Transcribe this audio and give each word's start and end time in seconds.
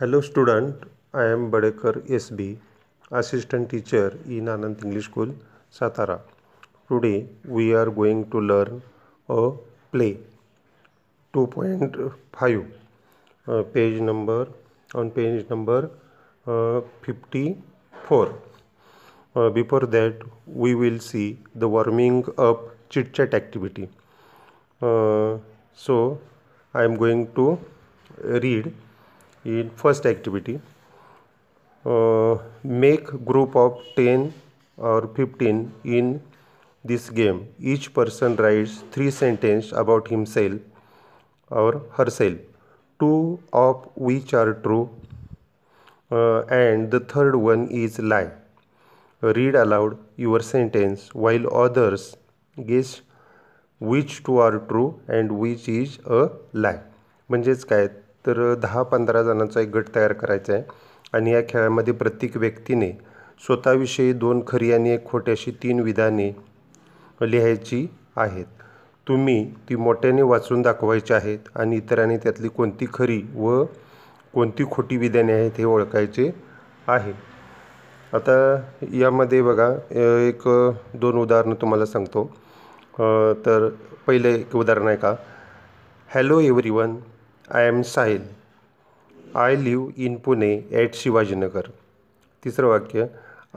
Hello 0.00 0.18
student, 0.20 0.84
I 1.12 1.24
am 1.24 1.50
Badekar 1.50 2.08
SB, 2.08 2.56
assistant 3.10 3.68
teacher 3.68 4.16
in 4.26 4.44
Anand 4.52 4.84
English 4.84 5.06
School, 5.06 5.34
Satara. 5.72 6.20
Today 6.86 7.26
we 7.44 7.74
are 7.74 7.90
going 7.90 8.30
to 8.30 8.40
learn 8.40 8.80
a 9.28 9.50
play 9.90 10.18
2.5 11.34 12.70
uh, 13.48 13.62
page 13.74 14.00
number 14.00 14.46
on 14.94 15.10
page 15.10 15.50
number 15.50 15.90
uh, 16.46 16.80
54. 17.02 18.38
Uh, 19.34 19.50
before 19.50 19.80
that 19.80 20.14
we 20.46 20.76
will 20.76 21.00
see 21.00 21.38
the 21.56 21.68
warming 21.68 22.24
up 22.38 22.68
chit 22.88 23.12
chat 23.12 23.34
activity. 23.34 23.88
Uh, 24.80 25.38
so 25.74 26.20
I 26.72 26.84
am 26.84 26.96
going 26.96 27.32
to 27.34 27.58
read 28.22 28.72
in 29.45 29.69
first 29.81 30.05
activity 30.05 30.59
uh, 31.85 32.37
make 32.63 33.05
group 33.25 33.55
of 33.55 33.79
10 33.95 34.33
or 34.77 35.07
15 35.15 35.71
in 35.83 36.21
this 36.83 37.09
game 37.09 37.47
each 37.59 37.93
person 37.93 38.35
writes 38.35 38.83
three 38.91 39.11
sentences 39.11 39.71
about 39.83 40.07
himself 40.07 40.59
or 41.49 41.81
herself 41.97 42.37
two 42.99 43.39
of 43.51 43.87
which 43.95 44.33
are 44.33 44.53
true 44.65 44.89
uh, 46.11 46.41
and 46.61 46.91
the 46.91 46.99
third 46.99 47.35
one 47.35 47.67
is 47.67 47.99
lie 47.99 48.31
read 49.21 49.55
aloud 49.55 49.97
your 50.17 50.41
sentence 50.41 51.09
while 51.13 51.47
others 51.65 52.15
guess 52.71 53.01
which 53.81 54.21
two 54.25 54.37
are 54.39 54.57
true 54.67 54.87
and 55.15 55.31
which 55.39 55.67
is 55.69 55.97
a 56.05 56.25
lie 56.55 56.79
म्हणजेच 57.29 57.63
काय 57.65 57.87
तर 58.24 58.54
दहा 58.62 58.82
पंधरा 58.82 59.22
जणांचा 59.22 59.60
एक 59.60 59.68
गट 59.74 59.94
तयार 59.94 60.12
करायचा 60.12 60.52
आहे. 60.52 60.62
आणि 61.14 61.32
या 61.32 61.40
खेळामध्ये 61.48 61.92
प्रत्येक 61.94 62.36
व्यक्तीने 62.36 62.90
स्वतःविषयी 63.46 64.12
दोन 64.12 64.42
खरी 64.46 64.72
आणि 64.72 64.90
एक 64.90 65.04
खोटी 65.06 65.30
अशी 65.30 65.50
तीन 65.62 65.80
विधाने 65.80 66.30
लिहायची 67.20 67.86
आहेत. 68.16 68.46
तुम्ही 69.06 69.44
ती 69.68 69.76
मोठ्याने 69.76 70.22
वाचून 70.22 70.62
दाखवायची 70.62 71.14
आहेत 71.14 71.48
आणि 71.56 71.76
इतरांनी 71.76 72.16
त्यातली 72.22 72.48
कोणती 72.48 72.86
खरी 72.94 73.20
व 73.34 73.64
कोणती 74.34 74.64
खोटी 74.70 74.96
विधाने 74.96 75.32
आहेत 75.32 75.52
हे 75.58 75.64
ओळखायचे 75.64 76.30
आहे. 76.88 77.12
आता 78.12 78.34
यामध्ये 78.92 79.40
बघा 79.42 79.68
एक 80.26 80.42
दोन 81.00 81.18
उदाहरणं 81.18 81.54
तुम्हाला 81.60 81.86
सांगतो. 81.86 82.24
तर 83.46 83.68
पहिले 84.06 84.34
एक 84.34 84.56
उदाहरण 84.56 84.86
आहे 84.88 84.96
का? 84.96 85.14
Hello 86.08 86.40
everyone 86.70 86.96
I 87.54 87.66
am 87.66 87.80
Sahil. 87.82 88.22
I 89.36 89.54
live 89.56 90.02
in 90.04 90.16
Pune 90.24 90.50
at 90.72 90.94
Shivajinagar. 90.94 91.68
तिसरं 92.42 92.68
वाक्य 92.68 93.06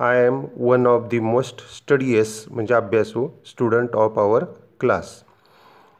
I 0.07 0.25
am 0.25 0.41
one 0.57 0.87
of 0.87 1.07
the 1.09 1.19
most 1.19 1.61
studious 1.77 2.43
म्हणजे 2.51 2.73
अभ्यासू 2.73 3.27
student 3.45 3.95
of 3.95 4.19
our 4.19 4.43
class. 4.79 5.11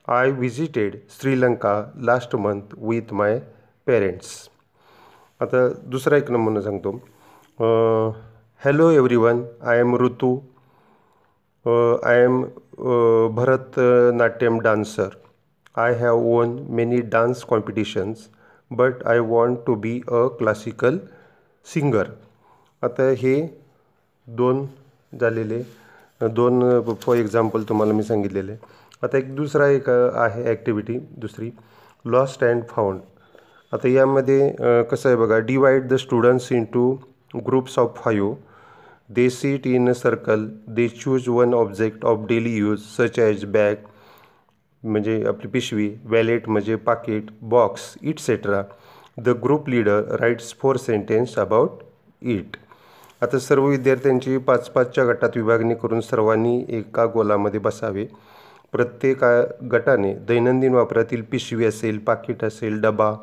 I 0.08 0.32
visited 0.32 0.96
Sri Lanka 1.20 1.74
last 2.06 2.36
month 2.36 2.76
with 2.80 3.14
my 3.14 3.40
parents. 3.88 4.30
आता 5.42 5.68
दुसरा 5.92 6.18
एक 6.18 6.32
नमुना 6.32 6.62
सांगतो. 6.62 6.92
Hello 8.66 8.90
everyone 9.16 9.44
I 9.68 9.80
am 9.80 9.96
Ritu. 10.04 10.36
I 12.06 12.24
am 12.24 12.42
Bharatanatyam 13.36 14.60
dancer. 14.60 15.10
I 15.76 15.94
have 15.96 16.18
won 16.20 16.58
many 16.76 17.00
dance 17.12 17.44
competitions 17.50 18.28
but 18.72 19.04
I 19.08 19.20
want 19.20 19.60
to 19.66 19.76
be 19.76 20.00
a 20.00 20.26
classical 20.40 20.98
singer 21.66 22.08
आता 22.84 23.04
हे 23.18 23.36
दोन 24.28 24.66
झालेले 25.14 25.62
दोन 26.36 26.82
फॉर 27.02 27.18
एक्झाम्पल 27.18 27.64
तुम्हाला 27.70 27.94
मी 27.94 28.04
सांगितलेले. 28.04 28.56
आता 29.04 29.18
एक 29.18 29.34
दुसरा 29.36 29.68
एक 29.68 29.90
आहे 29.90 30.44
ॲक्टिव्हिटी 30.50 30.98
दुसरी 31.20 31.50
लॉस्ट 32.06 32.44
अँड 32.44 32.64
फाउंड 32.70 33.00
आता 33.74 33.88
यामध्ये 33.88 34.84
कसं 34.92 35.10
आहे 35.10 35.18
बघा 35.18 35.38
divide 35.48 35.88
the 35.90 35.96
students 36.00 36.52
into 36.74 36.92
groups 37.46 37.78
of 37.80 38.02
five 38.04 38.34
they 39.10 39.30
sit 39.30 39.68
in 39.68 39.90
a 39.90 39.94
circle 39.94 40.46
they 40.76 40.88
choose 40.90 41.30
one 41.30 41.54
object 41.54 42.06
of 42.06 42.28
daily 42.28 42.56
use 42.58 42.80
such 42.98 43.20
as 43.20 43.46
bag 43.54 43.90
म्हणजे 44.84 45.24
आपली 45.28 45.48
पिशवी 45.48 45.90
वॅलेट 46.06 46.50
म्हणजे 46.50 46.76
पाकिट 46.76 47.32
box 47.42 47.94
etcetera 48.02 48.62
the 49.18 49.30
group 49.44 49.70
leader 49.70 50.16
writes 50.20 50.54
four 50.60 50.78
sentence 50.78 51.38
about 51.40 51.84
it 52.22 52.58
आता 53.22 53.40
सर्व 53.40 53.66
विद्यार्थ्यांची 53.68 54.38
पाच 54.38 54.70
पाचच्या 54.70 55.06
गटात 55.06 55.36
विभागणी 55.36 55.76
करून 55.82 56.00
सर्वांनी 56.02 56.64
एका 56.78 57.06
गोलामध्ये 57.06 57.60
बसावे. 57.60 58.06
प्रत्येक 58.74 59.24
गटाने 59.72 60.14
दैनंदिन 60.28 60.74
वापरातील 60.74 61.22
पिशवी 61.32 61.66
असेल 61.66 61.98
पाकिट 61.98 62.44
असेल 62.44 62.80
डबा 62.82 63.14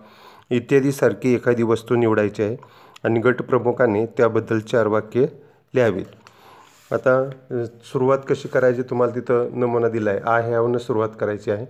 इत्यादीसारखी 0.50 1.34
एखादी 1.34 1.62
वस्तू 1.62 1.96
निवडायची 1.96 2.42
आहे 2.42 2.56
आणि 3.04 3.20
गटप्रमुखाने 3.20 4.04
त्याबद्दल 4.16 4.58
चार 4.60 4.86
वाक्य 4.86 5.26
लिहावीत. 5.74 6.04
आता 6.90 7.12
सुरुवात 7.84 8.18
कशी 8.28 8.48
करायची 8.48 8.82
तुम्हाला 8.90 9.14
तिथं 9.14 9.58
नमुना 9.60 9.88
दिला 9.88 10.10
आहे 10.10 10.20
आय 10.30 10.50
हॅवनं 10.50 10.78
सुरुवात 10.78 11.08
करायची 11.20 11.50
आहे. 11.50 11.66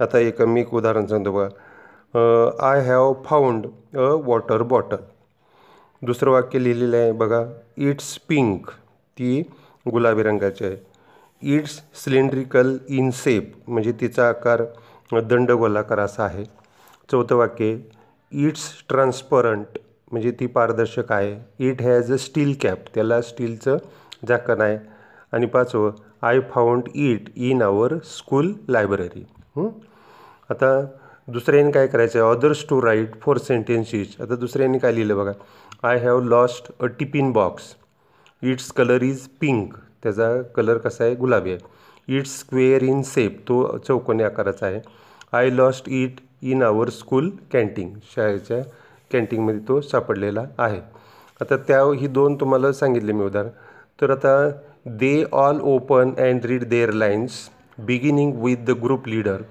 आता 0.00 0.18
एक 0.18 0.42
मी 0.42 0.60
एक 0.60 0.74
उदाहरण 0.74 1.06
सांगतो 1.06 1.32
बघा. 1.32 1.48
I 2.68 2.80
have 2.86 3.12
found 3.24 3.66
a 3.96 4.10
water 4.24 4.62
bottle 4.62 4.96
दुसरं 6.02 6.30
वाक्य 6.30 6.58
लिहिलेलं 6.58 6.96
आहे 6.96 7.12
बघा. 7.12 7.42
इट्स 7.76 8.16
पिंक 8.28 8.70
ती 9.16 9.40
गुलाबी 9.86 10.22
रंगाची 10.22 10.64
आहे. 10.64 10.76
इट्स 11.42 11.80
सिलेंड्रिकल 12.04 12.76
इन 12.88 13.10
सेप 13.14 13.52
म्हणजे 13.68 13.92
तिचा 14.00 14.28
आकार 14.28 14.62
दंडगोलाकार 15.12 15.98
असा 15.98 16.24
आहे. 16.24 16.44
चौथं 17.08 17.36
वाक्य 17.36 17.76
इट्स 18.32 18.70
ट्रान्सपरंट 18.88 19.78
म्हणजे 20.12 20.30
ती 20.40 20.46
पारदर्शक 20.46 21.12
आहे. 21.12 21.36
It 21.68 21.82
has 21.82 22.12
a 22.12 22.16
steel 22.16 22.54
cap 22.62 22.94
त्याला 22.94 23.20
स्टीलचं 23.22 23.76
झाकण 24.22 24.60
आहे 24.60 24.78
आणि 25.32 25.46
पाचवं 25.46 25.92
I 26.22 26.40
found 26.50 26.88
it 26.94 27.28
in 27.36 27.62
our 27.62 27.94
school 28.04 28.52
library 28.68 29.24
आता 30.50 30.80
दुसऱ्याने 31.28 31.70
काय 31.70 31.86
करायचं 31.86 32.18
आहे 32.18 32.28
others 32.28 32.64
to 32.68 32.80
write 32.82 33.20
four 33.22 33.36
sentences 33.38 34.14
आता 34.20 34.36
दुसऱ्याने 34.36 34.78
काय 34.78 34.94
लिहिलं 34.94 35.16
बघा? 35.16 35.32
I 35.88 35.98
have 35.98 36.20
lost 36.20 36.70
a 36.80 36.86
tiffin 36.98 37.32
box 37.32 37.74
its 38.42 38.70
colour 38.72 39.02
is 39.02 39.26
pink 39.40 39.74
त्याचा 40.02 40.30
कलर 40.56 40.78
कसा 40.78 41.04
आहे? 41.04 41.14
गुलाबी 41.14 41.52
आहे. 41.52 42.16
इट्स 42.16 42.38
स्क्वेअर 42.38 42.82
इन 42.82 43.02
सेप 43.02 43.38
तो 43.48 43.76
चौकोनी 43.78 44.22
आकाराचा 44.22 44.66
आहे. 44.66 44.80
I 45.32 45.50
lost 45.50 45.88
it 45.88 46.20
in 46.42 46.62
our 46.62 46.90
school 46.90 47.30
canteen 47.52 47.92
शाळेच्या 48.14 48.62
कॅन्टीनमध्ये 49.12 49.60
तो 49.68 49.80
सापडलेला 49.80 50.44
आहे. 50.58 50.80
आता 51.40 51.56
त्या 51.56 51.82
ही 51.98 52.06
दोन 52.06 52.34
तुम्हाला 52.40 52.72
सांगितले 52.72 53.12
मी 53.12 53.24
उदाहरण. 53.24 53.48
तर 53.98 54.10
आता 54.10 54.34
they 54.98 55.12
all 55.34 55.60
open 55.70 56.12
and 56.18 56.44
read 56.46 56.64
their 56.68 56.92
lines 56.94 57.38
beginning 57.86 58.32
with 58.42 58.64
the 58.66 58.78
group 58.82 59.08
leader 59.08 59.42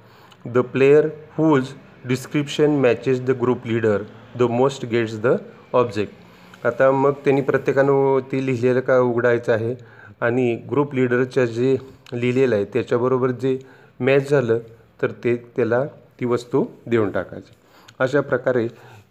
the 0.46 0.58
player 0.74 1.08
whose 1.38 1.74
description 2.08 2.80
matches 2.82 3.22
the 3.22 3.32
group 3.42 3.68
leader 3.68 4.04
the 4.40 4.44
most 4.52 4.86
gets 4.86 5.16
the 5.22 5.36
object 5.76 6.66
आता 6.66 6.90
मग 6.92 7.14
त्यांनी 7.26 7.42
प्रत्येकानं 7.42 8.20
ते 8.32 8.46
लिहिलेलं 8.46 8.80
का 8.82 8.98
उघडायचं 9.00 9.54
आहे? 9.54 9.76
आणि 10.22 10.54
ग्रुप 10.70 10.94
लीडरच्या 10.96 11.46
जे 11.46 11.76
लिहिलेलं 12.14 12.56
आहे 12.56 12.66
त्याच्याबरोबर 12.74 13.32
जे 13.32 13.58
मॅच 14.00 14.30
झालं 14.30 14.60
तर 15.02 15.12
ते 15.24 15.36
त्याला 15.56 15.84
ती 16.20 16.26
वस्तू 16.26 16.64
देऊन 16.86 17.12
टाकायची. 17.12 17.52
अशा 18.00 18.22
प्रकारे 18.22 18.64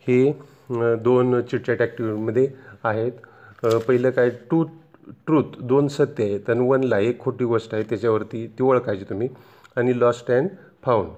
हे 0.09 0.33
दोन 1.05 1.41
चिटचॅट 1.41 1.83
ॲक्टिव्हिटीमध्ये 1.83 2.49
आहेत. 2.85 3.13
पहिलं 3.87 4.11
काय 4.11 4.31
टू 4.51 4.65
ट्रूथ 5.27 5.59
दोन 5.69 5.89
सत्य 5.89 6.25
आहेत 6.25 6.51
आणि 6.51 6.69
वनला 6.69 6.99
एक 6.99 7.19
खोटी 7.21 7.45
गोष्ट 7.45 7.75
आहे 7.75 7.83
त्याच्यावरती 7.89 8.47
ती 8.59 8.63
ओळखायची 8.65 9.05
तुम्ही. 9.11 9.29
आणि 9.77 9.99
लॉस्ट 10.01 10.31
अँड 10.33 10.49
फाऊंड 10.85 11.09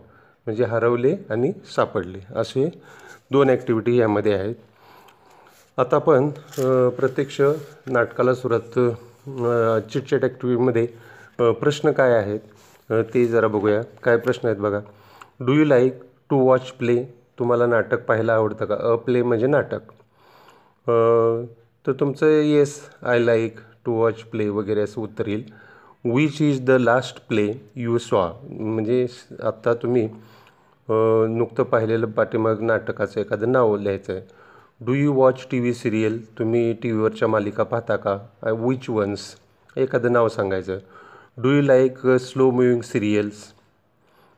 म्हणजे 0.46 0.64
हरवले 0.64 1.14
आणि 1.30 1.52
सापडले. 1.74 2.18
असे 2.40 2.68
दोन 3.32 3.50
ॲक्टिव्हिटी 3.50 3.96
यामध्ये 3.96 4.32
आहेत. 4.34 4.54
आता 5.78 5.96
आपण 5.96 6.28
प्रत्यक्ष 6.96 7.40
नाटकाला 7.86 8.34
सुरुवात 8.34 8.78
अ, 8.78 9.78
चिटचॅट 9.92 10.22
ॲक्टिव्हिटीमध्ये 10.24 10.86
प्रश्न 11.60 11.90
काय 11.92 12.12
आहेत 12.14 12.92
ते 13.14 13.24
जरा 13.28 13.46
बघूया. 13.48 13.80
काय 14.04 14.16
प्रश्न 14.16 14.48
आहेत 14.48 14.60
बघा. 14.60 14.80
Do 15.40 15.52
you 15.54 15.64
like 15.64 16.00
to 16.30 16.38
watch 16.46 16.70
play 16.78 17.02
तुम्हाला 17.38 17.66
नाटक 17.66 18.04
पाहायला 18.06 18.34
आवडतं 18.34 18.64
का? 18.66 18.74
अ 18.74 18.94
प्ले 19.04 19.22
म्हणजे 19.22 19.46
नाटक. 19.46 19.90
तर 21.84 21.92
तुमचं 22.00 22.26
yes 22.42 22.80
I 23.02 23.18
like 23.18 23.58
to 23.88 23.94
watch 23.94 24.22
play 24.22 24.48
वगैरे 24.48 24.80
असं 24.80 25.00
उत्तर 25.00 25.26
येईल 25.26 25.44
which 26.04 26.40
is 26.42 26.60
the 26.66 26.70
last 26.70 27.20
play 27.28 27.52
you 27.76 27.98
saw 27.98 28.30
म्हणजे 28.50 29.06
आत्ता 29.42 29.74
तुम्ही 29.74 30.08
नुकतं 30.88 31.62
पाहिलेलं 31.62 32.06
पाठीमाग 32.06 32.60
नाटकाचं 32.60 33.20
एखादं 33.20 33.52
नाव 33.52 33.76
लिहायचं 33.76 34.12
आहे 34.12 34.22
do 34.80 34.94
you 34.94 35.12
watch 35.12 35.46
T 35.50 35.60
V 35.60 35.72
serial 35.74 36.18
तुम्ही 36.38 36.72
टी 36.72 36.90
व्हीवरच्या 36.90 37.28
मालिका 37.28 37.62
पाहता 37.62 37.96
का? 37.96 38.16
Uh, 38.46 38.52
विच 38.58 38.88
वन्स 38.90 39.20
एखादं 39.76 40.12
नाव 40.12 40.28
सांगायचं. 40.28 40.78
Do 41.42 41.50
you 41.50 41.62
like 41.62 42.06
slow 42.20 42.50
moving 42.50 42.80
serials 42.80 43.44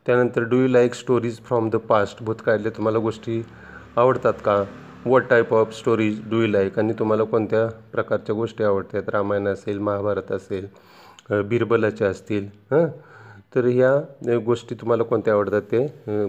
त्यानंतर 0.06 0.42
do 0.42 0.56
you 0.56 0.68
like 0.68 0.94
stories 0.94 1.38
from 1.38 1.70
the 1.70 1.76
past 1.76 2.22
भूतकाळातल्या 2.22 2.72
तुम्हाला 2.76 2.98
गोष्टी 2.98 3.42
आवडतात 3.96 4.34
का? 4.44 4.62
What 5.06 5.28
type 5.28 5.52
of 5.54 5.72
stories 5.74 6.20
do 6.30 6.40
you 6.40 6.46
like 6.46 6.78
आणि 6.78 6.92
तुम्हाला 6.98 7.24
कोणत्या 7.24 7.66
प्रकारच्या 7.92 8.34
गोष्टी 8.34 8.64
आवडतात? 8.64 9.08
रामायण 9.08 9.46
असेल 9.48 9.78
महाभारत 9.78 10.32
असेल 10.32 10.66
बिरबलाच्या 11.48 12.08
असतील 12.08 12.46
हां? 12.70 12.86
तर 13.54 13.66
ह्या 13.66 14.38
गोष्टी 14.44 14.74
तुम्हाला 14.80 15.02
कोणत्या 15.02 15.34
आवडतात 15.34 15.62
ते 15.70 15.84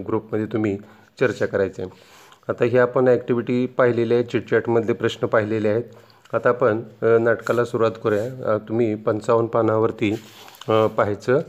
ग्रुपमध्ये 0.06 0.46
तुम्ही 0.52 0.76
चर्चा 1.20 1.46
करायचे. 1.46 1.84
आता 2.48 2.64
ह्या 2.64 2.82
आपण 2.82 3.08
ॲक्टिव्हिटी 3.08 3.66
पाहिलेल्या 3.78 4.18
आहेत 4.18 4.28
चिटचॅटमधले 4.30 4.92
प्रश्न 4.92 5.26
पाहिलेले 5.26 5.68
आहेत. 5.68 5.82
आता 6.34 6.48
आपण 6.48 6.80
नाटकाला 7.22 7.64
सुरुवात 7.64 7.98
करूया. 8.04 8.56
तुम्ही 8.68 8.94
पंचावन्न 8.94 9.48
पानावरती 9.48 10.14
पाहायचं 10.68 11.40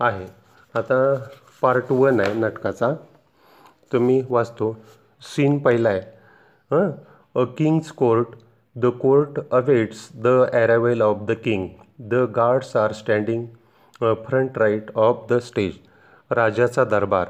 आहे. 0.00 0.26
आता 0.74 1.14
पार्ट 1.62 1.92
वन 1.92 2.20
आहे 2.20 2.34
नाटकाचा. 2.34 2.92
तर 3.92 3.98
मी 3.98 4.20
वाचतो. 4.28 4.76
सीन 5.34 5.58
पहिला 5.62 5.88
आहे. 5.88 6.00
A 6.74 7.44
king's 7.58 7.90
court 7.92 8.28
the 8.76 8.86
court 9.00 9.38
awaits 9.50 10.08
the 10.14 10.26
arrival 10.52 11.02
of 11.02 11.16
the 11.28 11.32
king 11.44 11.68
the 12.10 12.24
guards 12.36 12.76
are 12.76 12.92
standing 12.92 13.46
front 14.00 14.58
right 14.58 14.90
of 14.96 15.26
the 15.30 15.38
stage 15.38 15.72
राजाचा 16.30 16.84
दरबार. 16.84 17.28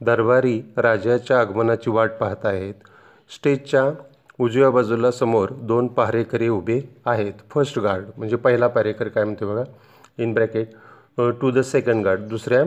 दरबारी 0.00 0.60
राजाच्या 0.76 1.38
आगमनाची 1.40 1.90
वाट 1.90 2.10
पाहत 2.20 2.46
आहेत. 2.46 2.74
स्टेजच्या 3.30 3.84
उजव्या 4.38 4.70
बाजूला 4.70 5.10
समोर 5.10 5.52
दोन 5.62 5.86
पहारेकरी 5.94 6.48
उभे 6.48 6.80
आहेत. 7.06 7.32
फर्स्ट 7.50 7.78
गार्ड 7.78 8.04
म्हणजे 8.16 8.36
पहिला 8.36 8.66
पारेकर 8.68 9.08
काय 9.08 9.24
म्हणतो 9.24 9.52
बघा? 9.52 9.64
In 10.18 10.32
bracket 10.34 10.74
to 11.40 11.50
the 11.50 11.60
second 11.64 12.04
guard 12.04 12.20
दुसऱ्या 12.28 12.62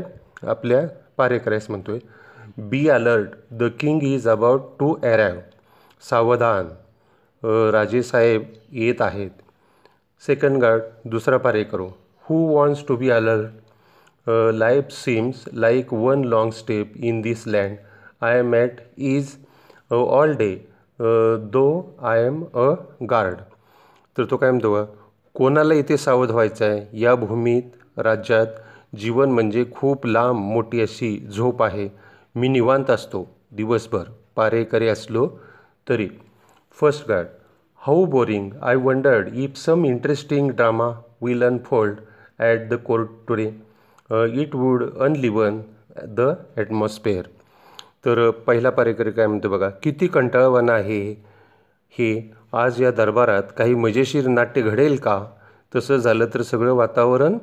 आपल्या 0.50 0.82
पारेकऱ्यास 1.18 1.70
म्हणतोय. 1.70 2.00
Be 2.58 2.88
alert 2.90 3.30
the 3.52 3.70
king 3.80 4.04
is 4.04 4.28
about 4.30 4.62
to 4.80 4.94
arrive 5.04 5.40
सावधान. 6.04 6.68
राजेसाहेब 7.74 8.44
येत 8.72 9.02
आहेत. 9.02 9.30
सेकंड 10.24 10.58
गार्ड 10.62 11.10
दुसरा 11.12 11.38
पारेकरो 11.38 11.88
who 12.26 12.38
wants 12.48 12.84
to 12.88 12.96
be 12.96 13.10
alert 13.10 14.30
life 14.54 14.90
seems 14.92 15.44
like 15.54 15.94
one 15.94 16.24
long 16.26 16.52
step 16.54 16.94
in 16.98 17.22
this 17.22 17.44
land 17.48 17.76
I 18.22 18.38
am 18.40 18.54
at 18.54 18.82
is 18.98 19.36
all 19.92 20.34
day 20.38 20.54
though 21.54 21.66
I 22.10 22.24
am 22.26 22.44
a 22.44 22.70
guard 23.10 23.40
तर 24.16 24.26
तो 24.32 24.38
काय 24.38 24.52
म्हणतो 24.52 24.84
कोणाला 25.36 25.74
इथे 25.74 25.98
सावध 25.98 26.32
व्हायचं 26.32 26.66
आहे? 26.66 26.86
या 27.02 27.16
भूमीत 27.16 28.00
राज्यात 28.00 28.48
जीवन 28.98 29.32
म्हणजे 29.32 29.64
खूप 29.72 30.06
लांब 30.08 30.38
मोठी 30.38 30.82
अशी 30.82 31.18
झोप 31.36 31.64
आहे. 31.64 31.88
मी 32.36 32.48
निवांत 32.48 32.90
असतो. 32.90 33.28
दिवसभर. 33.52 34.04
पारेकरी 34.36 34.88
असलो 34.88 35.28
तरी. 35.90 36.08
First 36.82 37.08
guard 37.10 37.28
how 37.82 38.06
boring 38.06 38.50
I 38.62 38.76
wondered 38.76 39.28
if 39.34 39.58
some 39.58 39.86
interesting 39.86 40.50
drama 40.52 40.88
will 41.22 41.44
unfold 41.44 41.98
at 42.40 42.70
the 42.70 42.74
court 42.74 43.08
today 43.28 43.48
it 44.42 44.56
would 44.56 44.84
enliven 44.98 45.60
the 46.18 46.22
atmosphere 46.58 47.24
तर 48.06 48.28
uh, 48.28 48.34
पहिला 48.34 48.70
पारेकरी 48.70 49.12
काय 49.12 49.28
म्हणतो 49.28 49.50
बघा 49.50 49.70
किती 49.70 50.08
कंटाळवाणं 50.08 50.74
आहे 50.74 51.02
हे. 51.90 52.34
आज 52.54 52.82
या 52.82 52.92
दरबारात 52.92 53.44
काही 53.58 53.74
मजेशीर 53.76 54.28
नाट्य 54.28 54.62
घडेल 54.62 54.96
का? 54.96 55.26
तसं 55.76 55.98
झालं 55.98 56.26
तर 56.34 56.42
सगळं 56.42 56.74
वातावरण 56.74 57.38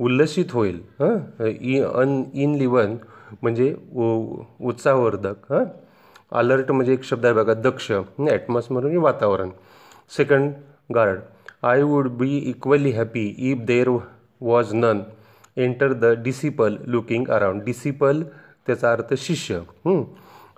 उल्लसित 0.00 0.44
होईल 0.50 0.80
हां? 1.00 1.46
इ 1.46 1.80
अन 1.80 2.22
इन 2.34 2.54
लिवन 2.54 2.96
म्हणजे 3.42 3.74
उ- 3.94 4.42
उत्साहवर्धक 4.60 5.52
हां? 5.52 5.64
अलर्ट 6.32 6.70
म्हणजे 6.70 6.92
एक 6.92 7.04
शब्द 7.04 7.24
आहे 7.26 7.34
बघा 7.34 7.54
दक्ष 7.54 7.90
म्हणजे 7.90 8.32
ॲटमॉस्फिअर 8.32 8.80
म्हणजे 8.80 8.98
वातावरण. 8.98 9.50
Second 10.16 10.52
guard 10.94 11.20
I 11.66 11.82
would 11.82 12.08
be 12.18 12.36
equally 12.50 12.90
happy 12.92 13.26
if 13.50 13.58
there 13.66 13.88
was 14.40 14.72
none 14.74 15.00
enter 15.56 15.92
the 15.92 16.12
disciple 16.24 16.76
looking 16.86 17.28
around 17.30 17.62
disciple 17.64 18.22
त्याचा 18.66 18.92
अर्थ 18.92 19.14
शिष्य. 19.18 19.60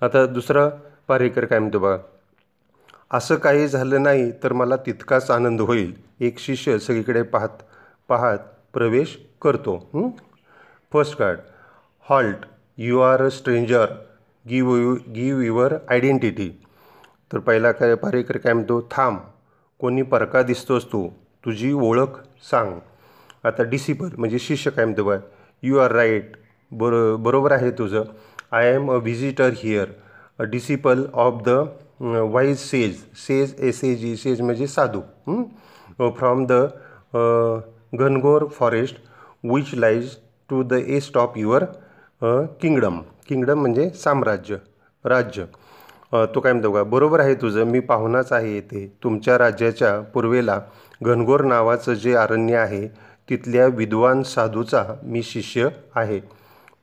आता 0.03 0.25
दुसरा 0.27 0.69
पारेकर 1.09 1.45
काय 1.45 1.59
म्हणतो 1.59 1.79
बघा? 1.79 1.97
असं 3.11 3.37
काही 3.37 3.67
झालं 3.69 4.03
नाही 4.03 4.31
तर 4.43 4.53
मला 4.53 4.77
तितकाच 4.87 5.31
आनंद 5.31 5.61
होईल. 5.61 5.93
एक 6.21 6.39
शिष्य 6.39 6.79
सगळीकडे 6.79 7.23
पाहत 7.23 7.63
पाहत 8.09 8.39
प्रवेश 8.75 9.17
करतो. 9.43 9.79
First 10.93 11.19
guard 11.21 11.39
halt 12.07 12.47
you 12.79 13.01
are 13.01 13.23
a 13.23 13.29
stranger 13.31 13.93
give 14.47 14.75
you 14.77 14.95
give 15.15 15.41
your 15.41 15.75
identity 15.91 16.49
तर 17.33 17.39
पहिला 17.39 17.71
काय 17.73 17.95
पारेकर 17.95 18.37
काय 18.37 18.53
म्हणतो? 18.53 18.81
थांब. 18.91 19.19
कोणी 19.81 20.03
परका 20.03 20.43
दिसतोस 20.43 20.85
तू. 20.93 21.09
तुझी 21.45 21.73
ओळख 21.73 22.19
सांग. 22.51 22.79
आता 23.45 23.63
डिसिपल 23.71 24.09
म्हणजे 24.19 24.39
शिष्य 24.39 24.71
काय 24.71 24.85
म्हणतो 24.85 25.05
बाय 25.05 25.19
यू 25.63 25.79
आर 25.79 25.93
राईट 25.93 26.37
बरो 26.73 27.17
बरोबर 27.17 27.53
आहे 27.53 27.71
तुझं. 27.79 28.05
I 28.53 28.75
am 28.75 28.91
a 28.93 28.95
visitor 28.95 29.51
here 29.57 29.89
a 30.39 30.45
disciple 30.51 31.05
of 31.13 31.43
the 31.47 31.59
wise 32.33 32.59
sage 32.59 32.97
sage 33.27 33.55
S 33.59 33.83
A 33.85 33.95
G 33.95 34.15
sage 34.17 34.41
म्हणजे 34.41 34.67
साधू. 34.67 35.01
फ्रॉम 35.99 36.45
द 36.51 36.53
घनघोर 37.95 38.47
forest 38.59 38.97
which 39.45 39.75
lies 39.75 40.15
to 40.51 40.63
the 40.63 40.73
east 40.73 41.17
of 41.19 41.33
your 41.37 41.65
kingdom 42.61 43.01
kingdom 43.29 43.61
म्हणजे 43.61 43.89
साम्राज्य 44.05 44.57
राज्य. 45.05 45.45
तो 46.35 46.41
काय 46.41 46.53
म्हणतो 46.53 46.73
का 46.73 46.83
बरोबर 46.83 47.21
आहे 47.21 47.35
तुझं 47.43 47.65
मी 47.67 47.81
पाहुणाच 47.81 48.33
आहे 48.33 48.55
येथे. 48.55 48.87
तुमच्या 49.05 49.39
राज्याच्या 49.39 49.99
पूर्वेला 50.15 50.61
घनघोर 51.03 51.43
नावाचं 51.45 51.95
जे 51.95 52.15
अरण्य 52.15 52.57
आहे 52.57 52.87
तिथल्या 53.29 53.67
विद्वान 53.67 54.23
साधूचा 54.23 54.85
मी 55.03 55.23
शिष्य 55.23 55.69
आहे. 55.95 56.21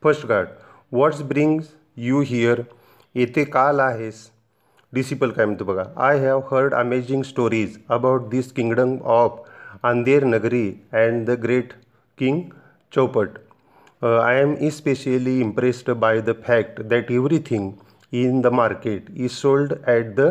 First 0.02 0.26
guard 0.26 0.48
what's 0.92 1.22
brings 1.22 1.66
you 1.96 2.20
here 2.26 2.60
येथे 3.14 3.44
काल 3.44 3.80
आहेस 3.80 4.28
डिसिपल 4.92 5.30
काय 5.30 5.44
म्हणतो 5.44 5.64
बघा 5.64 5.82
I 6.06 6.18
have 6.18 6.40
heard 6.50 6.74
amazing 6.74 7.22
stories 7.22 7.76
about 7.88 8.28
this 8.30 8.52
kingdom 8.52 8.96
of 9.04 9.38
Andher 9.84 10.24
Nagari 10.24 10.68
and 10.92 11.24
the 11.26 11.38
great 11.42 11.72
king 12.18 12.40
Chaupat 12.92 13.38
I 14.02 14.40
am 14.40 14.54
especially 14.60 15.38
impressed 15.40 15.90
by 16.00 16.20
the 16.20 16.32
fact 16.46 16.80
that 16.82 17.10
everything 17.12 17.70
in 18.12 18.40
the 18.40 18.46
market 18.46 19.10
is 19.16 19.30
sold 19.30 19.72
at 19.86 20.14
the 20.16 20.30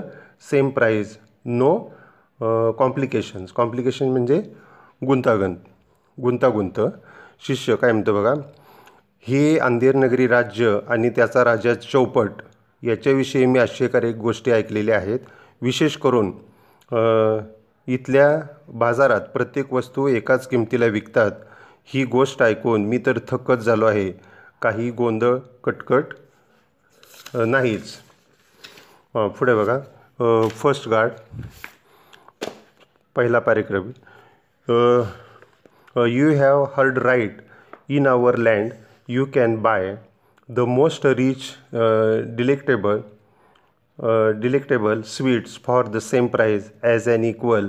same 0.50 0.70
price 0.70 1.16
no 1.46 1.76
complications 2.80 3.52
complication 3.52 4.10
म्हणजे 4.10 4.42
गुंतागुंत. 5.08 5.56
गुंतागुंत. 6.18 6.80
शिष्य 7.48 7.76
काय 7.76 7.92
म्हणतं 7.92 8.14
बघा. 8.14 8.34
हे 9.28 9.58
अंधेरनगरी 9.60 10.28
राज्य 10.28 10.78
आणि 10.88 11.10
त्याचा 11.10 11.44
राजा 11.44 11.74
चौपट 11.74 12.42
याच्याविषयी 12.84 13.46
मी 13.46 13.60
आश्चर्यकारक 13.60 14.16
गोष्टी 14.16 14.52
ऐकलेल्या 14.52 14.98
आहेत. 14.98 15.20
विशेष 15.62 15.98
करून 15.98 16.32
uh, 16.92 17.42
इथल्या 17.88 18.40
बाजारात 18.74 19.22
प्रत्येक 19.34 19.74
वस्तू 19.74 20.08
एकाच 20.08 20.48
किमतीला 20.48 20.86
विकतात. 20.86 21.32
ही 21.94 22.04
गोष्ट 22.06 22.42
ऐकून 22.44 22.86
मी 22.86 22.98
तर 23.06 23.20
थक्कच 23.30 23.66
झालो 23.66 23.86
आहे. 23.86 24.12
काही 24.62 24.90
गोंधळ 24.92 25.38
कटकट 25.64 26.14
नाहीच. 27.36 27.96
पुढे 29.16 29.54
बघा. 29.56 29.80
फर्स्ट 30.62 30.88
गार्ड 30.90 31.12
पहिला 33.16 33.40
paragraph 33.40 34.70
you 36.08 36.32
have 36.38 36.64
heard 36.78 36.98
right 36.98 37.38
in 37.90 38.08
our 38.08 38.38
land 38.38 38.72
you 39.10 39.26
can 39.36 39.56
buy 39.62 39.96
the 40.50 40.60
most 40.68 41.06
rich 41.06 41.50
delectable 42.38 43.00
delectable 44.42 45.02
sweets 45.08 45.60
for 45.66 45.88
the 45.88 45.98
same 46.02 46.28
price 46.28 46.70
as 46.84 47.10
an 47.10 47.24
equal 47.24 47.68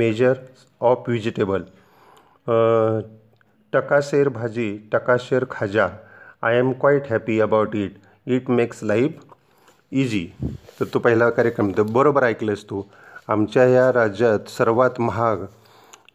measure 0.00 0.34
of 0.80 1.08
vegetable 1.08 1.62
टकाशेर 3.72 4.28
भाजी 4.28 4.70
टकाशेर 4.92 5.44
खाजा. 5.50 5.86
I 6.42 6.58
am 6.58 6.72
quite 6.80 7.10
happy 7.10 7.38
about 7.40 7.74
it 7.76 7.94
it 8.26 8.50
makes 8.50 8.82
life 8.82 9.20
easy 9.92 10.26
तर 10.80 10.84
तो 10.94 10.98
पहिला 10.98 11.28
कार्यक्रम 11.30 11.70
तर 11.76 11.82
बरोबर 11.82 12.22
ऐकलंस 12.24 12.64
तू. 12.70 12.82
आमच्या 13.28 13.64
या 13.64 13.92
राज्यात 13.92 14.48
सर्वात 14.50 15.00
महाग 15.00 15.44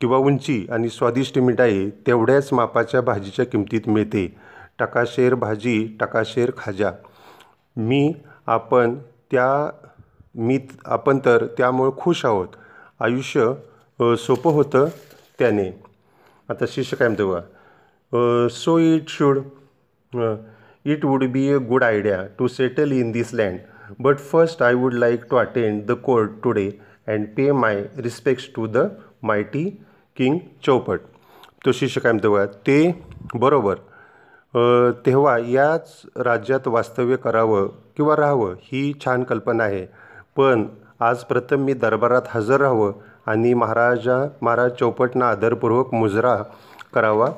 किंवा 0.01 0.17
उंची 0.17 0.65
आणि 0.71 0.89
स्वादिष्ट 0.89 1.39
मिठाई 1.39 1.89
तेवढ्याच 2.07 2.49
मापाच्या 2.53 3.01
भाजीच्या 3.01 3.45
किमतीत 3.45 3.87
मिळते. 3.87 4.25
टकाशेर 4.79 5.35
भाजी 5.35 5.97
टकाशेर 5.99 6.51
खाजा. 6.57 6.91
मी 7.77 8.13
आपण 8.47 8.95
त्या 9.31 9.49
मी 10.35 10.59
आपण 10.85 11.19
तर 11.25 11.45
त्यामुळं 11.57 11.97
खुश 11.99 12.25
आहोत. 12.25 12.47
आयुष्य 12.99 14.15
सोपं 14.17 14.51
होतं 14.51 14.87
त्याने. 15.39 15.69
आता 16.49 16.65
शिष्य 16.69 16.97
काय 16.97 17.07
म्हणतो 17.07 18.49
so 18.49 18.77
it 18.79 19.09
should 19.09 19.39
it 20.85 21.05
would 21.05 21.23
be 21.31 21.49
a 21.53 21.57
good 21.69 21.83
idea 21.83 22.23
to 22.39 22.47
settle 22.47 22.91
in 22.91 23.11
this 23.11 23.33
land 23.33 23.59
but 24.01 24.19
first 24.31 24.63
I 24.63 24.73
would 24.73 24.93
like 24.93 25.25
to 25.31 25.37
attend 25.37 25.83
the 25.87 25.97
court 26.05 26.31
today 26.43 26.69
and 27.07 27.27
pay 27.37 27.51
my 27.51 27.83
respects 27.97 28.47
to 28.55 28.67
the 28.67 28.87
mighty 29.23 29.65
king 30.17 30.39
Chaupat 30.63 31.01
तो 31.65 31.71
शिष्य 31.71 32.01
काय 32.01 32.17
तेव्हा 32.23 32.45
ते 32.67 32.79
बरोबर. 33.35 33.75
तेव्हा 35.05 35.37
याच 35.47 36.01
राज्यात 36.25 36.67
वास्तव्य 36.67 37.15
करावं 37.23 37.67
किंवा 37.97 38.15
राहावं 38.15 38.53
ही 38.63 38.91
छान 39.05 39.23
कल्पना 39.23 39.63
आहे. 39.63 39.85
पण 40.37 40.65
आज 40.99 41.23
प्रथम 41.23 41.63
मी 41.65 41.73
दरबारात 41.73 42.21
हजर 42.33 42.59
राहावं 42.61 42.91
आणि 43.27 43.53
महाराजा 43.53 44.17
महाराज 44.41 44.71
चौपटना 44.79 45.29
आदरपूर्वक 45.29 45.93
मुजरा 45.93 46.35
करावा 46.93 47.29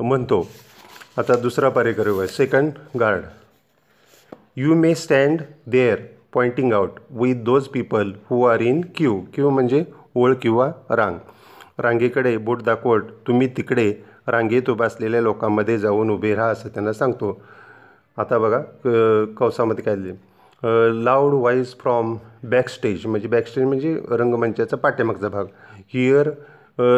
म्हणतो. 0.00 0.46
आता 1.18 1.36
दुसरा 1.40 1.68
पर्याय 1.68 1.92
करूया. 1.94 2.26
Second 2.26 2.98
guard 3.00 3.24
you 4.56 4.74
may 4.74 4.94
stand 4.94 5.42
there 5.70 6.00
pointing 6.34 6.72
out 6.72 6.98
with 7.20 7.42
those 7.44 7.68
people 7.68 8.12
who 8.30 8.42
are 8.44 8.60
in 8.60 8.80
queue 8.96 9.20
queue 9.34 9.50
म्हणजे 9.50 9.84
ओळ 10.14 10.34
किंवा 10.42 10.70
रांग. 10.90 11.18
रांगेकडे 11.78 12.36
बोट 12.36 12.62
दाखवत 12.62 13.10
तुम्ही 13.26 13.46
तिकडे 13.56 13.92
रांगेत 14.26 14.70
उभा 14.70 14.86
असलेल्या 14.86 15.20
लोकांमध्ये 15.20 15.78
जाऊन 15.78 16.10
उभे 16.10 16.34
राहा 16.34 16.50
असं 16.50 16.68
त्यांना 16.74 16.92
सांगतो. 16.92 17.40
आता 18.18 18.38
बघा 18.38 18.58
कवसामध्ये 19.38 19.84
काय 19.84 19.96
लिहिले 19.96 20.18
लाऊड 21.04 21.32
व्हॉईस 21.34 21.74
फ्रॉम 21.78 22.16
बॅकस्टेज 22.50 23.06
म्हणजे 23.06 23.28
बॅकस्टेज 23.28 23.64
म्हणजे 23.64 23.94
रंगमंचाचा 24.10 24.76
पाठ्यामागचा 24.76 25.28
भाग. 25.28 25.46
Here 25.94 26.30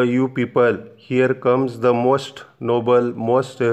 you 0.05 0.27
people 0.35 0.75
here 0.99 1.31
comes 1.33 1.79
the 1.81 1.85
most 1.85 2.43
noble 2.61 3.11
most 3.15 3.63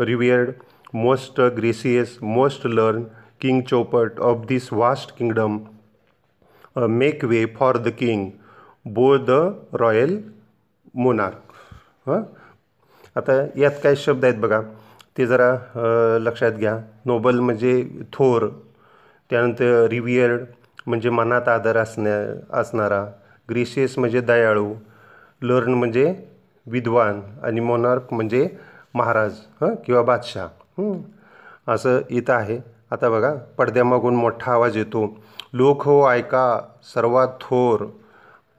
revered 0.00 0.50
most 0.94 1.40
gracious 1.56 2.16
most 2.22 2.66
learn 2.66 3.02
king 3.40 3.60
Chaupat 3.70 4.20
of 4.20 4.44
this 4.48 4.72
vast 4.72 5.16
kingdom 5.18 5.58
make 6.76 7.24
way 7.24 7.44
for 7.58 7.76
the 7.76 7.88
king 7.98 8.28
bow 8.94 9.16
the 9.18 9.30
royal 9.80 10.18
monarch 10.94 11.52
हां? 12.08 12.22
आता 13.16 13.32
यात 13.56 13.78
काय 13.82 13.94
शब्द 13.96 14.24
आहेत 14.24 14.38
बघा. 14.40 14.60
ते 15.18 15.26
जरा 15.26 16.18
लक्षात 16.20 16.52
घ्या. 16.52 16.78
नोबल 17.06 17.38
म्हणजे 17.40 17.82
थोर. 18.12 18.48
त्यानंतर 19.30 19.86
रिवियर्ड 19.90 20.44
म्हणजे 20.86 21.10
मनात 21.10 21.48
आदर 21.48 21.76
असण्या 21.76 22.16
असणारा 22.60 23.04
ग्रेशियस 23.48 23.98
म्हणजे 23.98 24.20
दयाळू 24.22 24.72
लर्न 25.42 25.74
म्हणजे 25.74 26.14
विद्वान 26.66 27.20
आणि 27.42 27.60
मोनार्क 27.60 28.12
म्हणजे 28.12 28.48
महाराज 28.94 29.40
हं 29.60 29.74
किंवा 29.86 30.02
बादशाह 30.02 30.92
असं 31.66 32.00
इथं 32.10 32.32
आहे. 32.32 32.58
आता 32.92 33.08
बघा 33.10 33.34
पडद्यामागून 33.58 34.14
मोठा 34.16 34.52
आवाज 34.52 34.76
येतो. 34.76 35.06
लोक 35.52 35.82
हो 35.82 36.02
ऐका 36.10 36.46
सर्वात 36.84 37.28
थोर 37.40 37.84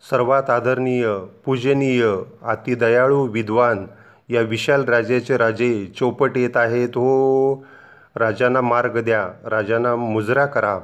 सर्वात 0.04 0.50
आदरणीय 0.50 1.08
पूजनीय 1.46 2.04
अतिदयाळू 2.46 3.26
विद्वान 3.32 3.86
या 4.30 4.42
विशाल 4.44 4.84
राजाचे 4.86 5.38
राजे 5.38 5.70
चौपट 6.00 6.38
येत 6.38 6.58
आहेत. 6.58 6.98
हो 6.98 7.64
राजांना 8.16 8.62
मार्ग 8.62 9.00
द्या 9.04 9.28
राजांना 9.50 9.96
मुजरा 9.96 10.46
करा. 10.46 10.78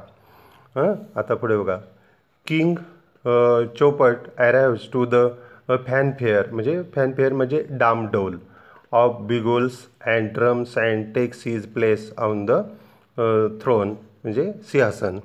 आता 1.16 1.34
पुढे 1.34 1.56
बघा. 1.56 1.76
किंग 2.46 2.74
चौपट 3.78 4.16
ॲरॅव्ज 4.38 4.88
टू 4.92 5.04
द 5.06 5.26
फॅनफेअर 5.86 6.50
म्हणजे 6.52 6.82
फॅनफेअर 6.94 7.32
म्हणजे 7.32 7.64
डामडोल. 7.70 8.36
Of 8.92 9.20
bugles 9.26 9.72
and 10.06 10.32
drums 10.34 10.76
and 10.78 11.04
takes 11.14 11.46
his 11.46 11.66
place 11.74 12.12
on 12.18 12.44
the 12.46 12.52
throne 13.62 13.88
म्हणजे 14.24 14.52
सिंहासन. 14.72 15.18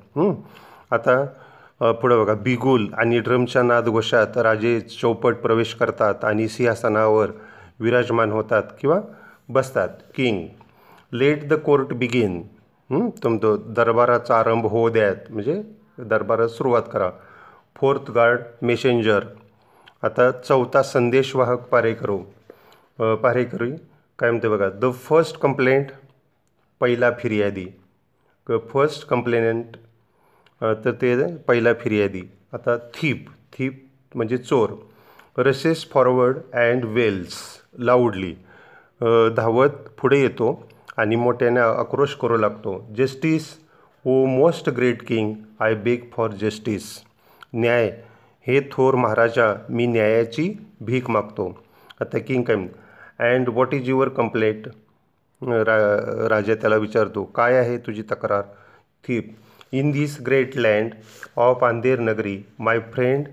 आता 0.92 1.24
पुढं 2.02 2.24
बघा. 2.24 2.34
बिगुल 2.34 2.88
आणि 2.98 3.20
ड्रमच्या 3.20 3.64
नादघोषात 3.64 4.38
राजे 4.38 4.80
चौपट 4.82 5.36
प्रवेश 5.42 5.74
करतात 5.80 6.24
आणि 6.26 6.48
सिंहासनावर 6.48 7.32
विराजमान 7.80 8.32
होतात 8.32 8.64
किंवा 8.80 9.00
बसतात. 9.50 9.90
King 10.16 10.46
let 11.12 11.48
the 11.50 11.54
court 11.66 11.94
begin 11.94 12.42
तुमतो 13.24 13.56
दरबाराचा 13.58 14.36
आरंभ 14.40 14.66
होऊ 14.66 14.90
द्यात. 14.90 15.16
म्हणजे 15.30 15.62
दरबारात 16.00 16.50
सुरुवात 16.50 16.82
करा. 16.92 17.10
फोर्थ 17.76 18.12
गार्ड 18.12 18.42
मेसेंजर 18.66 19.26
आता 20.04 20.30
चौथा 20.32 20.82
संदेशवाहक 20.84 21.68
पारेकरू. 21.72 22.18
पारेकरी 23.24 23.72
काय 24.20 24.30
म्हणते 24.32 24.48
बघा? 24.50 24.70
द 24.70 24.92
फर्स्ट 25.08 25.38
कंप्लेंट 25.40 25.92
पहिला 26.82 27.12
फिर्यादी. 27.20 27.66
फर्स्ट 28.48 29.08
कंप्लेनंट 29.08 29.76
तर 30.62 30.92
ते 31.02 31.16
पहिला 31.48 31.74
फिर्यादी. 31.74 32.22
आता 32.54 32.78
थीप 32.94 33.26
थीप 33.54 33.84
म्हणजे 34.16 34.38
चोर. 34.38 34.70
Rushes 35.38 35.90
forward 35.92 36.38
and 36.54 36.86
wails 36.86 37.36
loudly 37.80 38.34
धावत 39.38 39.70
पुढे 40.02 40.20
येतो. 40.22 40.68
आणि 40.98 41.16
मोठ्याने 41.16 41.60
आक्रोश 41.60 42.14
करू 42.22 42.38
लागतो. 42.38 42.80
Justice 42.98 43.48
O 44.06 44.26
most 44.26 44.70
great 44.70 45.02
king 45.08 45.34
I 45.60 45.76
beg 45.84 46.10
for 46.14 46.32
justice. 46.42 46.84
न्याय 47.54 47.90
हे 48.48 48.60
थोर 48.72 48.96
महाराजा 48.96 49.54
मी 49.70 49.86
न्यायाची 49.88 50.50
भीक 50.82 51.10
मागतो. 51.10 51.48
आता 52.02 52.20
किंग 52.20 52.44
काय 52.44 52.56
and 53.30 53.50
what 53.50 53.74
is 53.74 53.90
your 53.90 54.10
complaint 54.18 54.68
रा 55.42 55.78
राजा 56.30 56.56
त्याला 56.62 56.76
विचारतो 56.76 57.24
काय 57.36 57.58
आहे 57.58 57.78
तुझी 57.78 58.02
तक्रार? 58.12 58.42
Thief 59.04 59.36
in 59.74 59.92
this 59.92 60.18
great 60.26 60.56
land 60.58 60.94
of 61.38 61.64
Andher 61.64 62.00
Nagari 62.00 62.38
my 62.60 62.80
friend 62.94 63.28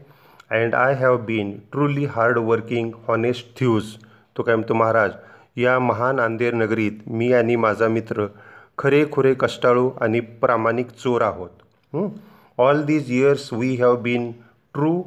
and 0.50 0.74
I 0.74 0.94
have 0.94 1.16
been 1.26 1.52
truly 1.72 2.04
hard 2.04 2.38
working 2.38 2.90
honest 3.06 3.46
thieves 3.58 3.94
तो 4.36 4.42
काय 4.42 4.56
म्हणतो 4.56 4.74
महाराज 4.74 5.12
या 5.56 5.78
महान 5.78 6.20
अंधेर 6.20 6.54
नगरीत 6.54 7.08
मी 7.08 7.32
आणि 7.32 7.56
माझा 7.56 7.88
मित्र 7.88 8.26
खरे 8.78 9.04
खुरे 9.12 9.34
कष्टाळू 9.40 9.90
आणि 10.00 10.20
प्रामाणिक 10.20 10.90
चोर 11.02 11.22
आहोत. 11.22 11.50
All 12.58 12.82
these 12.84 13.10
years 13.10 13.52
we 13.52 13.74
have 13.76 13.96
been 14.02 14.30
true 14.74 15.00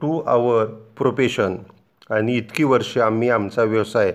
to 0.00 0.20
our 0.26 0.64
profession 0.98 1.56
आणि 2.10 2.36
इतकी 2.36 2.64
वर्षे 2.64 3.00
आम्ही 3.00 3.30
आमचा 3.30 3.62
व्यवसाय 3.62 4.12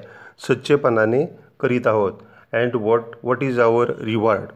सच्चेपणाने 0.47 1.25
करीत 1.59 1.87
आहोत. 1.87 2.13
And 2.53 2.75
what 2.75 3.15
what 3.23 3.43
is 3.43 3.59
our 3.59 3.91
reward 3.99 4.49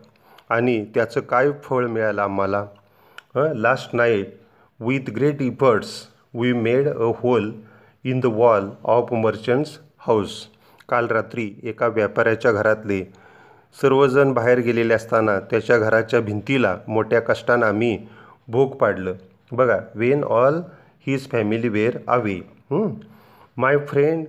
आणि 0.50 0.84
त्याचं 0.96 1.22
काय 1.30 1.52
फळ 1.64 1.88
मिळालं 1.88 2.22
आम्हाला? 2.22 2.66
Last 3.36 3.96
night 3.96 4.34
with 4.80 5.10
great 5.16 5.42
efforts 5.42 5.90
we 6.34 6.54
made 6.54 6.88
a 6.88 7.12
hole 7.20 7.52
in 8.04 8.20
the 8.20 8.26
wall 8.26 8.70
of 8.84 9.14
merchant's 9.14 9.78
house 10.08 10.36
काल 10.92 11.08
रात्री 11.08 11.52
एका 11.64 11.88
व्यापाऱ्याच्या 11.88 12.52
घरातले 12.52 13.04
सर्वजण 13.78 14.32
बाहेर 14.34 14.60
गेलेले 14.60 14.94
असताना 14.94 15.40
त्याच्या 15.52 15.78
घराच्या 15.78 16.20
भिंतीला 16.22 16.76
मोठ्या 16.88 17.20
कष्टानं 17.22 17.66
आम्ही 17.66 17.98
भोग 18.48 18.76
पाडलं. 18.78 19.14
बघा 19.52 19.78
when 19.96 20.24
all 20.24 20.60
his 21.08 21.30
family 21.32 21.68
were 21.70 21.98
away 22.08 22.40
my 23.58 23.78
friend 23.88 24.26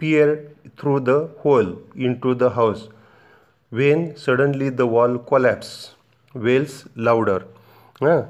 peer 0.00 0.34
through 0.80 0.98
the 0.98 1.10
hole 1.44 1.72
into 2.22 2.34
the 2.34 2.42
house 2.54 2.86
when 3.72 4.08
suddenly 4.18 4.70
the 4.70 4.80
wall 4.80 5.16
collapse 5.28 5.68
wails 6.34 6.82
louder 6.96 7.38
हां? 8.02 8.20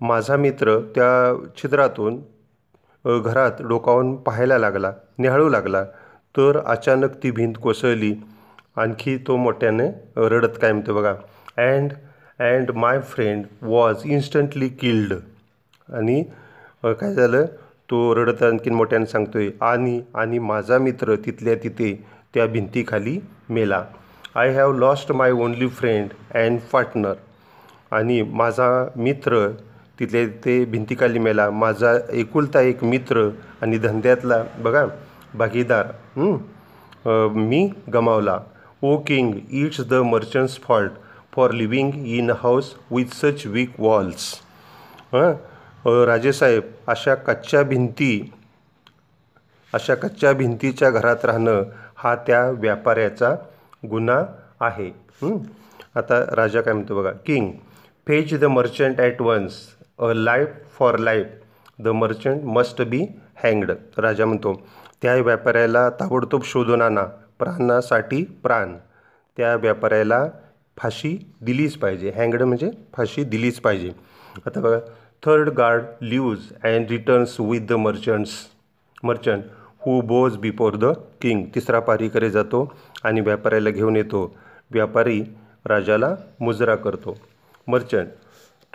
माझा 0.00 0.36
मित्र 0.36 0.78
त्या 0.94 1.10
छिद्रातून 1.56 2.16
घरात 3.04 3.62
डोकावून 3.68 4.14
पाहायला 4.16 4.58
लागला 4.58 4.92
निहाळू 5.18 5.48
लागला. 5.48 5.84
तर 6.36 6.58
अचानक 6.66 7.14
ती 7.22 7.30
भिंत 7.30 7.54
कोसळली. 7.62 8.14
आणखी 8.76 9.16
तो 9.26 9.36
मोठ्याने 9.36 9.88
रडत 10.28 10.58
काय 10.62 10.72
म्हणतो 10.72 10.94
बघा. 10.94 11.14
And 11.56 11.92
and 12.38 12.70
my 12.70 13.00
friend 13.00 13.44
was 13.62 14.02
instantly 14.04 14.68
killed. 14.80 15.14
आणि 15.88 16.22
काय 16.84 17.14
झालं? 17.14 17.44
तो 17.90 18.14
रडत 18.14 18.42
आणखीन 18.42 18.74
मोठ्याने 18.74 19.06
सांगतोय 19.06 19.50
आणि 19.60 20.00
आणि 20.14 20.38
माझा 20.38 20.78
मित्र 20.78 21.14
तिथल्या 21.26 21.54
तिथे 21.62 21.92
त्या 22.34 22.46
भिंतीखाली 22.46 23.18
मेला. 23.50 23.82
I 24.34 24.50
have 24.54 24.72
lost 24.78 25.12
my 25.12 25.30
only 25.32 25.68
friend 25.68 26.08
and 26.34 26.58
partner 26.72 27.14
आणि 27.90 28.20
माझा 28.22 28.68
मित्र 28.96 29.48
तिथल्या 30.00 30.26
तिथे 30.26 30.64
भिंतीखाली 30.64 31.18
मेला. 31.18 31.48
माझा 31.50 31.96
एकुलता 32.12 32.60
एक 32.60 32.84
मित्र 32.84 33.28
आणि 33.62 33.78
धंद्यातला 33.78 34.42
बघा 34.58 34.84
भागीदार. 35.34 35.92
मी 37.30 37.68
गमावला. 37.92 38.38
O 38.82 38.96
king 39.06 39.32
it's 39.50 39.80
the 39.88 39.94
merchant's 40.04 40.58
fault 40.62 40.92
for 41.34 41.50
living 41.52 41.92
in 42.08 42.30
house 42.38 42.74
with 42.90 43.14
such 43.14 43.46
weak 43.46 43.80
walls. 43.80 44.32
राजेसाहेब 45.84 46.62
अशा 46.88 47.14
कच्च्या 47.14 47.62
भिंती 47.62 48.30
अशा 49.72 49.94
कच्च्या 49.94 50.32
भिंतीच्या 50.32 50.90
घरात 50.90 51.24
राहणं 51.24 51.62
हा 51.96 52.14
त्या 52.26 52.40
व्यापाऱ्याचा 52.50 53.34
गुन्हा 53.90 54.22
आहे. 54.60 54.90
आता 55.96 56.20
राजा 56.36 56.60
काय 56.60 56.74
म्हणतो 56.74 56.94
बघा. 56.96 57.10
King 57.26 57.50
fetch 58.06 58.34
the 58.40 58.44
merchant 58.44 59.00
at 59.00 59.20
once. 59.22 59.54
A 59.98 60.12
life 60.12 60.48
for 60.78 60.98
life 60.98 61.26
the 61.78 61.88
merchant 61.88 62.44
must 62.56 62.82
be 62.82 63.00
हँगड. 63.44 63.70
राजा 63.98 64.26
म्हणतो 64.26 64.60
त्या 65.02 65.14
व्यापाऱ्याला 65.14 65.88
ताबडतोब 65.90 66.42
शोधून 66.44 66.82
आणा. 66.82 67.04
प्राणासाठी 67.38 68.22
प्राण. 68.42 68.76
त्या 69.36 69.54
व्यापाऱ्याला 69.56 70.24
फाशी 70.76 71.16
दिलीच 71.40 71.76
पाहिजे. 71.78 72.10
हँगड 72.10 72.42
म्हणजे 72.42 72.70
फाशी 72.96 73.24
दिलीच 73.24 73.60
पाहिजे. 73.60 73.92
आता 74.46 74.60
बघा 74.60 74.78
third 75.24 75.48
guard 75.48 75.82
leaves 76.02 76.38
and 76.64 76.90
returns 76.90 77.36
with 77.40 77.60
the 77.68 77.72
merchant's 77.72 78.32
merchant 79.02 79.44
who 79.80 80.00
bows 80.00 80.36
before 80.36 80.76
the 80.76 80.84
king 81.20 81.44
तिसरा 81.54 81.80
पारीकडे 81.80 82.30
जातो 82.30 82.72
आणि 83.04 83.20
व्यापाऱ्याला 83.20 83.70
घेऊन 83.70 83.96
येतो. 83.96 84.34
व्यापारी 84.70 85.22
राजाला 85.64 86.14
मुजरा 86.40 86.74
करतो. 86.74 87.16
मर्चंट 87.68 88.08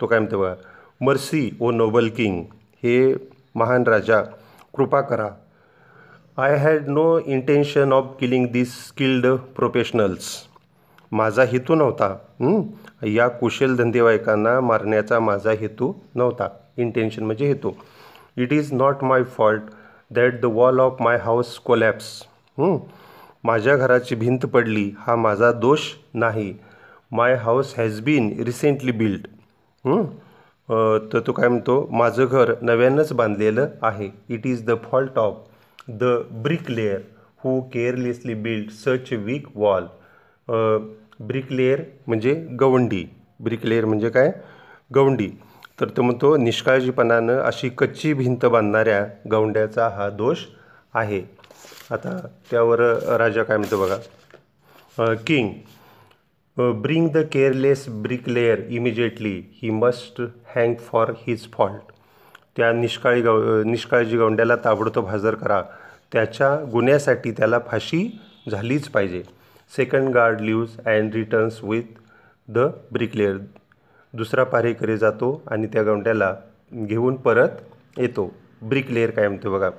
तो 0.00 0.06
काय 0.06 0.18
म्हणतो 0.18 0.40
बघा 0.40 0.54
मर्सी 1.00 1.50
ओ 1.60 1.70
नोबल 1.70 2.08
किंग 2.08 2.42
हे 2.82 3.14
महान 3.54 3.82
राजा 3.86 4.22
कृपा 4.76 5.00
करा. 5.00 5.28
I 6.38 6.54
had 6.56 6.86
no 6.88 7.02
intention 7.18 7.92
of 7.92 8.04
killing 8.20 8.46
this 8.52 8.74
skilled 8.86 9.26
professionals 9.56 10.28
माझा 11.12 11.42
हेतू 11.48 11.74
नव्हता. 11.74 12.08
या 13.06 13.26
कुशल 13.28 13.76
धंदेवाईकांना 13.76 14.58
मारण्याचा 14.60 15.18
माझा 15.20 15.52
हेतू 15.60 15.92
नव्हता. 16.14 16.48
इंटेन्शन 16.76 17.24
म्हणजे 17.24 17.46
हेतू. 17.46 17.70
It 18.36 18.52
is 18.52 18.72
not 18.72 19.04
my 19.04 19.22
fault 19.36 19.62
that 20.14 20.40
the 20.42 20.52
wall 20.54 20.80
of 20.80 21.02
my 21.02 21.18
house 21.24 21.58
collapse 21.64 22.10
माझ्या 23.44 23.76
घराची 23.76 24.14
भिंत 24.14 24.46
पडली 24.52 24.90
हा 24.98 25.16
माझा 25.16 25.52
दोष 25.52 25.88
नाही. 26.14 26.52
My 27.12 27.34
house 27.44 27.74
has 27.78 28.00
been 28.04 28.34
recently 28.46 28.92
build 28.92 29.26
तर 30.68 31.20
तो 31.26 31.32
काय 31.32 31.48
म्हणतो? 31.48 31.88
माझं 31.92 32.24
घर 32.24 32.54
नव्यानंच 32.62 33.12
बांधलेलं 33.12 33.68
आहे. 33.82 34.10
It 34.28 34.46
is 34.46 34.66
the 34.66 34.82
fault 34.90 35.18
of 35.18 35.40
the 35.88 36.04
bricklayer 36.70 37.00
who 37.44 37.60
carelessly 37.72 38.34
build 38.34 38.70
such 38.70 39.12
weak 39.24 39.46
wall 39.56 39.86
bricklayer 41.28 41.80
म्हणजे 42.06 42.34
गवंडी. 42.60 43.04
ब्रिकलेअर 43.40 43.84
म्हणजे 43.84 44.10
काय? 44.10 44.30
गवंडी. 44.90 45.28
तर 45.80 45.88
तो 45.96 46.02
म्हणतो 46.02 46.36
निष्काळजीपणानं 46.36 47.38
अशी 47.40 47.68
कच्ची 47.78 48.12
भिंत 48.14 48.44
बांधणाऱ्या 48.46 49.04
गवंड्याचा 49.30 49.88
हा 49.96 50.08
दोष 50.10 50.44
आहे. 50.94 51.22
आता 51.90 52.16
त्यावर 52.50 52.80
राजा 53.18 53.42
काय 53.42 53.56
म्हणतो 53.56 53.80
बघा? 53.80 55.14
King 55.26 55.50
bring 56.82 57.08
the 57.12 57.18
careless 57.32 57.88
bricklayer 58.02 58.60
immediately 58.68 59.40
he 59.62 59.70
must 59.70 60.20
hang 60.56 60.74
for 60.90 61.12
his 61.26 61.46
fault 61.52 61.91
त्या 62.56 62.72
निष्काळी 62.72 63.20
गव 63.22 63.62
निष्काळजी 63.66 64.16
गवंड्याला 64.16 64.56
ताबडतोब 64.64 65.06
हजर 65.08 65.34
करा. 65.34 65.62
त्याच्या 66.12 66.56
गुन्ह्यासाठी 66.72 67.30
त्याला 67.30 67.58
फाशी 67.66 68.08
झालीच 68.50 68.88
पाहिजे. 68.88 69.22
Second 69.76 70.08
guard 70.14 70.40
leaves 70.40 70.76
and 70.86 71.14
returns 71.14 71.62
with 71.64 71.98
the 72.48 72.66
bricklayer 72.92 73.36
दुसरा 74.14 74.44
पारेकरी 74.44 74.96
जातो 74.98 75.42
आणि 75.50 75.66
त्या 75.72 75.82
गवंड्याला 75.82 76.34
घेऊन 76.86 77.14
परत 77.16 77.98
येतो. 77.98 78.32
ब्रिकलेअर 78.62 79.10
काय 79.10 79.28
म्हणते 79.28 79.48
बघा. 79.48 79.70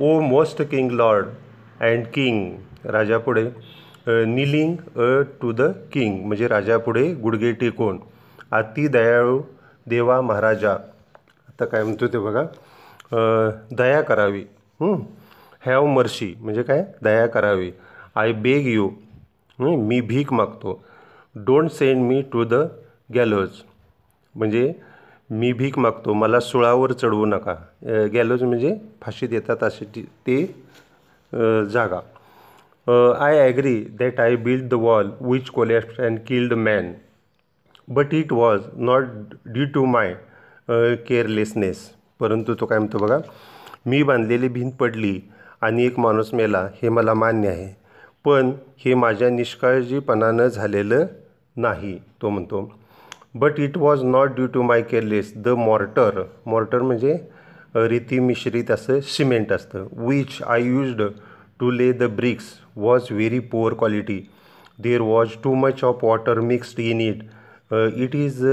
O 0.00 0.20
most 0.20 0.62
king 0.62 0.90
lord 0.90 1.26
and 1.80 2.04
king 2.14 2.86
राजापुढे 2.90 3.44
kneeling 4.26 4.76
a 4.96 5.20
to 5.42 5.52
the 5.52 5.62
king 5.92 6.24
म्हणजे 6.26 6.48
राजापुढे 6.48 7.12
गुडगे 7.14 7.52
टेकून. 7.52 7.98
अति 8.52 8.86
दयाळू 8.88 9.40
देवा 9.86 10.20
महाराजा. 10.20 10.76
आता 11.58 11.64
काय 11.66 11.82
म्हणतो 11.82 12.06
ते 12.06 12.18
बघा. 12.18 12.42
दया 13.76 14.00
करावी. 14.02 14.42
Have 15.66 15.86
mercy. 15.86 16.34
म्हणजे 16.40 16.62
काय? 16.62 16.84
दया 17.02 17.26
करावी. 17.26 17.70
I 18.16 18.32
beg 18.32 18.66
you. 18.66 18.88
मी 19.58 20.00
भीक 20.00 20.32
मागतो. 20.32 20.80
Don't 21.34 21.70
send 21.70 22.02
me 22.08 22.20
to 22.32 22.44
the 22.44 22.54
gallows 23.14 23.48
म्हणजे 24.34 24.72
मी 25.30 25.52
भीक 25.52 25.78
मागतो. 25.78 26.12
मला 26.12 26.40
सुळावर 26.40 26.92
चढवू 26.92 27.24
नका. 27.26 27.54
गॅलोज 28.14 28.42
म्हणजे 28.42 28.74
फाशीत 29.02 29.28
देतात 29.28 29.64
अशी 29.64 29.84
ती- 29.84 30.04
ते 30.26 30.44
जागा. 31.72 32.00
I 33.24 33.38
agree 33.48 33.76
that 33.98 34.20
I 34.20 34.36
build 34.46 34.68
the 34.68 34.74
wall 34.74 35.10
which 35.20 35.50
collapse 35.50 36.00
and 36.00 36.18
killed 36.26 36.52
man. 36.52 36.92
But 37.88 38.14
it 38.14 38.32
was 38.32 38.60
not 38.76 39.04
due 39.46 39.64
to 39.74 39.84
my 39.84 40.14
carelessness 40.70 41.88
परंतु 42.20 42.54
तो 42.60 42.66
काय 42.66 42.78
म्हणतो 42.78 42.98
बघा 42.98 43.18
मी 43.86 44.02
बांधलेली 44.02 44.48
भिंत 44.48 44.72
पडली 44.80 45.18
आणि 45.60 45.84
एक 45.86 45.98
माणूस 45.98 46.32
मेला 46.34 46.66
हे 46.82 46.88
मला 46.88 47.14
मान्य 47.14 47.48
आहे. 47.48 47.72
पण 48.24 48.50
हे 48.84 48.94
माझ्या 48.94 49.28
निष्काळजीपणानं 49.30 50.48
झालेलं 50.48 51.06
नाही 51.56 51.98
तो 52.22 52.28
म्हणतो. 52.30 52.70
But 53.34 53.58
it 53.60 53.76
was 53.78 54.02
not 54.04 54.34
due 54.34 54.46
to 54.54 54.62
my 54.62 54.82
careless 54.82 55.32
the 55.36 55.48
mortar 55.48 56.22
mortar 56.46 56.82
म्हणजे 56.82 57.16
रीती 57.74 58.18
मिश्रित 58.18 58.70
असं 58.70 59.00
सिमेंट 59.06 59.52
असतं. 59.52 59.86
Which 60.06 60.38
I 60.46 60.62
used 60.62 61.02
to 61.60 61.70
lay 61.70 61.90
the 61.92 62.02
bricks 62.16 62.44
was 62.76 63.06
very 63.10 63.38
poor 63.52 63.74
quality 63.74 64.20
there 64.82 65.00
was 65.00 65.28
too 65.44 65.54
much 65.54 65.84
of 65.84 66.04
water 66.04 66.40
mixed 66.40 66.80
in 66.80 67.00
it 67.00 67.22
it 67.72 68.14
is 68.16 68.44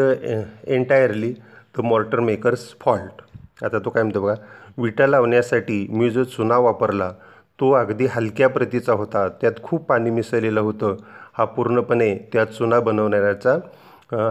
entirely 0.67 1.33
the 1.77 1.81
mortar 1.83 2.19
maker's 2.19 2.67
fault. 2.81 3.21
आता 3.63 3.79
तो 3.85 3.89
काय 3.89 4.03
म्हणतो 4.03 4.21
बघा 4.21 4.33
विटा 4.77 5.07
लावण्यासाठी 5.07 5.85
मी 5.89 6.09
जो 6.09 6.23
चुना 6.23 6.57
वापरला 6.59 7.11
तो 7.59 7.71
अगदी 7.73 8.05
हलक्या 8.11 8.47
प्रतीचा 8.49 8.93
होता 8.93 9.27
त्यात 9.41 9.61
खूप 9.63 9.85
पाणी 9.89 10.09
मिसळलेलं 10.09 10.61
होतं 10.61 10.95
हा 11.37 11.45
पूर्णपणे 11.45 12.13
त्यात 12.33 12.47
चुना 12.47 12.79
बनवणाऱ्याचा 12.79 13.53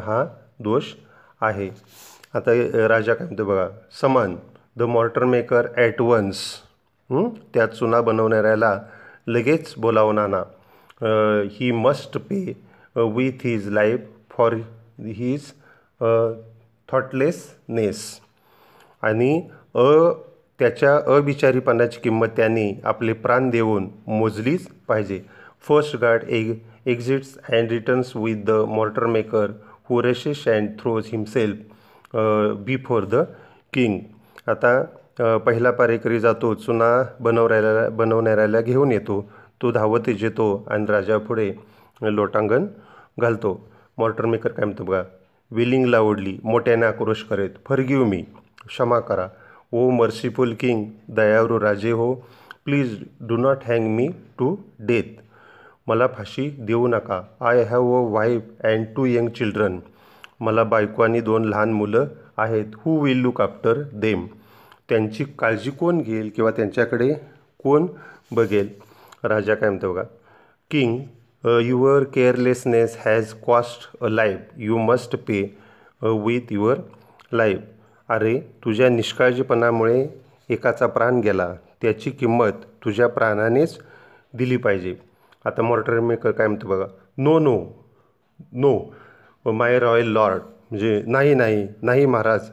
हा 0.04 0.24
दोष 0.60 0.92
आहे. 1.40 1.68
आता 2.34 2.52
राजा 2.88 3.14
काय 3.14 3.26
म्हणतो 3.26 3.44
बघा 3.44 3.66
summon 4.00 4.36
the 4.76 4.82
mortar 4.82 5.24
maker 5.24 5.66
at 5.76 6.00
once 6.00 6.38
त्या 7.54 7.66
चुना 7.66 8.00
बनवणाऱ्याला 8.00 8.78
लगेच 9.26 9.74
बोलावणाना 9.78 10.42
he 11.52 11.70
must 11.72 12.18
pay 12.20 12.40
with 12.94 13.44
his 13.44 13.68
life 13.68 14.00
for 14.30 14.54
his 15.06 15.52
thoughtlessness 16.94 18.02
आणि 19.02 19.32
अ 19.74 19.84
त्याच्या 20.60 20.94
अविचारीपणाची 21.14 22.00
किंमत 22.02 22.28
त्यांनी 22.36 22.72
आपले 22.84 23.12
प्राण 23.12 23.48
देऊन 23.50 23.88
मोजलीच 24.06 24.66
पाहिजे. 24.88 25.20
First 25.68 25.96
guard 26.00 26.24
egg 26.28 26.52
exits 26.90 27.36
and 27.48 27.70
returns 27.72 28.12
with 28.16 28.44
the 28.46 28.50
mortar 28.68 29.06
maker 29.06 29.50
who 29.88 30.00
rushes 30.02 30.46
and 30.48 30.68
throws 30.80 31.08
himself 31.12 32.16
before 32.66 33.04
the 33.12 33.22
king 33.72 33.98
आता 34.50 35.38
पहिला 35.46 35.70
पारेकरी 35.70 36.20
जातो 36.20 36.54
चुना 36.54 36.90
बनवणाऱ्याला 37.20 37.88
बनवणाऱ्याला 37.88 38.60
घेऊन 38.60 38.92
येतो. 38.92 39.20
तो 39.62 39.70
धावत 39.72 40.10
जेतो 40.20 40.46
आणि 40.70 40.86
राजापुढे 40.88 41.52
लोटांगण 42.02 42.66
घालतो. 43.20 43.60
मॉर्टर 43.98 44.26
मेकर 44.26 44.52
काय 44.52 44.64
म्हणतो 44.64 44.84
बघा? 44.84 45.02
विलिंगला 45.54 46.00
ओढली 46.00 46.38
मोठ्याने 46.44 46.86
आक्रोश 46.86 47.22
करीत 47.22 47.50
फरगिव 47.66 48.04
मी. 48.04 48.22
क्षमा 48.66 48.98
करा. 49.00 49.28
ओ 49.72 49.90
मर्सीफुल 49.90 50.54
किंग 50.54 50.84
दयारू 51.08 51.60
राजे 51.60 51.90
हो 51.90 52.14
please 52.64 53.04
do 53.20 53.36
not 53.36 53.64
hang 53.64 53.86
me 53.86 54.08
to 54.38 54.56
death. 54.80 55.20
मला 55.86 56.06
फाशी 56.06 56.48
देऊ 56.58 56.86
नका. 56.86 57.20
I 57.40 57.62
have 57.62 57.92
a 57.94 58.10
wife 58.10 58.42
and 58.64 58.86
two 58.96 59.04
young 59.06 59.28
children. 59.28 59.78
मला 60.40 60.64
बायको 60.64 61.02
आणि 61.02 61.20
दोन 61.20 61.44
लहान 61.44 61.72
मुलं 61.72 62.06
आहेत. 62.38 62.66
Who 62.76 62.98
will 63.00 63.16
look 63.16 63.40
after 63.40 63.82
them. 63.92 64.26
त्यांची 64.88 65.24
काळजी 65.38 65.70
कोण 65.70 66.00
घेईल 66.00 66.30
किंवा 66.36 66.50
त्यांच्याकडे 66.50 67.14
कोण 67.62 67.86
बघेल? 68.32 68.68
राजा 69.24 69.54
काय 69.54 69.68
म्हणतो 69.68 69.92
बघा? 69.92 70.02
King 70.70 70.98
your 71.44 72.04
carelessness 72.14 72.96
has 73.04 73.32
cost 73.46 73.88
a 74.00 74.08
life 74.08 74.38
you 74.56 74.78
must 74.78 75.16
pay 75.26 75.42
with 76.02 76.52
your 76.52 76.78
life 77.32 77.58
अरे 78.08 78.38
तुझ्या 78.64 78.88
निष्काळजीपणामुळे 78.88 80.06
एकाचा 80.50 80.86
प्राण 80.86 81.20
गेला. 81.20 81.54
त्याची 81.82 82.10
किंमत 82.10 82.64
तुझ्या 82.84 83.08
प्राणानेच 83.08 83.78
दिली 84.34 84.56
पाहिजे. 84.56 84.94
आता 85.44 85.62
मॉर्टर 85.62 86.00
मेकर 86.00 86.30
काय 86.30 86.46
म्हणतो 86.46 86.68
बघा? 86.68 86.86
No 87.18 87.38
no 87.38 87.58
no 88.52 89.50
my 89.52 89.78
royal 89.78 90.12
lord 90.12 90.42
म्हणजे 90.70 91.02
नाही 91.06 91.34
नाही 91.34 91.66
नाही 91.82 92.06
Maharaj. 92.06 92.50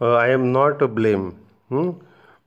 I 0.00 0.32
am 0.32 0.50
not 0.52 0.84
blame 0.84 1.30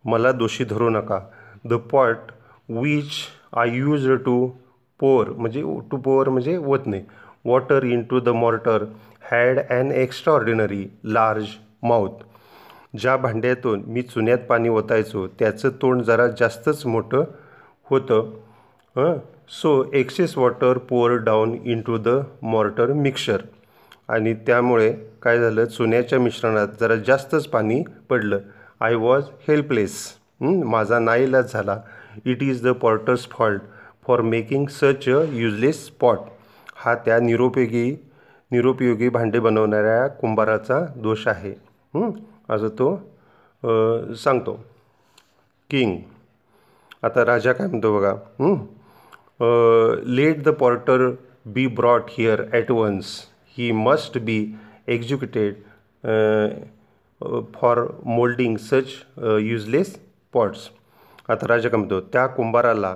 मला 0.05 0.31
दोषी 0.31 0.63
धरू 0.63 0.89
नका. 0.89 1.19
The 1.65 1.73
pot 1.91 2.31
which 2.69 3.11
I 3.57 3.77
use 3.77 4.09
to 4.25 4.47
pour 4.99 5.29
म्हणजे 5.29 5.61
टू 5.91 5.97
पोअर 5.97 6.29
म्हणजे 6.29 6.57
ओतणे 6.57 7.01
water 7.45 7.83
into 8.03 8.19
the 8.19 8.29
mortar 8.29 8.85
had 9.31 9.59
and 9.69 9.91
extraordinary 10.33 10.85
large 11.03 11.45
mouth 11.83 12.23
ज्या 12.99 13.15
भांड्यातून 13.17 13.83
मी 13.87 14.01
चुन्यात 14.01 14.37
पाणी 14.49 14.69
ओतायचो 14.69 15.27
त्याचं 15.39 15.69
तोंड 15.81 16.01
जरा 16.01 16.27
जास्तच 16.39 16.85
मोठं 16.85 17.23
होतं 17.89 19.17
so 19.51 19.83
excess 19.93 20.37
water 20.37 20.77
pour 20.77 21.15
down 21.23 21.53
into 21.81 21.97
the 21.97 22.09
mortar 22.41 22.93
mixer 22.93 23.41
आणि 24.07 24.33
त्यामुळे 24.47 24.91
काय 25.21 25.39
झालं? 25.39 25.65
चुन्याच्या 25.65 26.19
मिश्रणात 26.19 26.67
जरा 26.79 26.95
जास्तच 26.95 27.47
पाणी 27.47 27.81
पडलं. 28.09 28.39
आय 28.81 28.95
वॉज 28.95 29.23
हेल्पलेस 29.47 29.97
माझा 30.41 30.99
नाईलाज 30.99 31.53
झाला. 31.53 31.77
It 32.25 32.43
is 32.43 32.65
the 32.67 32.71
potter's 32.81 33.27
fault 33.29 33.61
for 34.07 34.21
making 34.21 34.65
such 34.71 35.07
a 35.09 35.21
useless 35.33 35.85
pot 35.85 36.19
हा 36.75 36.93
त्या 37.05 37.19
निरुपयोगी 37.19 37.89
निरुपयोगी 38.51 39.09
भांडे 39.09 39.39
बनवणाऱ्या 39.39 40.07
कुंभाराचा 40.19 40.79
दोष 40.95 41.27
आहे. 41.27 41.53
असं 42.49 42.67
तो 42.79 42.95
सांगतो. 44.23 44.53
किंग 45.69 45.97
आता 47.03 47.25
राजा 47.25 47.53
काय 47.53 47.67
म्हणतो 47.67 47.97
बघा? 47.97 48.13
Let 50.07 50.43
the 50.43 50.49
potter 50.59 51.09
be 51.53 51.65
brought 51.75 52.03
here 52.09 52.43
at 52.53 52.71
once 52.71 53.15
he 53.57 53.71
must 53.71 54.17
be 54.25 54.37
executed 54.87 55.53
for 57.55 57.85
moulding 58.05 58.55
such 58.61 58.93
useless 59.41 59.95
pots 60.33 60.69
आता 61.29 61.47
राजा 61.47 61.69
काय 61.69 61.77
म्हणतो? 61.77 61.99
त्या 62.13 62.25
कुंभाराला 62.27 62.95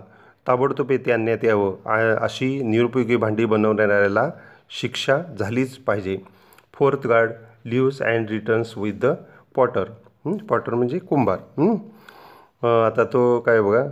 ताबडतोब 0.50 0.92
येथे 0.92 1.12
आणण्यात 1.12 1.44
यावं. 1.44 2.16
अशी 2.22 2.62
निरुपयोगी 2.64 3.16
भांडी 3.16 3.46
बनवणाऱ्याला 3.46 4.30
शिक्षा 4.80 5.18
झालीच 5.40 5.78
पाहिजे. 5.88 6.18
Fourth 6.74 7.08
guard 7.08 7.32
leaves 7.66 8.02
and 8.02 8.30
returns 8.30 8.78
with 8.78 8.94
the 9.02 9.14
potter. 9.56 9.84
Potter 10.50 10.74
म्हणजे 10.74 11.00
कुंभार. 11.00 11.40
आता 12.86 13.04
तो 13.14 13.40
काय 13.46 13.62
बघा 13.62 13.84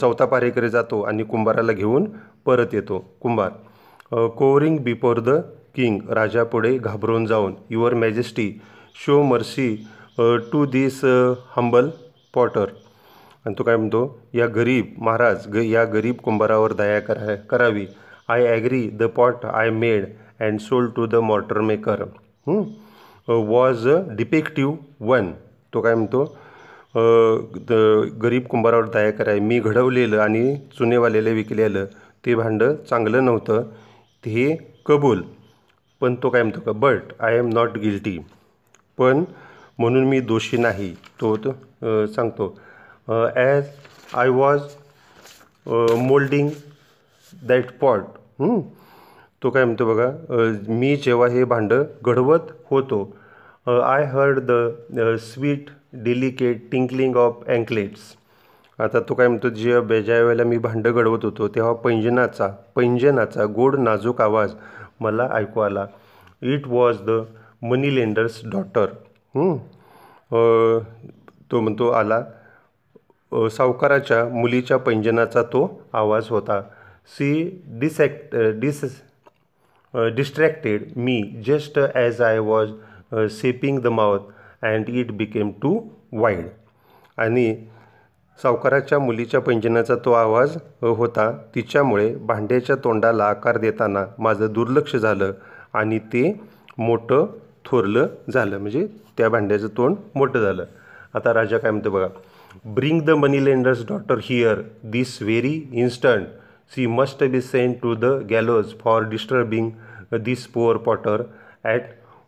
चौथा 0.00 0.24
पारेकडे 0.26 0.68
जातो 0.70 1.00
आणि 1.02 1.24
कुंभाराला 1.24 1.72
घेऊन 1.72 2.04
परत 2.46 2.74
येतो. 2.74 2.98
कुंभार. 3.20 3.50
Cowering 4.36 4.78
before 4.84 5.20
the 5.20 5.40
king. 5.74 5.98
राजापुढे 6.10 6.76
घाबरून 6.78 7.26
जाऊन. 7.26 7.54
Your 7.70 7.94
majesty 7.94 8.52
show 9.04 9.22
mercy 9.22 9.74
to 10.52 10.64
this 10.66 11.04
humble 11.56 11.88
potter. 12.34 12.64
आणि 13.46 13.54
तो 13.58 13.62
काय 13.64 13.76
म्हणतो 13.76 14.02
या 14.34 14.46
गरीब 14.54 14.92
महाराज 15.02 15.46
ग 15.54 15.62
या 15.64 15.84
गरीब 15.92 16.16
कुंभारावर 16.24 16.72
दया 16.78 16.98
करा 17.00 17.34
करावी. 17.50 17.86
I 18.28 18.46
agree 18.46 18.88
the 18.98 19.02
pot 19.16 19.44
I 19.46 19.70
made 19.70 20.04
and 20.40 20.58
sold 20.60 20.90
to 20.96 21.06
the 21.06 21.14
mortar 21.30 21.60
maker 21.60 22.02
was 23.28 23.86
a 23.88 23.98
defective 24.16 24.76
one 25.06 25.30
तो 25.72 25.80
काय 25.80 25.94
म्हणतो 25.94 26.24
द 27.68 27.72
गरीब 28.22 28.46
कुंभारावर 28.50 28.88
दया 28.94 29.10
कराय 29.18 29.38
मी 29.40 29.58
घडवलेलं 29.60 30.20
आणि 30.20 30.54
चुनेवालेलं 30.78 31.32
विकलेलं 31.34 31.84
ते 32.24 32.34
भांडं 32.34 32.74
चांगलं 32.88 33.24
नव्हतं 33.24 33.62
ते 34.24 34.54
कबूल. 34.86 35.22
पण 36.00 36.14
तो 36.22 36.28
काय 36.30 36.42
म्हणतो 36.42 36.60
का 36.60 36.72
but 36.80 37.12
I 37.20 37.36
am 37.38 37.48
not 37.52 37.76
guilty 37.78 38.18
पण 38.98 39.24
म्हणून 39.78 40.04
मी 40.08 40.20
दोषी 40.20 40.56
नाही. 40.56 40.92
तो 41.20 41.36
तो 41.36 42.06
सांगतो 42.06 42.56
as 43.10 43.64
I 44.14 44.28
was 44.28 44.60
moulding 45.98 46.48
that 47.48 47.70
pot 47.80 48.02
तो 49.42 49.50
काय 49.50 49.64
म्हणतो 49.64 49.84
बघा 49.86 50.10
मी 50.68 50.94
जेव्हा 51.04 51.28
हे 51.28 51.44
भांडं 51.44 51.82
घडवत 52.04 52.52
होतो 52.70 53.02
I 53.66 54.04
heard 54.12 54.40
the 54.50 55.16
sweet 55.22 55.70
delicate 56.04 56.70
tinkling 56.72 57.16
of 57.16 57.42
anklets 57.48 58.14
आता 58.78 59.00
तो 59.08 59.14
काय 59.14 59.28
म्हणतो 59.28 59.48
जे 59.48 60.02
ज्या 60.02 60.22
वेळेला 60.22 60.44
मी 60.44 60.58
भांडं 60.58 60.92
घडवत 60.92 61.24
होतो 61.24 61.48
तेव्हा 61.54 61.72
पैंजनाचा 61.84 62.48
पैंजनाचा 62.76 63.44
गोड 63.56 63.76
नाजूक 63.78 64.20
आवाज 64.20 64.54
मला 65.00 65.28
ऐकू 65.34 65.60
आला. 65.60 65.86
It 66.42 66.66
was 66.66 66.96
the 67.06 67.22
money 67.62 67.94
lender's 67.94 68.40
daughter 68.52 68.86
तो 71.50 71.60
म्हणतो 71.60 71.90
आला. 71.90 72.22
सावकाराच्या 73.32 74.24
मुलीच्या 74.28 74.76
पैंजनाचा 74.76 75.42
तो 75.42 75.62
आवाज 75.92 76.28
होता. 76.30 76.60
She 77.08 77.60
distract 77.80 78.36
dis 78.60 78.80
distracted 80.16 80.82
me 80.96 81.20
just 81.46 81.78
as 81.94 82.20
I 82.22 82.38
was 82.38 82.70
shaping 83.40 83.78
the 83.82 83.86
mouth 83.86 84.64
and 84.64 84.88
it 84.88 85.10
became 85.16 85.50
too 85.62 85.78
wide 86.12 86.46
आणि 87.18 87.54
सावकाराच्या 88.38 88.98
मुलीच्या 88.98 89.40
पैंजनाचा 89.40 89.94
तो 90.04 90.12
आवाज 90.12 90.56
होता. 90.82 91.30
तिच्यामुळे 91.54 92.14
भांड्याच्या 92.26 92.76
तोंडाला 92.84 93.24
आकार 93.24 93.58
देताना 93.58 94.04
माझं 94.18 94.52
दुर्लक्ष 94.52 94.96
झालं 94.96 95.32
आणि 95.72 95.98
ते 96.12 96.32
मोठं 96.78 97.26
थोरलं 97.64 98.06
झालं. 98.32 98.58
म्हणजे 98.58 98.86
त्या 99.18 99.28
भांड्याचं 99.28 99.68
तोंड 99.76 99.96
मोठं 100.14 100.40
झालं. 100.40 100.64
आता 101.14 101.34
राजा 101.34 101.58
काय 101.58 101.70
म्हणतो 101.70 101.90
बघा? 101.90 102.08
Bring 102.66 103.00
the 103.02 103.10
money 103.10 103.44
lender's 103.44 103.84
daughter 103.88 104.18
here 104.22 104.60
this 104.92 105.20
very 105.22 105.54
instant 105.72 106.26
she 106.72 106.86
must 106.86 107.24
be 107.24 107.40
sent 107.40 107.76
to 107.82 107.94
the 107.94 108.04
gallows 108.30 108.74
for 108.80 109.02
disturbing 109.08 109.70
this 110.24 110.46
poor 110.46 110.76
potter 110.76 111.22
at 111.64 111.82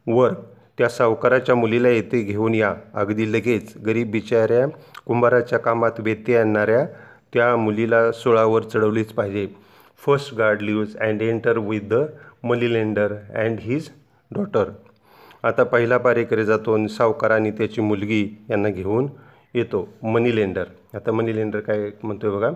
work 0.06 0.38
त्या 0.78 0.88
सावकाराच्या 0.88 1.54
मुलीला 1.54 1.88
येथे 1.88 2.22
घेऊन 2.22 2.54
या. 2.54 2.74
अगदी 2.94 3.32
लगेच 3.32 3.72
गरीब 3.86 4.10
बिचाऱ्या 4.10 4.66
कुंभाराच्या 5.06 5.58
कामात 5.58 6.00
व्यत्यय 6.00 6.38
आणणाऱ्या 6.38 6.84
त्या 7.34 7.54
मुलीला 7.56 8.10
सोळावर 8.12 8.62
चढवलीच 8.62 9.12
पाहिजे. 9.12 9.46
First 10.02 10.34
guard 10.34 10.62
leaves 10.62 10.96
and 10.96 11.22
enter 11.22 11.58
with 11.58 11.80
the 11.90 12.04
money 12.44 12.72
lender 12.72 13.12
and 13.34 13.58
his 13.60 13.88
daughter 14.30 14.70
आता 15.42 15.64
पहिला 15.64 15.98
पारेकडे 15.98 16.44
जातो 16.44 16.74
आणि 16.74 16.88
सावकार 16.88 17.30
आणि 17.30 17.50
त्याची 17.50 17.80
मुलगी 17.80 18.22
यांना 18.50 18.68
घेऊन 18.68 19.06
येतो 19.54 19.88
मनी 20.02 20.34
लेंडर 20.36 20.64
आता 20.94 21.12
मनी 21.12 21.34
लेंडर 21.36 21.60
काय 21.60 21.90
म्हणतो 22.02 22.26
आहे 22.26 22.36
बघा 22.36 22.50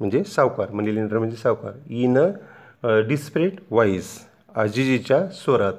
म्हणजे 0.00 0.22
सावकार. 0.24 0.70
मनी 0.72 0.94
लेंडर 0.94 1.18
म्हणजे 1.18 1.36
सावकार. 1.36 1.72
इन 1.90 2.18
अ 2.18 2.98
डिस्प्रेट 3.08 3.60
वाईज 3.70 4.06
आजीजीच्या 4.56 5.26
स्वरात 5.34 5.72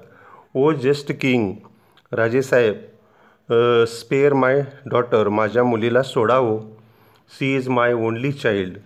ओ 0.56 0.72
जस्ट 0.84 1.12
किंग 1.22 1.54
राजेसाहेब 2.12 2.76
स्पेअर 3.90 4.34
माय 4.34 4.62
डॉटर 4.92 5.30
माझ्या 5.30 5.64
मुलीला 5.64 6.04
सोडावं. 6.04 6.60
She 7.32 7.56
is 7.56 7.68
my 7.70 7.94
only 7.94 8.32
child 8.32 8.78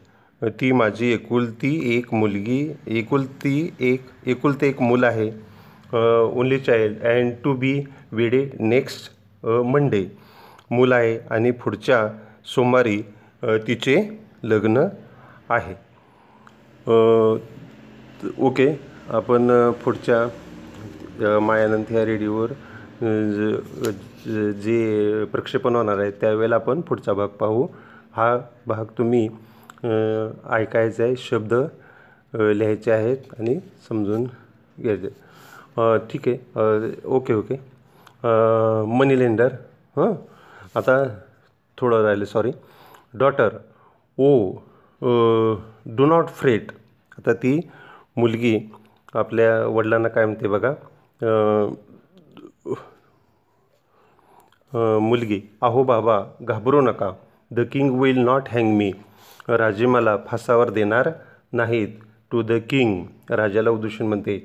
ती 0.60 0.72
माझी 0.72 1.12
एकुलती 1.14 1.98
एक 1.98 2.14
मुलगी 2.14 2.62
एकुलती 2.98 3.70
एक 3.80 4.02
एकुलते 4.28 4.68
एक 4.70 4.82
मूल 4.82 5.04
आहे. 5.04 5.30
Only 5.94 6.60
child 6.60 7.04
and 7.08 7.34
to 7.44 7.54
be 7.56 7.80
wedded 8.12 8.50
next 8.60 9.46
Monday 9.46 10.04
मूल 10.70 10.94
आहे 10.94 11.18
आणि 11.32 11.52
पुढच्या 11.64 12.08
सोमवारी 12.54 13.02
तिचे 13.68 13.96
लग्न 14.44 14.86
आहे. 15.50 15.74
ओके 18.46 18.68
आपण 19.16 19.52
पुढच्या 19.84 21.40
मायानंद 21.40 21.86
ह्या 21.90 22.06
रेडिओवर 22.06 22.52
जे 24.64 25.24
प्रक्षेपण 25.32 25.76
होणार 25.76 25.98
आहे 26.00 26.12
त्यावेळेला 26.22 26.56
आपण 26.56 26.82
पुढचा 26.82 27.14
भाग 27.14 27.28
पाहू. 27.40 27.68
हा 28.16 28.38
भाग 28.68 28.86
तुम्ही 28.98 29.28
ऐकायचा 29.84 31.04
आहे 31.04 31.16
शब्द 31.30 31.54
लिहायचे 32.34 32.92
आहेत 32.92 33.34
आणि 33.40 33.60
समजून 33.90 34.24
घ्यायचे. 34.82 35.10
ठीक 36.12 36.28
आहे 36.28 36.92
ओके 37.06 37.34
ओके. 37.34 37.56
मनी 38.98 39.20
लेंडर 39.20 39.54
हां? 39.98 40.14
आता 40.76 41.04
थोडं 41.78 42.04
राहिलं 42.04 42.26
sorry 42.26 42.52
daughter 43.20 43.58
oh 44.18 44.30
do 45.98 46.06
not 46.06 46.28
fret 46.36 46.72
आता 47.18 47.34
ती 47.34 47.60
मुलगी 48.18 48.58
आपल्या 49.14 49.66
वडिलांना 49.66 50.08
काय 50.08 50.26
म्हणते 50.26 50.48
बघा 50.48 50.74
मुलगी 55.00 55.42
अहो 55.62 55.84
बाबा 55.84 56.20
घाबरू 56.42 56.82
नका. 56.82 57.12
The 57.52 57.60
king 57.72 58.00
will 58.00 58.18
not 58.20 58.50
hang 58.52 58.76
me 58.78 58.92
राजे 59.50 59.86
मला 59.86 60.16
फासावर 60.28 60.70
देणार 60.70 61.10
नाहीत. 61.54 61.88
टू 62.32 62.42
द 62.42 62.52
किंग 62.70 63.32
राजाला 63.32 63.70
उदूषण 63.70 64.06
म्हणते 64.06 64.36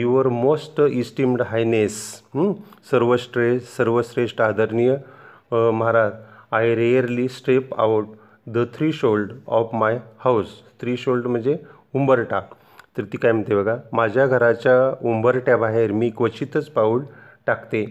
युअर 0.00 0.28
मोस्ट 0.28 0.80
इस्टिम्ड 0.80 1.42
हायनेस 1.48 1.96
सर्वश्रेष्ठ 2.90 3.76
सर्वश्रेष्ठ 3.76 4.40
आदरणीय 4.40 4.96
Maharaj 5.52 6.12
I 6.54 6.74
rarely 6.74 7.28
step 7.28 7.74
out 7.80 8.06
the 8.46 8.64
threshold 8.92 9.32
of 9.48 9.74
my 9.74 9.98
house 10.18 10.54
threshold 10.96 11.26
म्हणजे 11.26 11.56
उंबरटा 11.94 12.40
तर 12.96 13.04
ती 13.12 13.18
काय 13.18 13.32
म्हणते 13.32 13.54
बघा 13.54 13.76
माझ्या 13.92 14.26
घराच्या 14.26 14.74
उंबरट्याबाहेर 15.08 15.92
मी 15.92 16.10
क्वचितच 16.16 16.68
पाऊल 16.70 17.02
टाकते. 17.46 17.84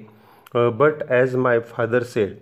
But 0.55 1.03
as 1.09 1.35
my 1.35 1.59
father 1.71 2.03
said 2.03 2.33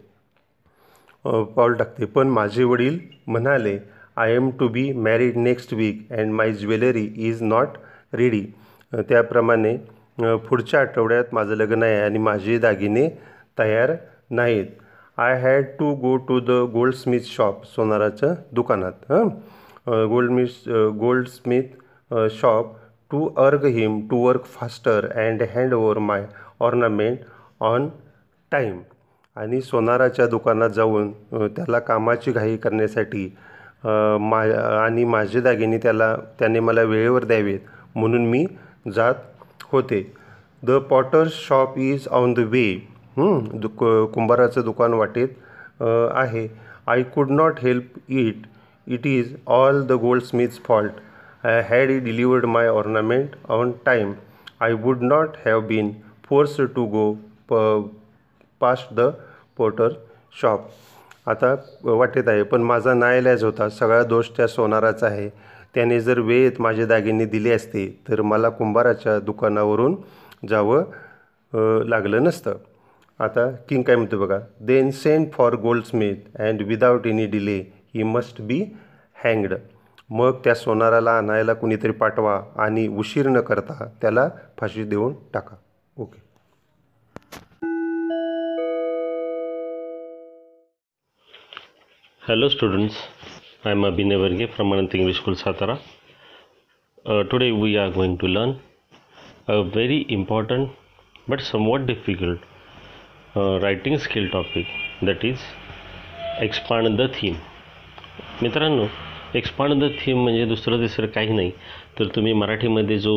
पाऊल 1.26 1.74
टाकते. 1.78 2.06
पण 2.06 2.28
माझे 2.28 2.64
वडील 2.64 3.00
म्हणाले 3.28 3.78
I 4.18 4.34
am 4.36 4.50
to 4.60 4.68
be 4.68 4.92
married 4.94 5.38
next 5.38 5.74
week 5.74 6.12
and 6.14 6.32
my 6.34 6.52
jewellery 6.54 7.06
is 7.28 7.42
not 7.42 7.78
ready 8.16 8.42
त्याप्रमाणे 8.92 9.76
पुढच्या 10.50 10.80
आठवड्यात 10.82 11.34
माझं 11.34 11.56
लग्न 11.56 11.84
आहे 11.84 12.02
आणि 12.02 12.18
माझे 12.20 12.58
दागिने 12.60 13.08
तयार 13.60 13.94
नाहीत. 14.30 14.66
I 15.18 15.34
had 15.42 15.66
to 15.78 15.92
go 16.02 16.16
to 16.28 16.40
the 16.40 16.52
goldsmith 16.74 17.20
shop 17.26 17.64
सोनाराच्या 17.66 18.30
दुकानात 18.56 19.12
हां 19.12 19.28
goldsmith 20.10 20.68
goldsmith 21.00 22.14
shop 22.32 22.76
to 23.12 23.28
urge 23.44 23.66
him 23.76 24.00
to 24.10 24.18
work 24.26 24.44
faster 24.60 25.08
and 25.16 25.42
hand 25.54 25.74
over 25.74 25.98
my 26.00 26.26
ornament 26.60 27.18
on 27.62 27.88
time 28.52 28.80
आणि 29.38 29.62
सोनाराच्या 29.62 30.28
दुकानात 30.28 30.70
जाऊन 30.76 31.12
त्याला 31.32 31.80
कामाची 31.80 32.32
घाई 32.32 32.58
करण्यासाठी 32.58 33.26
मा 34.22 34.42
आणि 34.84 35.04
माझे 35.06 35.42
दागिने 35.42 35.78
त्याला 35.78 36.16
त्याने 36.40 36.60
मला 36.60 36.82
वेळेवर 36.84 37.24
द्यावेत 37.24 37.60
म्हणून 37.96 38.26
मी 38.30 38.46
जात 38.96 39.16
होते. 39.72 40.02
The 40.64 40.78
potter's 40.90 41.34
shop 41.48 41.78
is 41.78 42.08
on 42.12 42.34
the 42.34 42.40
way 42.50 42.68
to 43.18 43.68
कुंभाराचं 44.14 44.62
दुकान 44.66 44.94
वाटेत 44.94 45.28
आहे. 45.82 46.48
I 46.88 47.04
could 47.16 47.32
not 47.32 47.60
help 47.64 47.98
it 48.10 48.46
it 48.88 49.08
is 49.08 49.36
all 49.48 49.82
the 49.88 49.92
goldsmith's 50.24 50.60
fault 50.68 51.46
I 51.46 51.62
had 51.70 51.90
E 51.92 52.00
delivered 52.00 52.46
my 52.46 52.68
ornament 52.68 53.36
on 53.50 53.72
time 53.86 54.14
I 54.62 54.74
would 54.84 55.02
not 55.04 55.36
have 55.46 55.62
been 55.68 55.92
forced 56.30 56.60
to 56.76 56.86
go 56.92 57.12
प 57.52 57.56
past 58.62 58.94
the 58.96 59.10
porter 59.58 59.90
shop 60.42 60.68
आता 61.30 61.54
वाटेत 61.84 62.28
आहे 62.28 62.44
पण 62.44 62.62
माझा 62.62 62.94
नाईलाज 62.94 63.44
होता. 63.44 63.68
सगळा 63.70 64.04
दोष 64.04 64.30
त्या 64.38 64.48
सोनाराचा 64.48 65.08
आहे. 65.08 65.30
त्याने 65.76 66.00
जर 66.02 66.20
वेळेत 66.20 66.62
माझे 66.62 66.86
दागिने 66.86 67.26
दिले 67.26 67.52
असते 67.52 67.88
तर 68.10 68.22
मला 68.22 68.50
कुंभाराच्या 68.50 69.20
दुकानावरून 69.20 69.96
जावं 70.50 70.84
लागलं 71.90 72.24
नसतं. 72.24 72.56
आता 73.20 73.50
किंग 73.70 73.84
काय 73.84 73.96
म्हणतो 73.96 74.18
बघा 74.20 74.38
then 74.62 74.90
send 74.92 75.28
for 75.34 75.56
goldsmith 75.86 76.38
and 76.40 76.62
without 76.62 77.08
any 77.08 77.26
delay 77.28 77.58
he 77.96 78.04
must 78.04 78.42
be 78.42 78.62
हँग्ड 79.24 79.54
मग 80.10 80.38
त्या 80.44 80.54
सोनाराला 80.56 81.12
आणायला 81.18 81.54
कुणीतरी 81.54 81.92
पाठवा 81.92 82.42
आणि 82.64 82.88
उशीर 82.88 83.28
न 83.30 83.42
करता 83.42 83.86
त्याला 84.02 84.28
फाशी 84.58 84.84
देऊन 84.84 85.14
टाका. 85.34 85.56
Okay. 85.98 86.20
Hello 92.22 92.50
students 92.50 92.96
I 93.66 93.72
am 93.72 93.86
Abhinay 93.86 94.16
Varge 94.16 94.46
प्रमाणंत 94.46 94.96
English 94.96 95.18
school 95.18 95.34
Satara 95.34 95.76
today 97.32 97.50
we 97.62 97.76
are 97.78 97.90
going 97.96 98.16
to 98.22 98.28
learn 98.28 98.52
a 99.48 99.56
very 99.74 100.04
important 100.10 100.68
but 101.30 101.40
somewhat 101.42 101.82
difficult 101.82 102.40
writing 103.62 103.96
skill 103.98 104.28
topic 104.34 104.66
that 105.06 105.26
is 105.26 105.40
expand 106.42 106.88
the 106.98 107.08
theme 107.14 107.36
मित्रांनो 108.42 108.86
एक्सपांड 109.36 109.74
द 109.84 109.90
थीम 110.00 110.22
म्हणजे 110.24 110.46
दुसरं 110.46 110.82
तिसरं 110.82 111.08
काही 111.08 111.34
नाही. 111.34 111.52
तर 112.00 112.08
तुम्ही 112.16 112.34
मराठीमध्ये 112.34 112.98
जो 113.00 113.14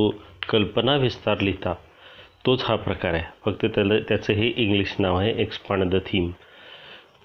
कल्पना 0.49 0.97
विस्तार 0.97 1.41
लिहिता 1.41 1.75
तोच 2.47 2.63
हा 2.65 2.77
प्रकार 2.77 3.15
आहे. 3.15 3.23
फक्त 3.45 3.65
त्याला 3.75 3.99
त्याचं 4.09 4.33
हे 4.33 4.47
इंग्लिश 4.57 4.95
नाव 4.99 5.17
आहे 5.19 5.33
एक्सपांड 5.43 5.85
द 5.91 5.99
थीम 6.07 6.31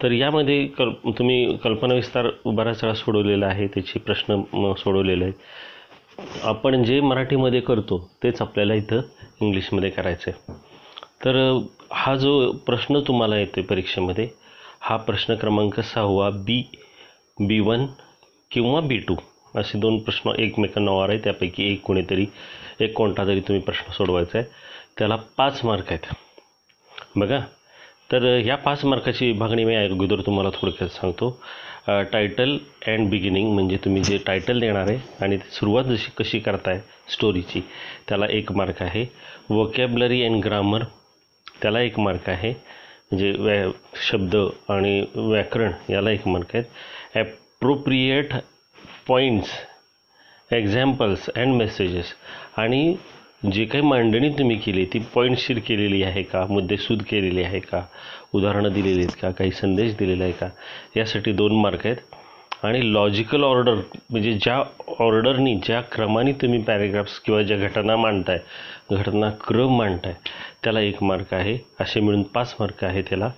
तर 0.01 0.11
यामध्ये 0.11 0.65
कल् 0.77 0.91
तुम्ही 1.17 1.57
कल्पनाविस्तार 1.63 2.27
बऱ्याच 2.45 2.83
वेळा 2.83 2.93
सोडवलेला 2.95 3.47
आहे 3.47 3.67
त्याचे 3.67 3.99
प्रश्न 3.99 4.41
सोडवलेले 4.77 5.23
आहेत. 5.23 5.33
आपण 6.43 6.83
जे 6.83 6.99
मराठीमध्ये 7.01 7.59
करतो 7.61 7.97
तेच 8.23 8.41
आपल्याला 8.41 8.73
इथं 8.73 9.01
इंग्लिशमध्ये 9.41 9.89
करायचं 9.89 10.31
आहे 10.31 10.53
तर 11.25 11.37
हा 11.91 12.15
जो 12.15 12.51
प्रश्न 12.65 12.99
तुम्हाला 12.99 13.37
येतो 13.37 13.59
आहे 13.59 13.67
परीक्षेमध्ये 13.67 14.27
हा 14.81 14.97
प्रश्न 14.97 15.35
क्रमांक 15.35 15.79
सहावा 15.79 16.29
बी 16.45 16.61
बी 17.39 17.59
वन 17.59 17.85
किंवा 18.51 18.79
बी 18.81 18.97
टू 18.97 19.15
असे 19.55 19.79
दोन 19.79 19.97
प्रश्न 19.99 20.31
एकमेकांना 20.39 20.91
वार 20.91 21.09
आहे 21.09 21.17
त्यापैकी 21.23 21.71
एक 21.71 21.81
कोणीतरी 21.81 22.25
एक 22.81 22.93
कोणता 22.93 23.25
तरी 23.27 23.39
तुम्ही 23.39 23.61
प्रश्न 23.63 23.91
सोडवायचा 23.91 24.37
आहे. 24.37 24.47
त्याला 24.97 25.15
पाच 25.37 25.63
मार्क 25.65 25.91
आहेत. 25.91 26.13
बघा. 27.15 27.39
तर 28.11 28.23
ह्या 28.43 28.55
पाच 28.55 28.83
मार्काची 28.85 29.25
विभागणी 29.31 29.63
मी 29.65 29.75
अगोदर 29.75 30.21
तुम्हाला 30.25 30.49
थोडक्यात 30.53 30.89
सांगतो. 30.89 31.29
टायटल 32.11 32.57
अँड 32.87 33.09
बिगिनिंग 33.09 33.53
म्हणजे 33.53 33.77
तुम्ही 33.85 34.03
जे 34.03 34.17
टायटल 34.27 34.59
देणार 34.59 34.87
आहे 34.89 34.97
आणि 35.21 35.37
सुरुवात 35.51 35.83
जशी 35.83 36.11
कशी 36.17 36.39
करताय 36.39 36.79
स्टोरीची 37.13 37.61
त्याला 38.09 38.25
एक 38.29 38.51
मार्क 38.51 38.81
आहे. 38.83 39.05
वोकॅबलरी 39.49 40.23
अँड 40.25 40.43
ग्रामर 40.45 40.83
त्याला 41.61 41.79
एक 41.81 41.99
मार्क 41.99 42.29
आहे. 42.29 42.49
म्हणजे 43.11 43.31
व्या 43.39 43.65
शब्द 44.09 44.35
आणि 44.69 45.05
व्याकरण 45.15 45.71
याला 45.89 46.11
एक 46.11 46.27
मार्क 46.27 46.55
आहेत. 46.55 46.65
Appropriate 47.15 48.33
points 49.07 49.49
examples 50.53 51.29
and 51.29 51.53
messages 51.53 52.13
आणि 52.57 52.95
जे 53.53 53.65
काही 53.65 53.83
मांडणी 53.83 54.29
तुम्ही 54.29 54.57
केली 54.57 54.85
ती 54.85 54.99
पॉईंटशीर 55.13 55.59
केलेली 55.59 56.03
आहे 56.03 56.23
का? 56.23 56.45
मुद्देसूद 56.49 57.01
केलेली 57.09 57.43
आहे 57.43 57.59
का? 57.59 57.81
उदाहरणं 58.33 58.73
दिलेली 58.73 58.99
आहेत 58.99 59.15
का? 59.21 59.31
काही 59.31 59.51
संदेश 59.51 59.95
दिलेला 59.95 60.23
आहे 60.23 60.33
का? 60.33 60.49
यासाठी 60.97 61.31
दोन 61.31 61.55
मार्क 61.61 61.85
आहेत. 61.85 61.97
आणि 62.65 62.93
लॉजिकल 62.93 63.43
ऑर्डर 63.43 63.73
म्हणजे 64.09 64.33
ज्या 64.33 64.57
ऑर्डरनी 64.99 65.55
ज्या 65.55 65.81
क्रमाने 65.81 66.31
तुम्ही 66.31 66.61
पॅरेग्राफ्स 66.61 67.19
किंवा 67.19 67.41
ज्या 67.41 67.57
घटना 67.57 67.95
मांडताय 67.95 68.39
घटनाक्रम 68.91 69.75
मांडताय 69.77 70.13
त्याला 70.63 70.81
एक 70.81 71.03
मार्क 71.03 71.33
आहे. 71.33 71.57
असे 71.79 71.99
मिळून 71.99 72.23
पाच 72.23 72.55
मार्क 72.59 72.83
आहे 72.83 73.01
त्याला. 73.01 73.29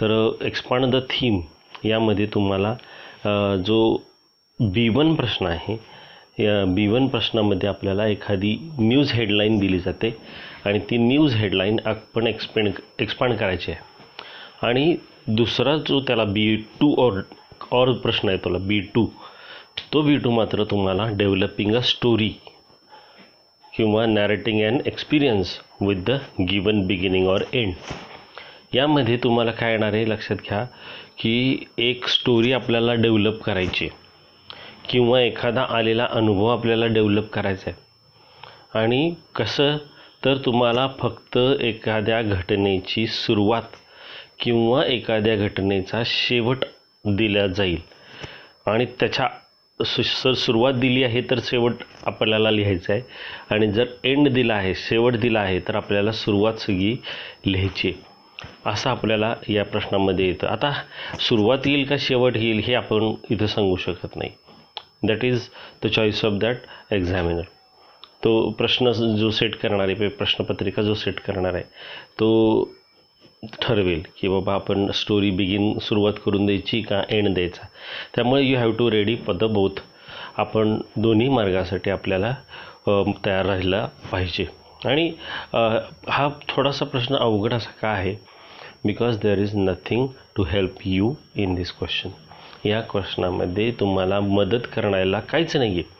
तर 0.00 0.30
एक्सपांड 0.44 0.86
द 0.86 0.96
थीम 1.10 1.40
यामध्ये 1.84 2.26
तुम्हाला 2.26 2.74
uh, 3.26 3.56
जो 3.62 3.96
बी 4.60 4.88
वन 4.88 5.14
प्रश्न 5.14 5.46
आहे 5.46 5.76
या 6.38 6.64
बी 6.64 6.86
वन 6.86 7.06
प्रश्नामध्ये 7.06 7.68
आपल्याला 7.68 8.06
एखादी 8.06 8.56
न्यूज 8.78 9.12
हेडलाईन 9.12 9.58
दिली 9.58 9.78
जाते 9.78 10.16
आणि 10.64 10.78
ती 10.78 10.96
न्यूज 10.96 11.34
हेडलाईन 11.34 11.78
आपण 11.84 12.26
एक्सपेंड 12.26 12.68
एक्सपांड 12.98 13.36
करायची 13.36 13.72
आहे. 13.72 13.80
आणि 14.66 14.96
दुसरा 15.26 15.76
जो 15.76 16.00
त्याला 16.00 16.24
बी 16.24 16.56
टू 16.80 16.94
ऑर 16.98 17.20
ऑर 17.72 17.92
प्रश्न 17.92 18.28
आहे 18.28 18.38
तुला 18.38 18.58
बी 18.58 18.80
टू 18.80 19.06
तो 19.92 20.02
बी 20.02 20.16
टू 20.16 20.30
मात्र 20.30 20.64
तुम्हाला 20.64 21.06
डेव्हलपिंग 21.08 21.74
अ 21.74 21.80
स्टोरी 21.80 22.28
किंवा 23.76 24.06
narrating 24.06 24.62
an 24.62 24.80
experience 24.86 25.60
with 25.80 25.96
the 25.96 26.10
given 26.40 26.86
beginning 26.86 27.26
or 27.28 27.42
end 27.52 27.72
यामध्ये 28.74 29.16
तुम्हाला 29.16 29.50
काय 29.50 29.70
येणार 29.70 29.92
आहे 29.92 30.08
लक्षात 30.08 30.36
घ्या 30.36 30.64
की 31.18 31.64
एक 31.78 32.08
स्टोरी 32.08 32.52
आपल्याला 32.52 32.94
डेव्हलप 32.94 33.42
करायची 33.42 33.88
किंवा 34.88 35.20
एखादा 35.20 35.66
आलेला 35.68 36.06
अनुभव 36.10 36.46
आपल्याला 36.46 36.86
डेव्हलप 36.86 37.30
करायचा 37.30 37.70
आहे. 37.70 37.84
आणि 38.78 39.14
कसं 39.34 39.76
तर 40.24 40.36
तुम्हाला 40.36 40.88
फक्त 40.98 41.38
एखाद्या 41.60 42.22
घटनेची 42.22 43.06
सुरुवात 43.06 43.76
किंवा 44.40 44.84
एखाद्या 44.86 45.36
घटनेचा 45.36 46.02
शेवट 46.06 46.64
दिल्या 47.06 47.46
जाईल. 47.46 47.80
आणि 48.66 48.86
त्याच्या 49.00 49.28
सु 49.80 50.02
सर 50.02 50.32
सुरुवात 50.32 50.74
दिली 50.74 51.02
आहे 51.04 51.20
तर 51.30 51.38
शेवट 51.44 51.82
आपल्याला 52.06 52.50
लिहायचं 52.50 52.92
आहे. 52.92 53.02
आणि 53.50 53.70
जर 53.72 53.86
एंड 54.04 54.28
दिला 54.28 54.54
आहे 54.54 54.74
शेवट 54.74 55.16
दिला 55.16 55.40
आहे 55.40 55.58
तर 55.68 55.76
आपल्याला 55.76 56.12
सुरुवात 56.12 56.60
सगळी 56.60 56.94
लिहायची 57.46 57.92
असं 58.66 58.90
आपल्याला 58.90 59.34
या 59.48 59.64
प्रश्नामध्ये 59.64 60.26
येतं. 60.28 60.46
आता 60.46 60.72
सुरुवात 61.20 61.66
येईल 61.66 61.84
का 61.86 61.96
शेवट 61.98 62.36
येईल 62.36 62.62
हे 62.66 62.74
आपण 62.74 63.12
इथं 63.30 63.46
सांगू 63.46 63.76
शकत 63.76 64.16
नाही. 64.16 64.30
That 65.04 65.24
is 65.24 65.48
the 65.84 65.86
choice 65.86 66.24
of 66.24 66.32
that 66.32 66.92
examiner 66.92 67.42
तो 68.24 68.50
प्रश्न 68.50 68.90
जो 68.92 69.30
सेट 69.30 69.54
करणार 69.56 69.88
आहे 69.88 70.08
प्रश्नपत्रिका 70.08 70.82
जो 70.82 70.94
सेट 70.94 71.20
करणार 71.20 71.54
आहे 71.54 71.62
तो 72.20 72.28
ठरवेल 73.62 74.02
की 74.20 74.28
बाबा 74.28 74.54
आपण 74.54 74.90
स्टोरी 74.94 75.30
बिगिन 75.30 75.78
सुरुवात 75.82 76.12
करून 76.24 76.46
द्यायची 76.46 76.80
का 76.82 77.02
एंड 77.10 77.32
द्यायचा. 77.34 77.66
त्यामुळे 78.14 78.42
you 78.42 78.56
have 78.58 78.70
to 78.78 78.90
ready 78.90 79.16
for 79.26 79.36
the 79.36 79.44
both 79.54 79.80
आपण 80.36 80.76
दोन्ही 80.96 81.28
मार्गासाठी 81.28 81.90
आपल्याला 81.90 82.34
तयार 82.88 83.46
राहायला 83.46 83.86
पाहिजे. 84.12 84.46
आणि 84.86 85.10
हा 85.54 86.28
थोडासा 86.48 86.84
प्रश्न 86.84 87.16
अवघड 87.16 87.54
असा 87.54 87.70
का 87.80 87.88
आहे? 87.88 88.14
Because 88.84 89.18
there 89.20 89.38
is 89.38 89.54
nothing 89.56 90.06
to 90.36 90.44
help 90.50 90.76
you 90.84 91.14
in 91.36 91.54
this 91.54 91.72
question 91.78 92.68
या 92.68 92.80
क्वेश्चनामध्ये 92.90 93.70
तुम्हाला 93.80 94.20
मदत 94.20 94.66
करण्याला 94.74 95.20
काहीच 95.20 95.56
नाही 95.56 95.72
आहे 95.72 95.94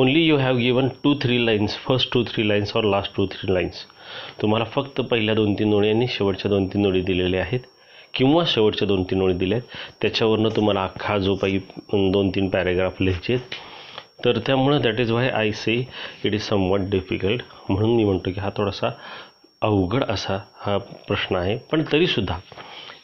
only 0.00 0.20
you 0.26 0.36
have 0.36 0.56
given 0.56 0.88
two 1.04 1.14
three 1.22 1.44
lines 1.46 1.76
first 1.78 2.12
two 2.12 2.22
three 2.24 2.48
lines 2.48 2.76
और 2.76 2.84
लास्ट 2.84 3.14
टू 3.16 3.26
थ्री 3.26 3.52
लाईन्स 3.54 3.84
तुम्हाला 4.42 4.64
फक्त 4.74 5.00
पहिल्या 5.00 5.34
दोन 5.34 5.54
तीन 5.58 5.72
ओळी 5.74 5.90
आणि 5.90 6.06
शेवटच्या 6.10 6.50
दोन 6.50 6.66
तीन 6.72 6.86
ओळी 6.86 7.00
दिलेल्या 7.02 7.40
आहेत. 7.42 7.60
किंवा 8.14 8.42
शेवटच्या 8.46 8.86
दोन 8.88 9.02
तीन 9.10 9.22
ओळी 9.22 9.34
दिल्या 9.34 9.58
आहेत 9.58 9.96
त्याच्यावरनं 10.02 10.48
तुम्हाला 10.56 10.82
अख्खा 10.84 11.16
जो 11.18 11.34
काही 11.34 11.58
दोन 12.12 12.28
तीन 12.34 12.48
पॅरेग्राफ 12.48 13.00
लिहायचे 13.02 13.32
आहेत. 13.32 13.54
तर 14.24 14.38
त्यामुळं 14.46 14.80
that 14.82 15.00
is 15.00 15.10
why 15.10 15.28
I 15.28 15.50
say 15.52 15.72
it 16.24 16.34
is 16.34 16.42
somewhat 16.42 16.80
difficult 16.90 17.42
म्हणून 17.68 17.96
मी 17.96 18.04
म्हणतो 18.04 18.30
की 18.34 18.40
हा 18.40 18.50
थोडासा 18.56 18.90
अवघड 19.62 20.04
असा 20.04 20.38
हा 20.60 20.76
प्रश्न 21.08 21.36
आहे. 21.36 21.56
पण 21.72 21.82
तरीसुद्धा 21.92 22.38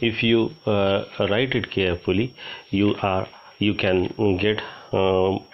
if 0.02 0.24
you 0.24 0.46
write 0.66 1.56
it 1.56 1.66
carefully 1.72 2.26
you 2.72 2.92
are 3.04 3.22
you 3.60 3.72
can 3.80 4.02
get 4.42 4.60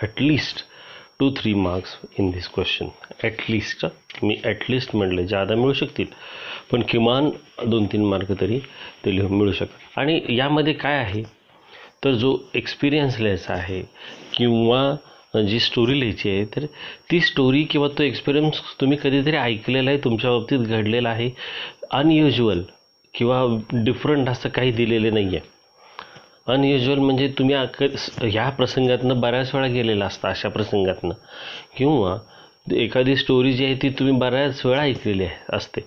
at least 0.03 0.65
two 1.21 1.31
three 1.37 1.53
marks 1.55 1.97
in 2.21 2.31
this 2.31 2.47
question 2.55 2.89
at least 3.25 3.85
me 4.25 4.37
at least 4.45 4.95
म्हटले 4.95 5.25
ज्यादा 5.27 5.55
मिळू 5.57 5.73
शकतील. 5.73 6.07
पण 6.71 6.83
किमान 6.91 7.31
दोन 7.71 7.87
तीन 7.93 8.05
मार्क 8.05 8.33
तरी 8.41 8.59
ते 9.05 9.15
लिहून 9.17 9.39
मिळू 9.39 9.53
शकतात. 9.53 9.99
आणि 9.99 10.21
यामध्ये 10.37 10.73
काय 10.73 10.97
आहे? 10.99 11.23
तर 12.05 12.15
जो 12.15 12.37
एक्सपिरियन्स 12.55 13.19
लिहायचा 13.21 13.53
आहे 13.55 13.81
किंवा 14.35 15.41
जी 15.47 15.61
स्टोरी 15.61 15.99
लिहायची 16.01 16.31
आहे 16.31 16.45
तर 16.57 16.65
ती 17.11 17.21
स्टोरी 17.21 17.63
किंवा 17.71 17.89
तो 17.99 18.03
एक्सपिरियन्स 18.03 18.61
तुम्ही 18.81 18.99
कधीतरी 19.03 19.37
ऐकलेला 19.37 19.91
आहे 19.91 19.99
तुमच्या 20.05 20.31
बाबतीत 20.31 20.59
घडलेला 20.59 21.09
आहे 21.09 21.31
अनयुज्युअल 21.93 22.63
किंवा 23.15 23.45
डिफरंट 23.85 24.29
असं 24.29 24.49
काही 24.49 24.73
दिलेलं 24.73 25.15
नाही 25.15 25.37
आहे 25.37 25.56
अनयुज्युअल 26.47 26.99
म्हणजे 26.99 27.29
तुम्ही 27.39 27.55
अक 27.55 27.83
ह्या 28.23 28.49
प्रसंगातनं 28.51 29.21
बऱ्याच 29.21 29.55
वेळा 29.55 29.67
गेलेला 29.67 30.07
असता 30.07 30.29
अशा 30.29 30.49
प्रसंगातनं. 30.49 31.15
किंवा 31.77 32.17
एखादी 32.75 33.17
स्टोरी 33.17 33.53
जी 33.53 33.65
आहे 33.65 33.75
ती 33.83 33.89
तुम्ही 33.99 34.15
बऱ्याच 34.19 34.65
वेळा 34.67 34.83
ऐकलेली 34.83 35.25
आहे 35.25 35.57
असते. 35.57 35.81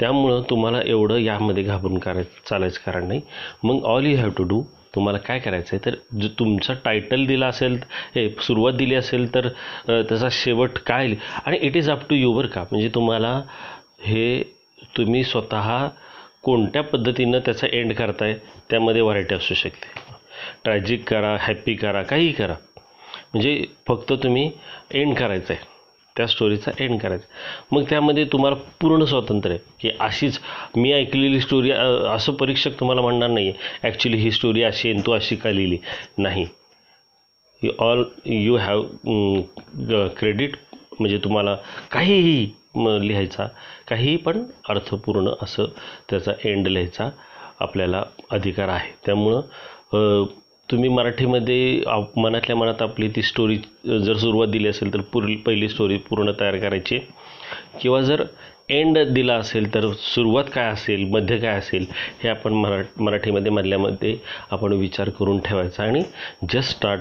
त्यामुळं 0.00 0.42
तुम्हाला 0.50 0.80
एवढं 0.86 1.18
यामध्ये 1.18 1.62
घाबरून 1.62 1.98
करायचं 1.98 2.48
चालायचं 2.48 2.80
कारण 2.86 3.06
नाही. 3.08 3.20
मग 3.64 3.84
all 3.84 4.06
you 4.06 4.16
have 4.18 4.30
to 4.36 4.42
do 4.44 4.62
तुम्हाला 4.94 5.18
काय 5.18 5.38
करायचं 5.38 5.76
आहे 5.76 5.84
तर 5.86 5.94
जो 6.20 6.28
तुमचं 6.38 6.74
टायटल 6.84 7.24
दिला 7.26 7.46
असेल 7.46 7.78
हे 8.14 8.28
सुरुवात 8.42 8.72
दिली 8.74 8.94
असेल 8.94 9.34
तर 9.34 9.48
त्याचा 9.86 10.28
शेवट 10.32 10.78
काय? 10.86 11.14
आणि 11.46 11.58
it 11.62 11.76
is 11.76 11.90
up 11.90 12.08
to 12.10 12.14
you 12.16 12.40
का? 12.54 12.64
म्हणजे 12.70 12.88
तुम्हाला 12.94 13.40
हे 14.06 14.42
तुम्ही 14.96 15.22
स्वतः 15.24 15.88
कोणत्या 16.44 16.82
पद्धतीनं 16.82 17.38
त्याचा 17.38 17.66
एंड 17.72 17.92
करताय 17.92 18.34
त्यामध्ये 18.70 19.02
व्हरायटी 19.02 19.34
असू 19.34 19.54
शकते. 19.54 20.00
ट्रॅजिक 20.64 21.08
करा 21.08 21.36
हॅप्पी 21.40 21.74
करा 21.74 22.02
काहीही 22.02 22.32
करा. 22.32 22.54
म्हणजे 23.32 23.64
फक्त 23.88 24.12
तुम्ही 24.22 24.50
एंड 24.90 25.14
करायचं 25.16 25.52
आहे 25.54 25.70
त्या 26.16 26.26
स्टोरीचा 26.26 26.70
एंड 26.78 26.98
करायचा 27.00 27.26
मग 27.72 27.84
त्यामध्ये 27.90 28.24
तुम्हाला 28.32 28.56
पूर्ण 28.80 29.04
स्वातंत्र्य 29.04 29.54
आहे 29.54 29.72
की 29.80 29.96
अशीच 30.00 30.38
मी 30.76 30.92
ऐकलेली 30.92 31.40
स्टोरी 31.40 31.70
असं 31.70 32.32
परीक्षक 32.32 32.78
तुम्हाला 32.80 33.02
म्हणणार 33.02 33.28
नाही 33.30 33.48
आहे 33.48 33.88
ॲक्च्युली 33.88 34.16
ही 34.18 34.30
स्टोरी 34.30 34.62
अशी 34.62 34.90
आहे 34.90 35.06
तू 35.06 35.12
अशी 35.12 35.36
का 35.36 35.50
लिहिली? 35.50 35.78
नाही. 36.18 36.46
You 37.62 37.70
all 37.78 38.02
you 38.26 38.56
have 38.56 38.82
credit 40.18 40.56
म्हणजे 41.00 41.18
तुम्हाला 41.24 41.56
काहीही 41.90 42.50
लिहायचा. 42.76 43.46
काहीही 43.88 44.16
पण 44.16 44.42
अर्थपूर्ण 44.68 45.30
असं 45.42 45.64
त्याचा 46.10 46.32
एंड 46.44 46.68
लिहायचा 46.68 47.10
आपल्याला 47.60 48.02
अधिकार 48.30 48.68
आहे. 48.68 48.92
त्यामुळं 49.06 50.26
तुम्ही 50.70 50.88
मराठीमध्ये 50.88 51.82
आप- 51.86 52.20
मनातल्या 52.20 52.56
मनात 52.56 52.82
आपली 52.82 53.08
ती 53.08 53.22
स्टोरी 53.22 53.56
जर 53.98 54.16
सुरुवात 54.16 54.48
दिली 54.48 54.68
असेल 54.68 54.94
तर 54.94 55.00
पुर 55.00 55.24
पहिली 55.46 55.68
स्टोरी 55.68 55.96
पूर्ण 55.96 56.30
तयार 56.40 56.56
करायची. 56.56 56.98
किंवा 57.80 58.00
जर 58.00 58.24
एंड 58.68 58.98
दिला 58.98 59.34
असेल 59.34 59.74
तर 59.74 59.92
सुरुवात 59.92 60.44
काय 60.52 60.64
असेल 60.64 61.04
मध्य 61.04 61.38
काय 61.38 61.58
असेल 61.58 61.86
हे 62.22 62.28
आपण 62.28 62.52
मरा 62.52 63.02
मराठीमध्ये 63.02 63.52
मधल्यामध्ये 63.52 64.16
आपण 64.50 64.72
विचार 64.72 65.08
करून 65.08 65.38
ठेवायचा 65.38 65.82
आणि 65.82 66.02
just 66.52 66.70
start 66.70 67.00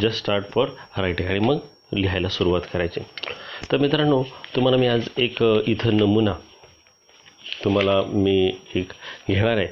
just 0.00 0.18
start 0.18 0.44
for 0.50 0.66
writing 0.98 1.28
आणि 1.28 1.38
मग 1.38 1.58
लिहायला 1.92 2.28
सुरुवात 2.28 2.60
करायची. 2.72 3.00
तर 3.70 3.76
मित्रांनो 3.76 4.22
तुम्हाला 4.54 4.76
मी 4.76 4.86
आज 4.86 5.08
एक 5.18 5.42
इथं 5.66 5.96
नमुना 5.96 6.32
तुम्हाला 7.64 8.00
मी 8.06 8.52
एक 8.74 8.92
घेणार 9.28 9.56
आहे. 9.56 9.66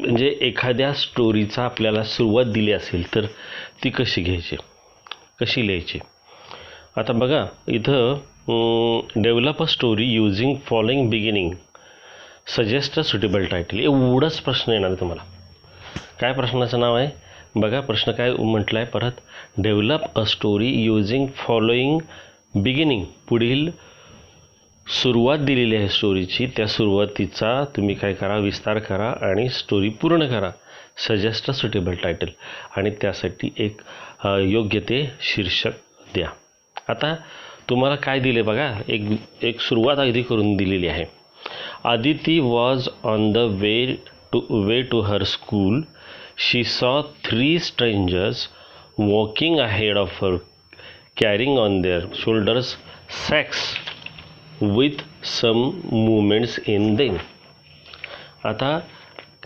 म्हणजे 0.00 0.26
एखाद्या 0.40 0.92
स्टोरीचा 0.92 1.62
आपल्याला 1.64 2.02
सुरुवात 2.02 2.46
दिली 2.52 2.72
असेल 2.72 3.14
तर 3.14 3.26
ती 3.84 3.90
कशी 3.90 4.22
घ्यायची? 4.22 4.56
कशी 5.40 5.66
लिहायची? 5.66 5.98
आता 6.98 7.12
बघा 7.12 7.44
इथं 7.68 9.22
develop 9.22 9.62
a 9.62 9.66
story 9.66 10.06
using 10.12 10.54
following 10.66 11.08
beginning 11.10 11.50
suggest 12.56 12.98
a 12.98 13.02
suitable 13.02 13.44
title 13.44 13.80
एवढाच 13.80 14.40
प्रश्न 14.40 14.72
येणार 14.72 14.90
आहे 14.90 15.00
तुम्हाला. 15.00 15.22
काय 16.20 16.32
प्रश्नाचं 16.32 16.80
नाव 16.80 16.96
आहे? 16.96 17.08
बघा 17.56 17.80
प्रश्न 17.80 18.12
काय 18.12 18.32
म्हटलं 18.32 18.78
आहे 18.78 18.88
परत. 18.88 19.12
Develop 19.58 20.18
a 20.18 20.24
story 20.24 20.70
using 20.82 21.26
following 21.36 21.98
beginning 22.54 23.04
पुढील 23.28 23.70
सुरुवात 24.86 25.38
दिलेली 25.38 25.76
आहे 25.76 25.88
स्टोरीची 25.88 26.46
त्या 26.56 26.66
सुरुवातीचा 26.68 27.52
तुम्ही 27.76 27.94
काय 27.94 28.12
करा 28.12 28.36
विस्तार 28.38 28.78
करा 28.78 29.10
आणि 29.28 29.48
स्टोरी 29.48 29.88
पूर्ण 30.00 30.26
करा. 30.28 30.50
सजेस्ट 31.06 31.50
अ 31.50 31.52
सुटेबल 31.54 31.94
टायटल 32.02 32.30
आणि 32.76 32.90
त्यासाठी 33.00 33.50
एक 33.64 33.80
योग्य 34.46 34.80
ते 34.88 35.02
शीर्षक 35.22 35.76
द्या. 36.14 36.28
आता 36.88 37.14
तुम्हाला 37.70 37.96
काय 37.96 38.20
दिले 38.20 38.42
बघा 38.42 38.70
एक 38.88 39.10
एक 39.44 39.60
सुरुवात 39.60 39.98
अगदी 39.98 40.22
करून 40.22 40.54
दिलेली 40.56 40.88
आहे. 40.88 41.04
Aditi 41.84 42.38
was 42.40 42.88
on 43.04 43.30
the 43.32 43.38
way 43.60 43.74
to 44.32 44.40
way 44.66 44.82
to 44.90 45.00
her 45.00 45.22
school 45.24 45.80
she 46.50 46.64
saw 46.64 47.00
three 47.24 47.58
strangers 47.58 48.46
walking 48.98 49.58
ahead 49.60 49.96
of 49.98 50.24
her 50.24 50.36
carrying 51.20 51.58
on 51.58 51.80
their 51.80 52.00
shoulders 52.14 52.76
sacks 53.28 53.58
with 54.62 55.02
some 55.24 55.58
movements 55.92 56.58
in 56.66 56.94
them 56.94 57.16
आता 58.44 58.78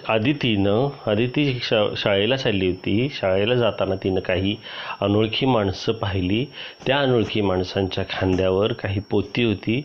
आदितीनं 0.09 1.11
आदिती 1.11 1.59
शा 1.63 1.77
शाळेला 1.97 2.37
चालली 2.37 2.67
होती. 2.67 3.09
शाळेला 3.13 3.55
जाताना 3.55 3.95
तिनं 3.95 4.21
काही 4.21 4.57
अनोळखी 5.01 5.47
माणसं 5.47 5.93
पाहिली. 5.93 6.45
त्या 6.87 6.99
अनोळखी 7.01 7.41
माणसांच्या 7.41 8.05
खांद्यावर 8.11 8.73
काही 8.73 9.01
पोती 9.01 9.45
होती. 9.45 9.81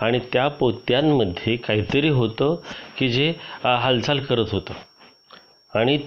आणि 0.00 0.18
त्या 0.32 0.48
पोत्यांमध्ये 0.48 1.56
काहीतरी 1.56 2.08
होतं 2.08 2.56
की 2.98 3.08
जे 3.08 3.32
हालचाल 3.64 4.18
करत 4.18 4.50
होतं. 4.52 4.74
आणि 5.74 5.98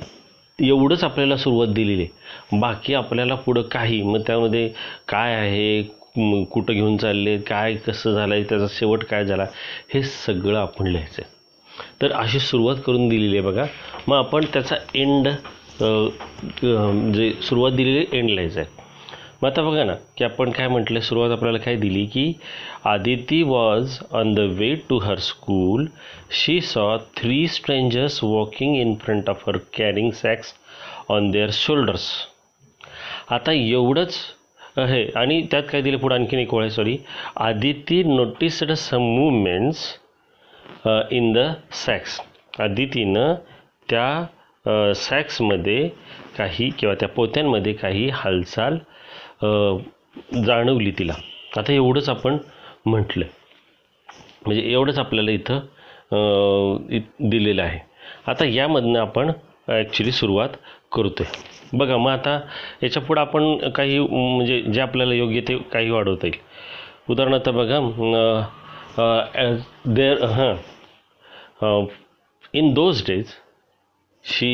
एवढंच 0.60 1.04
आपल्याला 1.04 1.36
सुरुवात 1.38 1.68
दिलेली 1.68 2.02
आहे. 2.04 2.60
बाकी 2.60 2.94
आपल्याला 2.94 3.36
पुढं 3.36 3.62
काही 3.72 4.02
मग 4.04 4.22
त्यामध्ये 4.28 4.68
काय 5.10 5.34
आहे 5.36 5.82
कुठं 6.52 6.74
घेऊन 6.74 6.96
चालले 6.98 7.38
काय 7.48 7.74
कसं 7.88 8.14
झालं 8.14 8.34
आहे 8.34 8.44
त्याचा 8.44 8.66
शेवट 8.70 9.04
काय 9.06 9.26
झाला 9.26 9.46
हे 9.94 10.02
सगळं 10.04 10.58
आपण 10.60 10.88
लिहायचं 10.88 11.22
आहे. 11.22 11.36
तर 12.02 12.12
अशी 12.14 12.40
सुरुवात 12.40 12.76
करून 12.86 13.08
दिलेली 13.10 13.38
आहे 13.38 13.46
बघा. 13.48 13.66
मग 14.08 14.18
आपण 14.18 14.46
त्याचा 14.54 14.76
एंड 14.96 15.28
जे 15.28 16.76
म्हणजे 16.76 17.32
सुरुवात 17.42 17.72
दिलेली 17.72 18.06
एंड 18.12 18.30
लिहायचं 18.30 18.60
आहे. 18.60 18.77
मग 19.44 19.50
आता 19.50 19.62
बघा 19.62 19.84
ना 19.84 19.94
की 20.18 20.24
आपण 20.24 20.52
काय 20.52 20.68
म्हटलं 20.68 21.00
सुरुवात 21.00 21.32
आपल्याला 21.32 21.58
काय 21.58 21.76
दिली 21.76 22.06
की 22.06 22.34
Aditi 22.84 23.42
was 23.44 23.98
on 24.12 24.34
the 24.34 24.40
way 24.40 24.74
to 24.90 24.98
her 24.98 25.18
school 25.18 25.86
she 26.32 26.62
saw 26.62 26.98
three 27.18 27.48
strangers 27.48 28.24
walking 28.24 28.76
in 28.76 28.96
front 28.96 29.30
of 29.30 29.50
her 29.50 29.58
carrying 29.78 30.12
sacks 30.12 30.54
on 31.10 31.30
their 31.32 31.50
shoulders 31.52 32.10
आता 33.30 33.52
एवढंच 33.52 34.16
हे 34.78 35.12
आणि 35.16 35.42
त्यात 35.52 35.64
काय 35.72 35.82
दिलं 35.82 35.98
पुढे 35.98 36.16
आणखीन 36.16 36.40
एक 36.40 36.54
ओळ 36.54 36.68
sorry 36.68 36.98
Aditi 37.36 38.04
noticed 38.04 38.72
some 38.72 39.02
movements 39.02 39.86
in 41.12 41.34
the 41.34 41.52
sacks 41.86 42.20
आदितीनं 42.60 43.34
त्या 43.90 44.26
uh, 44.66 44.94
सॅक्समध्ये 44.94 45.90
काही 46.38 46.70
किंवा 46.70 46.96
त्या 46.96 47.10
पोत्यांमध्ये 47.10 47.74
काही 47.74 48.10
हालचाल 48.10 48.78
जाणवली 50.46 50.92
तिला. 51.00 51.14
आता 51.58 51.74
एवढंच 51.74 52.10
आपण 52.10 52.38
म्हटलं. 52.86 53.26
म्हणजे 54.46 54.62
एवढंच 54.72 55.00
आपल्याला 55.00 55.32
इथं 55.32 55.60
इ- 56.90 57.00
दिलेलं 57.30 57.62
आहे. 57.62 57.80
आता 58.28 58.46
यामधनं 58.46 59.00
आपण 59.00 59.32
ॲक्च्युली 59.68 60.12
सुरुवात 60.12 60.50
करतो 60.92 61.24
आहे 61.24 61.78
बघा 61.78 61.98
मग 61.98 62.12
आता 62.12 62.40
याच्या 62.84 63.02
पुढं 63.04 63.22
आपण 63.22 63.70
काही 63.70 64.00
म्हणजे 64.00 64.62
जे 64.62 64.82
आपल्याला 64.82 65.14
योग्य 65.14 65.42
ते 65.48 65.58
काही 65.74 65.90
वाढवता 65.90 66.28
येईल. 66.28 66.40
उदाहरणार्थ 67.10 67.50
बघा 67.50 67.80
देर 69.88 70.24
हां. 70.26 71.86
In 72.54 72.74
those 72.74 73.04
days 73.08 73.26
she 74.28 74.52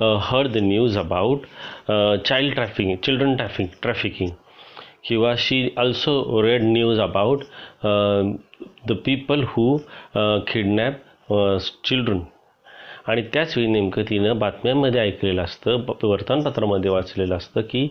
uh, 0.00 0.16
heard 0.26 0.52
the 0.52 0.62
news 0.66 0.96
about 0.96 1.46
uh, 1.88 2.16
child 2.28 2.54
trafficking 2.54 3.00
children 3.06 3.36
trafficking 3.36 3.72
trafficking 3.82 4.32
किंवा 5.08 5.34
she 5.44 5.58
also 5.84 6.14
read 6.46 6.64
news 6.72 6.98
about 7.06 7.44
uh, 7.84 8.22
the 8.88 8.96
people 9.08 9.44
who 9.54 9.66
uh, 10.14 10.36
kidnap 10.52 11.00
uh, 11.30 11.56
children 11.84 12.20
आणि 13.08 13.22
त्याच 13.32 13.56
वेळी 13.56 13.68
नेमकं 13.70 14.02
तिनं 14.08 14.38
बातम्यांमध्ये 14.38 15.00
ऐकलेलं 15.00 15.42
असतं 15.42 15.80
प- 15.84 16.04
वर्तमानपत्रामध्ये 16.04 16.90
वाचलेलं 16.90 17.36
असतं 17.36 17.60
की 17.70 17.86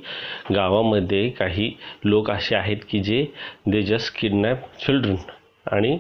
गावामध्ये 0.56 1.30
काही 1.30 1.72
लोक 2.04 2.30
असे 2.32 2.56
आहेत 2.56 2.78
की 2.90 3.00
जे 3.04 3.26
दे 3.68 3.82
जस्ट 3.82 4.16
किडनॅप 4.20 4.66
चिल्ड्रन 4.86 5.16
आणि 5.72 5.98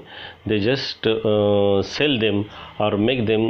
they 0.47 0.59
just 0.59 1.09
sell 1.85 2.17
them 2.19 2.41
or 2.79 2.95
make 2.95 3.25
them 3.25 3.49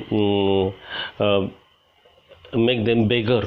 make 2.56 2.84
them 2.86 3.08
beggar 3.08 3.46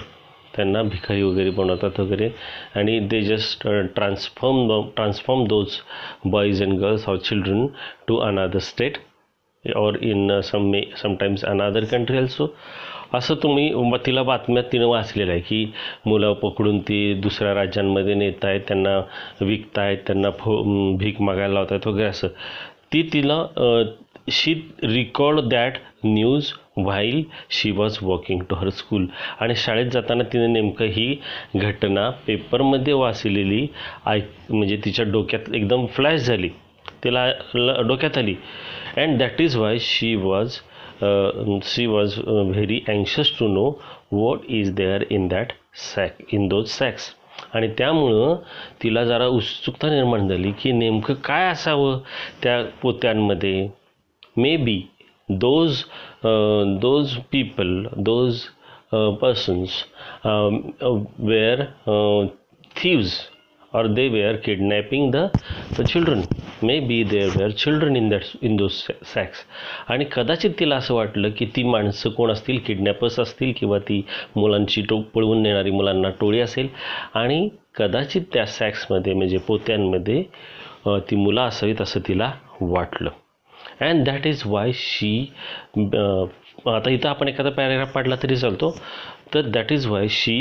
त्यांना 0.57 0.83
भिकारी 0.83 1.23
वगैरे 1.23 1.51
बनवतात 1.51 2.01
वगैरे. 2.01 2.29
आणि 2.77 2.99
they 3.01 3.21
just 3.23 3.67
transform 3.95 4.89
transform 4.97 5.45
those 5.49 5.77
boys 6.25 6.63
and 6.63 6.79
girls 6.81 7.09
or 7.09 7.17
children 7.19 7.67
to 8.09 8.17
another 8.27 8.59
state 8.59 8.97
और 9.65 9.97
in 10.03 10.41
some 10.45 10.71
may 10.71 10.83
sometimes 11.03 11.45
another 11.45 11.85
country 11.85 12.19
also 12.19 12.47
असं 13.15 13.35
तुम्ही 13.43 13.71
तिला 14.07 14.23
बातम्यात 14.23 14.65
तिनं 14.73 14.87
वाचलेलं 14.87 15.33
आहे 15.33 15.41
की 15.41 15.65
मुलं 16.07 16.33
पकडून 16.33 16.79
ती 16.81 17.15
दुसऱ्या 17.15 17.55
राज्यांमध्ये 17.55 18.15
नेत 18.15 18.45
आहेत 18.45 18.61
त्यांना 18.69 18.99
विकत 19.41 19.79
आहेत 19.79 19.99
त्यांना 20.07 20.31
फो 20.31 20.63
भीक 20.99 21.21
मागायला 21.21 21.55
लावत 21.55 21.67
आहेत 21.71 21.87
वगैरे 21.87 22.09
असं. 22.09 22.29
ती 22.93 23.03
तिला 23.13 23.43
she 24.31 24.55
record 24.83 25.41
that 25.41 25.73
news 26.05 26.53
while 26.77 27.23
she 27.51 27.71
was 27.71 27.99
walking 28.03 28.43
to 28.51 28.57
her 28.57 28.69
school 28.71 29.07
आणि 29.41 29.55
शाळेत 29.57 29.87
जाताना 29.93 30.25
तिने 30.33 30.47
नेमकं 30.47 30.87
ही 30.93 31.15
घटना 31.57 32.09
पेपरमध्ये 32.27 32.93
वाचलेली 32.95 33.67
ऐक 34.07 34.29
म्हणजे 34.51 34.77
तिच्या 34.85 35.05
डोक्यात 35.13 35.55
एकदम 35.55 35.87
फ्लॅश 35.87 36.21
झाली. 36.21 36.49
तिला 37.05 37.27
ल 37.55 37.81
डोक्यात 37.89 38.19
आली. 38.19 38.35
And 38.97 39.19
that 39.19 39.41
is 39.41 39.57
why 39.57 39.79
she 39.81 40.15
was 40.15 40.59
she 41.65 41.87
was 41.87 42.19
very 42.27 42.81
अँशियस 42.89 43.33
to 43.39 43.49
know 43.49 43.71
what 44.13 44.41
is 44.49 44.75
there 44.75 45.05
in 45.11 45.27
that 45.29 45.53
sack 45.85 46.23
in 46.35 46.47
those 46.49 46.67
sacks 46.69 47.15
आणि 47.55 47.69
त्यामुळं 47.79 48.37
तिला 48.83 49.05
जरा 49.05 49.27
उत्सुकता 49.27 49.89
निर्माण 49.91 50.29
झाली 50.29 50.53
की 50.63 50.73
नेमकं 50.73 51.15
काय 51.25 51.47
असावं 51.51 51.99
त्या 52.43 52.63
पोत्यांमध्ये. 52.83 53.69
May 54.37 54.57
be 54.57 54.81
those 55.29 55.85
uh, 56.25 56.65
those 56.81 57.19
people 57.31 57.89
those 57.97 58.51
uh, 58.93 59.11
persons 59.21 59.85
um, 60.25 60.73
uh, 60.83 60.99
were 61.19 61.69
uh, 61.87 62.27
thieves 62.77 63.29
or 63.75 63.89
they 63.89 64.09
were 64.11 64.37
kidnapping 64.39 65.11
the, 65.11 65.31
the 65.77 65.85
children 65.85 66.25
maybe 66.63 67.03
there 67.05 67.31
were 67.39 67.51
children 67.53 67.97
in 67.97 68.09
that 68.11 68.25
in 68.43 68.57
those 68.57 68.77
sa- 68.87 69.05
sacks 69.15 69.39
आणि 69.89 70.05
कदाचित 70.13 70.51
तिला 70.59 70.77
असं 70.77 70.95
वाटलं 70.95 71.31
की 71.31 71.47
ती 71.57 71.63
माणसं 71.63 72.11
कोण 72.11 72.31
असतील 72.31 72.59
किडनॅपर्स 72.59 73.21
असतील 73.21 73.53
किंवा 73.57 73.79
ती 73.79 74.01
मुलांची 74.37 74.83
टो 74.83 75.01
पळवून 75.15 75.43
नेणारी 75.43 75.71
मुलांना 75.71 76.11
टोळी 76.21 76.41
असेल 76.41 76.69
आणि 77.15 77.49
कदाचित 77.77 78.23
त्या 78.33 78.47
सॅक्समध्ये 78.47 79.15
म्हणजे 79.15 79.39
पोत्यांमध्ये 79.39 80.25
अ, 80.87 80.99
ती 80.99 81.17
मुलं 81.17 81.41
असावीत 81.41 81.81
असं 81.81 82.01
तिला 82.09 82.33
वाटलं 82.61 83.11
and 83.83 84.05
that 84.07 84.27
is 84.27 84.43
why 84.47 84.73
she 84.75 85.15
आता 86.69 86.91
इथं 86.91 87.09
आपण 87.09 87.29
एखादा 87.29 87.51
पॅरेग्राफ 87.51 87.93
पाडला 87.95 88.17
तरी 88.23 88.37
चालतो. 88.37 88.71
तर 89.35 89.49
that 89.51 89.73
is 89.73 89.87
why 89.87 90.09
she 90.11 90.37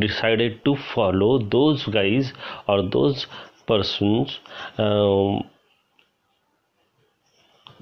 decided 0.00 0.56
to 0.64 0.74
follow 0.94 1.36
those 1.52 1.84
guys 1.94 2.32
or 2.68 2.80
those 2.92 3.24
persons 3.68 4.38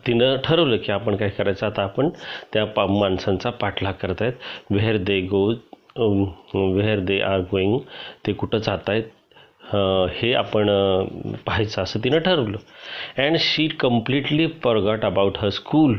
तिनं 0.06 0.36
ठरवलं 0.44 0.76
की 0.84 0.92
आपण 0.92 1.16
काय 1.16 1.28
करायचं. 1.28 1.66
आता 1.66 1.82
आपण 1.82 2.08
त्या 2.52 2.64
पा 2.66 2.86
माणसांचा 2.88 3.50
पाठलाग 3.50 3.92
करत 4.02 4.22
आहेत. 4.22 4.32
Where 4.70 4.96
they 4.98 5.20
go 5.26 5.46
where 6.74 7.00
they 7.00 7.20
are 7.22 7.40
going 7.50 7.78
ते 8.26 8.32
कुठं 8.32 8.58
जात 8.58 8.88
आहेत 8.90 9.04
हे 10.14 10.32
आपण 10.34 10.68
पाहायचं 11.46 11.82
असं 11.82 12.00
तिनं 12.04 12.18
ठरवलं. 12.18 12.58
And 13.18 13.36
she 13.40 13.66
completely 13.80 14.46
forgot 14.64 15.04
about 15.04 15.38
her 15.42 15.48
school 15.50 15.96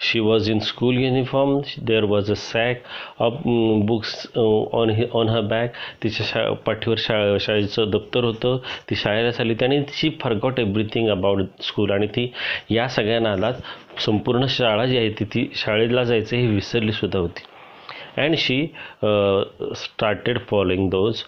she 0.00 0.20
was 0.20 0.48
in 0.50 0.58
school 0.58 0.96
uniform 0.98 1.58
there 1.86 2.04
was 2.04 2.30
a 2.30 2.34
sack 2.36 2.82
of 3.22 3.40
books 3.86 4.26
on 4.36 4.90
हि 4.90 5.04
ऑन 5.14 5.28
हर 5.28 5.40
बॅग 5.40 5.68
तिच्या 6.02 6.26
शा 6.26 6.42
पाठीवर 6.66 6.96
शा 6.98 7.36
शाळेचं 7.40 7.90
दप्तर 7.90 8.24
होतं. 8.24 8.56
ती 8.90 8.94
शाळेला 8.96 9.30
चालली. 9.30 9.54
आणि 9.64 9.82
she 9.92 10.10
forgot 10.22 10.60
everything 10.60 11.08
about 11.10 11.62
school 11.62 11.90
आणि 11.90 12.06
ती 12.16 12.30
या 12.70 12.88
सगळ्या 12.88 13.20
नादात 13.20 14.00
संपूर्ण 14.00 14.46
शाळा 14.48 14.86
जी 14.86 14.98
आहे 14.98 15.10
ती 15.20 15.24
ती 15.24 15.50
शाळेला 15.56 16.04
जायचं 16.04 16.36
हे 16.36 16.46
विसरलीसुद्धा 16.46 17.18
होती. 17.18 17.42
And 18.16 18.36
she 18.38 18.66
started 19.76 20.38
following 20.50 20.88
those 20.90 21.22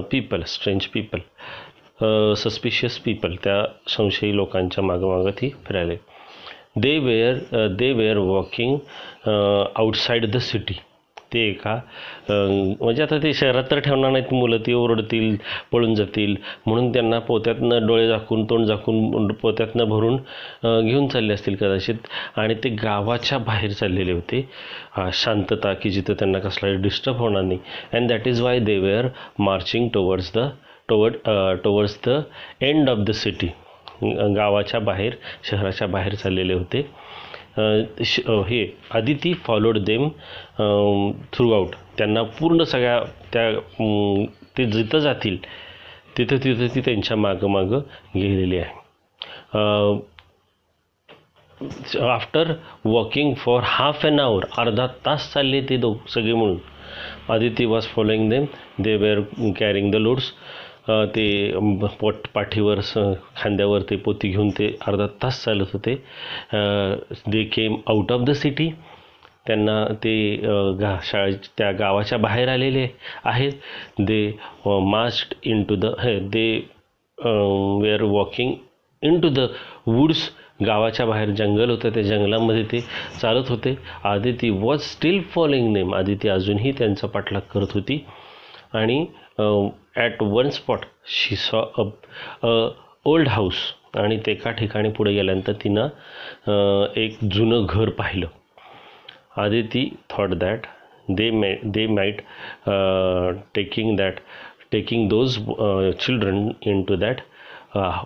people 0.00 0.42
strange 0.46 0.86
people 0.86 1.18
suspicious 2.34 2.98
people 2.98 3.34
त्या 3.44 3.64
संशयी 3.88 4.36
लोकांच्या 4.36 4.84
मागं 4.84 5.30
ती 5.30 5.48
फिरायला. 5.66 5.94
They 6.76 6.98
were 6.98 7.66
they 7.68 7.92
were 7.92 8.16
walking 8.16 8.76
outside 9.76 10.30
the 10.30 10.36
city 10.36 10.74
ते 11.32 11.40
एका 11.48 11.74
म्हणजे 12.28 13.02
आता 13.02 13.16
ते 13.22 13.32
शहरात 13.34 13.64
तर 13.70 13.78
ठेवणार 13.80 14.10
नाहीत 14.10 14.32
मुलं 14.34 14.58
ती 14.66 14.72
ओरडतील 14.74 15.36
पळून 15.72 15.94
जातील. 15.94 16.34
म्हणून 16.66 16.92
त्यांना 16.92 17.18
पोत्यातनं 17.28 17.86
डोळे 17.86 18.06
झाकून 18.08 18.44
तोंड 18.50 18.66
झाकून 18.66 19.32
पोत्यातनं 19.42 19.88
भरून 19.88 20.16
घेऊन 20.64 21.06
चालले 21.08 21.34
असतील 21.34 21.56
कदाचित. 21.56 21.96
आणि 22.36 22.54
ते 22.64 22.68
गावाच्या 22.82 23.38
बाहेर 23.38 23.70
चाललेले 23.72 24.12
होते. 24.12 24.46
शांतता 25.14 25.72
की 25.72 25.90
जिथं 25.90 26.14
त्यांना 26.18 26.38
कसलाही 26.38 26.76
डिस्टर्ब 26.82 27.16
होणार 27.16 27.42
नाही. 27.42 27.58
And 27.92 28.08
that 28.08 28.28
is 28.28 28.40
why 28.42 28.58
they 28.60 28.78
were 28.78 29.08
marching 29.40 29.88
towards 29.94 30.32
the 30.36 30.48
toward 30.88 31.16
towards 31.64 31.98
the 32.06 32.20
end 32.60 32.88
of 32.90 32.98
the 33.06 33.10
city 33.14 33.46
गावाच्या 34.36 34.80
बाहेर 34.80 35.14
शहराच्या 35.44 35.86
बाहेर 35.88 36.14
चाललेले 36.14 36.54
होते. 36.54 36.86
श- 37.56 38.20
हे 38.48 38.64
Aditi 38.94 39.32
followed 39.46 39.78
them 39.84 40.08
through 41.32 41.50
out 41.52 41.74
त्यांना 41.98 42.22
पूर्ण 42.38 42.62
सगळ्या 42.64 42.98
त्या 43.32 43.50
ते 44.58 44.64
जिथं 44.64 44.98
जातील 44.98 45.36
तिथं 46.18 46.36
तिथं 46.44 46.74
ती 46.74 46.80
त्यांच्या 46.80 47.16
मागं 47.16 47.50
मागं 47.50 47.80
गेलेली 48.14 48.58
आहे. 48.58 48.80
After 52.00 52.52
walking 52.84 53.34
for 53.34 53.62
half 53.64 54.06
an 54.06 54.20
hour 54.20 54.44
अर्धा 54.58 54.86
तास 55.06 55.32
चालले 55.32 55.60
ते 55.68 55.76
दो 55.76 55.94
सगळे 56.08 56.32
म्हणून 56.32 56.56
Aditi 57.32 57.64
was 57.64 57.86
following 57.86 58.28
them 58.30 58.44
they 58.78 58.96
were 58.96 59.20
carrying 59.58 59.90
the 59.92 59.96
loads 59.96 60.32
ते 60.86 61.24
पोट 62.00 62.26
पाठीवर 62.34 62.80
स 62.84 62.98
खांद्यावर 63.36 63.82
ते 63.90 63.96
पोती 64.04 64.28
घेऊन 64.28 64.48
ते 64.58 64.66
अर्धा 64.86 65.06
तास 65.22 65.42
चालत 65.44 65.72
होते. 65.72 65.94
They 67.28 67.44
came 67.54 67.76
out 67.88 68.12
of 68.12 68.20
the 68.26 68.32
city 68.42 68.68
त्यांना 69.46 69.84
ते 70.02 70.14
गा 70.80 70.96
शाळे 71.04 71.32
त्या 71.58 71.70
गावाच्या 71.78 72.18
बाहेर 72.18 72.48
आलेले 72.48 72.86
आहेत. 73.24 73.52
They 74.00 74.36
must 74.66 75.34
in 75.44 75.62
to 75.68 75.76
the 75.76 75.94
हे 76.00 76.18
they 76.28 76.46
were 77.82 78.02
walking 78.02 78.52
into 79.20 79.28
the 79.28 79.46
woods 79.86 80.28
गावाच्या 80.66 81.06
बाहेर 81.06 81.30
जंगल 81.30 81.70
होतं. 81.70 81.90
त्या 81.94 82.02
जंगलामध्ये 82.02 82.64
ते 82.72 82.80
चालत 83.20 83.50
होते. 83.50 83.76
Aditi 84.04 84.50
was 84.50 84.80
still 84.82 85.20
following 85.34 85.72
name 85.72 85.94
Aditi 85.94 86.28
अजूनही 86.28 86.72
त्यांचा 86.78 87.06
पाठलाग 87.08 87.40
करत 87.54 87.72
होती. 87.74 88.04
आणि 88.74 89.04
at 89.96 90.22
one 90.22 90.48
spot 90.50 90.84
she 91.14 91.36
saw 91.36 91.60
a 91.78 92.48
old 93.06 93.28
house 93.28 93.56
आणि 93.98 94.16
ते 94.26 94.32
एका 94.32 94.50
ठिकाणी 94.58 94.90
पुढे 94.96 95.12
गेल्यानंतर 95.14 95.52
तिनं 95.64 95.88
एक 97.00 97.18
जुनं 97.32 97.66
घर 97.66 97.88
पाहिलं. 97.98 98.26
Aditi 99.42 99.88
thought 100.10 100.30
that 100.34 100.66
they 101.08 101.30
may 101.30 101.54
they 101.64 101.86
might 101.86 102.20
taking 103.54 103.96
that 103.96 104.18
taking 104.72 105.08
those 105.08 105.36
children 106.00 106.48
into 106.88 106.96
that 106.96 107.20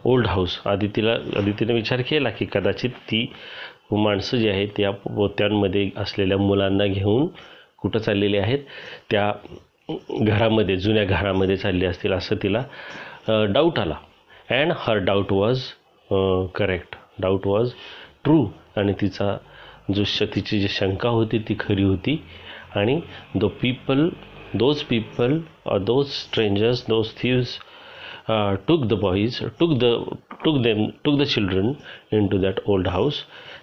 old 0.06 0.26
house 0.26 0.58
आदितीला 0.66 1.12
आदितीने 1.38 1.72
विचार 1.74 2.00
केला 2.08 2.30
की 2.30 2.46
कदाचित 2.52 2.90
ती 3.10 3.26
माणसं 3.92 4.36
जी 4.38 4.48
आहेत 4.48 4.68
त्या 4.76 4.90
पोत्यांमध्ये 4.90 5.88
असलेल्या 5.96 6.38
मुलांना 6.38 6.86
घेऊन 6.86 7.26
कुठं 7.78 7.98
चाललेली 7.98 8.36
आहेत? 8.38 8.58
त्या 9.10 9.32
घरामध्ये 9.88 10.76
जुन्या 10.76 11.04
घरामध्ये 11.04 11.56
चालली 11.56 11.84
असतील 11.86 12.12
असं 12.12 12.36
तिला 12.42 12.62
डाऊट 13.52 13.78
आला. 13.78 13.94
And 14.50 14.72
her 14.76 14.98
doubt 15.04 15.32
was 15.32 15.60
correct 16.54 16.96
doubt 17.20 17.46
was 17.46 17.70
true 18.24 18.44
आणि 18.76 18.92
तिचा 19.00 19.36
जो 19.94 20.04
श 20.06 20.22
तिची 20.34 20.60
जी 20.60 20.68
शंका 20.68 21.08
होती 21.08 21.38
ती 21.48 21.54
खरी 21.60 21.82
होती. 21.82 22.20
आणि 22.76 23.00
those 23.34 23.48
people 23.62 24.08
those 24.54 24.82
people 24.84 25.38
those 25.84 26.06
strangers 26.12 26.84
those 26.88 27.12
thieves 27.18 27.56
took 28.68 28.84
the 28.86 28.94
boys 29.00 29.38
took 29.60 29.78
the 29.78 29.94
took 30.44 30.60
them 30.62 30.86
took 31.04 31.18
the 31.18 31.22
children 31.24 31.72
into 32.28 32.38
that 32.38 32.60
old 32.66 32.88
house 32.88 33.22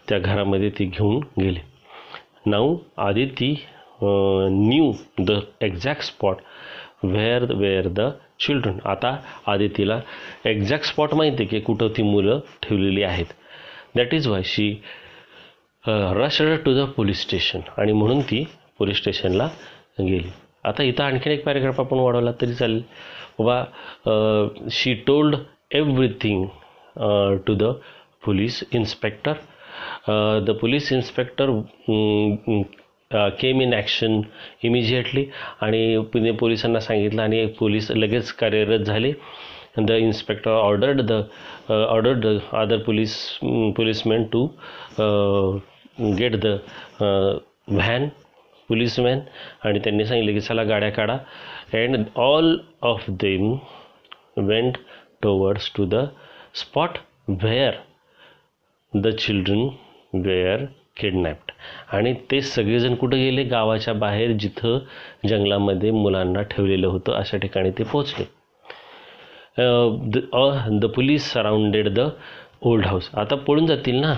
त्या 0.09 0.19
घरामध्ये 0.19 0.69
ती 0.79 0.85
घेऊन 0.85 1.19
गेले. 1.39 1.59
Now 2.45 2.77
Aditi 2.97 3.53
knew 4.03 4.91
the 5.19 5.39
exact 5.61 6.03
spot 6.03 6.37
where 7.03 7.43
where 7.53 7.87
the 7.87 8.09
children 8.39 8.77
आता 8.89 9.15
आदितीला 9.51 9.99
exact 10.45 10.85
spot 10.85 11.13
माहिती 11.13 11.43
आहे 11.43 11.45
की 11.45 11.59
कुठं 11.65 11.87
ती 11.97 12.03
मुलं 12.03 12.39
ठेवलेली 12.63 13.03
आहेत. 13.03 13.25
That 13.95 14.13
is 14.13 14.27
why 14.27 14.41
she 14.45 14.69
rushed 15.85 16.55
to 16.65 16.73
the 16.73 16.85
police 16.95 17.21
station 17.21 17.59
आणि 17.77 17.91
म्हणून 17.91 18.21
ती 18.29 18.43
पोलीस 18.79 18.97
स्टेशनला 18.97 19.47
गेली. 19.99 20.29
आता 20.65 20.83
इथं 20.83 21.03
आणखीन 21.03 21.33
एक 21.33 21.43
पॅरेग्राफ 21.45 21.79
आपण 21.79 21.99
वाढवला 21.99 22.31
तरी 22.41 22.53
चालेल. 22.53 22.81
बाबा 23.39 24.67
she 24.71 24.93
told 25.07 25.35
everything 25.75 26.45
to 27.47 27.53
the 27.55 27.73
police 28.25 28.63
inspector 28.73 29.33
the 30.45 30.51
police 30.61 30.91
inspector 30.93 31.49
came 33.39 33.61
in 33.61 33.73
action 33.73 34.21
immediately 34.63 35.25
आणि 35.61 35.97
पुणे 36.13 36.31
पोलिसांना 36.39 36.79
सांगितलं 36.79 37.21
आणि 37.21 37.45
पोलीस 37.59 37.91
लगेच 37.91 38.31
कार्यरत 38.33 38.85
झाले. 38.85 39.11
The 39.77 39.91
inspector 39.91 40.51
ordered 40.51 41.01
the 41.01 41.21
ordered 41.71 42.25
the 42.25 42.37
other 42.53 42.77
police 42.85 43.15
policeman 43.77 44.23
to 44.33 44.45
get 46.17 46.35
the 46.41 46.57
van 47.67 48.07
policeman 48.69 49.19
आणि 49.65 49.79
त्यांनी 49.83 50.05
सांगितलं 50.05 50.33
की 50.33 50.39
चला 50.39 50.63
गाड्या 50.63 50.89
काढा. 50.91 51.17
And 51.73 52.03
all 52.15 52.57
of 52.81 53.09
them 53.21 53.51
went 54.37 54.77
towards 55.23 55.71
to 55.75 55.85
the 55.85 56.05
spot 56.55 56.97
where 57.27 57.73
the 58.93 59.15
children 59.17 59.67
were 60.25 60.65
kidnapped 60.97 61.51
आणि 61.95 62.13
ते 62.31 62.41
सगळेजण 62.41 62.95
कुठं 62.95 63.17
गेले? 63.17 63.43
गावाच्या 63.43 63.93
बाहेर 63.93 64.31
जिथं 64.39 64.79
जंगलामध्ये 65.27 65.91
मुलांना 65.91 66.41
ठेवलेलं 66.51 66.87
होतं. 66.87 67.13
अशा 67.13 67.37
ठिकाणी 67.37 67.71
ते 67.77 67.83
पोचले 67.83 68.25
the 70.79 70.85
police 70.95 71.31
surrounded 71.33 71.87
the 71.95 72.07
old 72.65 72.85
house. 72.85 73.09
आता 73.13 73.35
पळून 73.35 73.65
जातील 73.65 73.95
ना? 74.01 74.13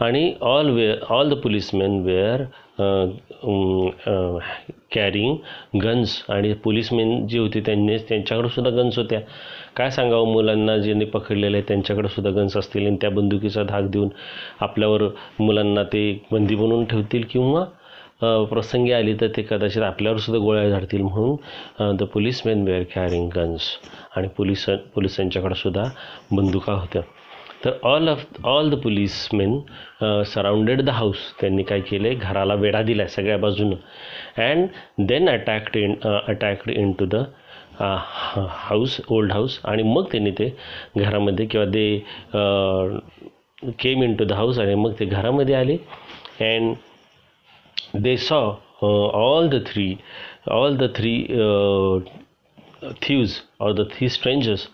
आणि 0.00 0.32
all 0.40 0.68
were 0.70 0.98
all 1.14 1.28
the 1.30 1.34
policeman 1.40 1.98
were 2.04 2.42
carrying 4.94 5.78
guns 5.82 6.16
आणि 6.30 6.52
पोलीसमॅन 6.64 7.26
जे 7.28 7.38
होते 7.38 7.60
त्यांनी 7.66 7.96
त्यांच्याकडे 8.08 8.48
सुद्धा 8.48 8.70
गन्स 8.72 8.98
होत्या. 8.98 9.20
काय 9.76 9.90
सांगावं 9.90 10.32
मुलांना 10.32 10.76
ज्यांनी 10.78 11.04
पकडलेले 11.06 11.56
आहे 11.56 11.64
त्यांच्याकडे 11.68 12.08
सुद्धा 12.08 12.30
गन्स 12.40 12.56
असतील 12.56 12.86
आणि 12.86 12.96
त्या 13.00 13.10
बंदुकीचा 13.10 13.62
धाक 13.62 13.84
देऊन 13.90 14.08
आपल्यावर 14.60 15.02
मुलांना 15.38 15.82
ते 15.92 16.02
बंदी 16.32 16.54
बनवून 16.54 16.84
ठेवतील 16.84 17.24
किंवा 17.30 17.64
प्रसंगी 18.50 18.92
आली 18.92 19.14
तर 19.20 19.26
ते 19.36 19.42
कदाचित 19.42 19.82
आपल्यावर 19.82 20.18
सुद्धा 20.18 20.40
गोळ्या 20.44 20.68
झाडतील 20.70 21.02
म्हणून 21.02 21.96
the 21.96 22.02
policeman 22.12 22.62
were 22.62 22.82
carrying 22.94 23.28
guns 23.36 23.70
आणि 24.16 24.28
पोलीस 24.36 24.64
पोलिसांच्याकडे 24.94 25.54
सुद्धा 25.54 25.84
बंदुका 26.32 26.72
होत्या. 26.72 27.02
तर 27.64 27.78
all 27.84 28.08
of 28.08 28.24
all 28.46 28.70
the 28.70 28.74
policemen 28.82 29.58
surrounded 30.26 30.80
the 30.82 30.90
house 30.90 31.18
त्यांनी 31.40 31.62
काय 31.62 31.80
केलं 31.90 32.08
आहे 32.08 32.16
घराला 32.16 32.54
वेढा 32.54 32.82
दिला 32.82 33.02
आहे 33.02 33.10
सगळ्या 33.12 33.36
बाजूनं. 33.38 33.76
And 34.42 34.66
then 35.08 35.28
attacked 35.30 35.76
in 35.76 35.94
attacked 36.04 36.70
into 36.98 37.04
the 37.06 37.22
house 37.80 39.00
old 39.08 39.32
house 39.32 39.58
आणि 39.64 39.82
मग 39.82 40.06
त्यांनी 40.12 40.30
ते 40.38 40.48
घरामध्ये 40.96 41.46
किंवा 41.46 41.66
they 41.66 41.84
came 43.78 44.02
into 44.16 44.24
the 44.24 44.32
house 44.32 44.58
आणि 44.58 44.74
मग 44.74 44.92
ते 45.00 45.04
घरामध्ये 45.04 45.54
आले. 45.54 45.76
And 46.40 46.74
they 48.02 48.16
saw 48.16 48.40
all 48.82 49.48
the 49.48 49.62
three 49.66 49.94
all 50.50 50.76
the 50.76 50.84
three 50.96 51.14
thieves 53.02 53.34
or 53.60 53.74
the 53.74 53.84
three 53.92 54.08
strangers 54.08 54.68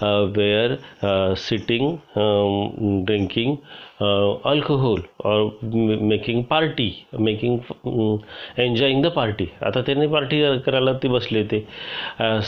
uh, 0.00 0.26
were 0.36 0.78
uh, 1.02 1.34
sitting 1.34 2.00
um, 2.16 3.04
drinking 3.04 3.52
uh, 4.00 4.30
alcohol 4.52 4.98
or 5.20 5.52
m- 5.62 6.08
making 6.08 6.44
party 6.52 6.88
making 7.28 7.54
um, 7.84 8.20
enjoying 8.66 9.02
the 9.06 9.12
party. 9.18 9.46
आता 9.66 9.80
त्यांनी 9.86 10.06
party 10.14 10.40
करायला 10.66 10.92
ते 11.02 11.08
बसले 11.08 11.40
होते. 11.40 11.60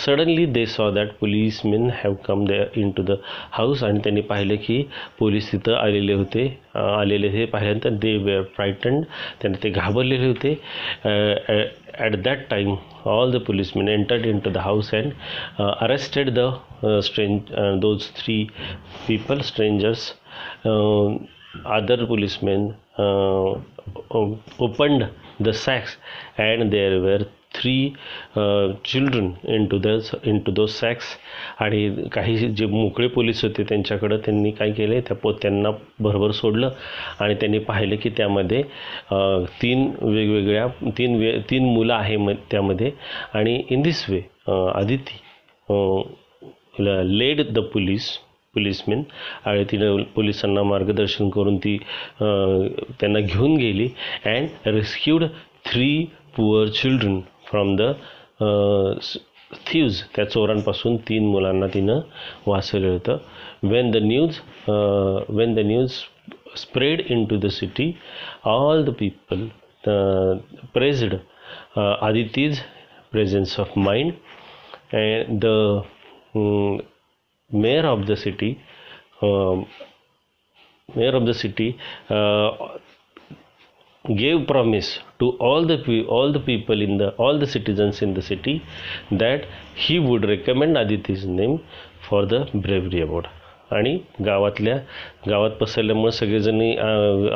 Suddenly 0.04 0.46
they 0.56 0.66
saw 0.66 0.90
that 0.90 1.12
policemen 1.20 1.88
have 2.02 2.14
come 2.26 2.44
they 2.46 2.60
into 2.96 3.02
the 3.02 3.16
house 3.52 3.84
आणि 3.84 3.98
त्यांनी 4.04 4.20
पाहिले 4.32 4.56
की 4.66 4.82
पोलीस 5.18 5.52
तिथं 5.52 5.74
आलेले 5.74 6.12
होते. 6.12 6.46
Uh, 6.74 6.80
आलेले 7.00 7.28
हे 7.28 7.44
पाहिल्यानंतर 7.46 7.90
दे 8.02 8.16
वेअर 8.24 8.42
फ्रायटंड 8.56 9.04
त्यांनी 9.40 9.62
ते 9.62 9.70
घाबरलेले 9.70 10.26
होते. 10.26 10.54
At 11.98 12.14
that 12.22 12.38
time 12.50 12.74
all 13.06 13.30
the 13.32 13.40
policemen 13.46 13.88
entered 13.88 14.26
in 14.26 14.38
to 14.44 14.50
the 14.50 14.56
house 14.64 14.90
and 14.94 15.12
arrested 15.84 16.30
the 16.38 16.50
strange 17.02 17.40
those 17.80 18.10
three 18.16 18.42
people 19.08 19.40
strangers 19.40 20.12
other 21.64 22.06
policemen 22.06 22.74
uh, 22.98 23.54
op- 24.10 24.38
opened 24.58 25.08
the 25.40 25.52
sacks 25.52 25.96
and 26.38 26.72
there 26.72 27.00
were 27.00 27.26
three 27.54 27.94
uh, 28.36 28.72
children 28.82 29.26
the 29.68 29.80
those 29.82 30.08
into 30.24 30.66
sacks 30.66 31.06
आणि 31.60 32.08
काही 32.12 32.36
जे 32.36 32.66
मोकळे 32.66 33.06
police 33.08 33.44
होते 33.44 33.62
त्यांच्याकडं 33.62 34.16
त्यांनी 34.16 34.50
काय 34.50 34.70
केले 34.70 35.00
त्या 35.00 35.16
पो 35.16 35.32
त्यांना 35.32 35.70
भरभर 36.00 36.30
सोडलं 36.30 36.70
आणि 37.20 37.34
त्यांनी 37.34 37.58
पाहिलं 37.58 37.96
की 37.96 38.10
त्यामध्ये 38.16 38.62
तीन 39.62 39.90
वेगवेगळ्या 40.00 40.66
तीन 40.98 41.14
वे 41.16 41.38
तीन 41.50 41.64
मुलं 41.64 41.94
आहे 41.94 42.16
म 42.16 42.30
त्यामध्ये. 42.50 42.90
आणि 43.34 43.62
इन 43.70 43.82
दिस 43.82 44.10
वे 44.10 44.20
आदिती 44.74 45.20
हो. 45.68 46.02
Led 46.80 47.42
the 47.54 47.58
police 47.72 48.10
policemen. 48.54 49.02
आणि 49.44 49.64
तिनं 49.70 50.02
पोलिसांना 50.14 50.62
मार्गदर्शन 50.62 51.28
करून 51.30 51.56
ती 51.64 51.76
त्यांना 52.20 53.20
घेऊन 53.20 53.56
गेली 53.56 53.88
and 54.26 54.68
rescued 54.74 55.24
three 55.66 55.88
poor 56.36 56.68
children 56.80 57.20
from 57.50 57.74
the 57.76 57.92
thieves 59.66 60.00
त्या 60.14 60.24
चोरांपासून 60.30 60.96
तीन 61.08 61.26
मुलांना 61.30 61.66
तिनं 61.74 62.00
वाचवलं 62.46 62.88
होतं. 62.92 63.16
When 63.70 63.90
the 63.90 63.96
news 64.02 64.38
when 65.36 65.54
the 65.54 65.58
news 65.66 65.90
spread 66.56 67.00
in 67.10 67.24
to 67.26 67.36
the 67.40 67.46
city 67.50 67.90
all 68.46 68.84
the 68.84 68.90
people 68.98 69.46
praised 70.74 71.14
Aditi's 71.78 72.60
presence 73.12 73.58
of 73.60 73.78
mind 73.78 74.12
and 75.02 75.40
the 75.40 75.84
mm, 76.34 76.84
mayor 77.52 77.86
of 77.94 78.06
the 78.06 78.16
city 78.16 78.50
um, 79.22 79.66
mayor 80.94 81.14
of 81.20 81.26
the 81.26 81.34
city 81.34 81.68
uh, 82.10 82.50
gave 84.22 84.46
promise 84.46 84.88
to 85.18 85.30
all 85.48 85.66
the 85.70 85.78
all 86.16 86.32
the 86.32 86.40
people 86.50 86.82
in 86.86 86.98
the 86.98 87.08
all 87.24 87.38
the 87.44 87.50
citizens 87.56 88.02
in 88.06 88.12
the 88.18 88.24
city 88.30 88.54
that 89.22 89.46
he 89.74 89.98
would 89.98 90.28
recommend 90.34 90.76
aditi's 90.76 91.24
name 91.40 91.56
for 92.08 92.26
the 92.32 92.40
bravery 92.66 93.00
award 93.06 93.26
आणि 93.72 93.96
गावातल्या 94.24 94.76
गावात 95.28 95.50
पसरल्यामुळे 95.60 96.12
सगळेजणी 96.12 96.70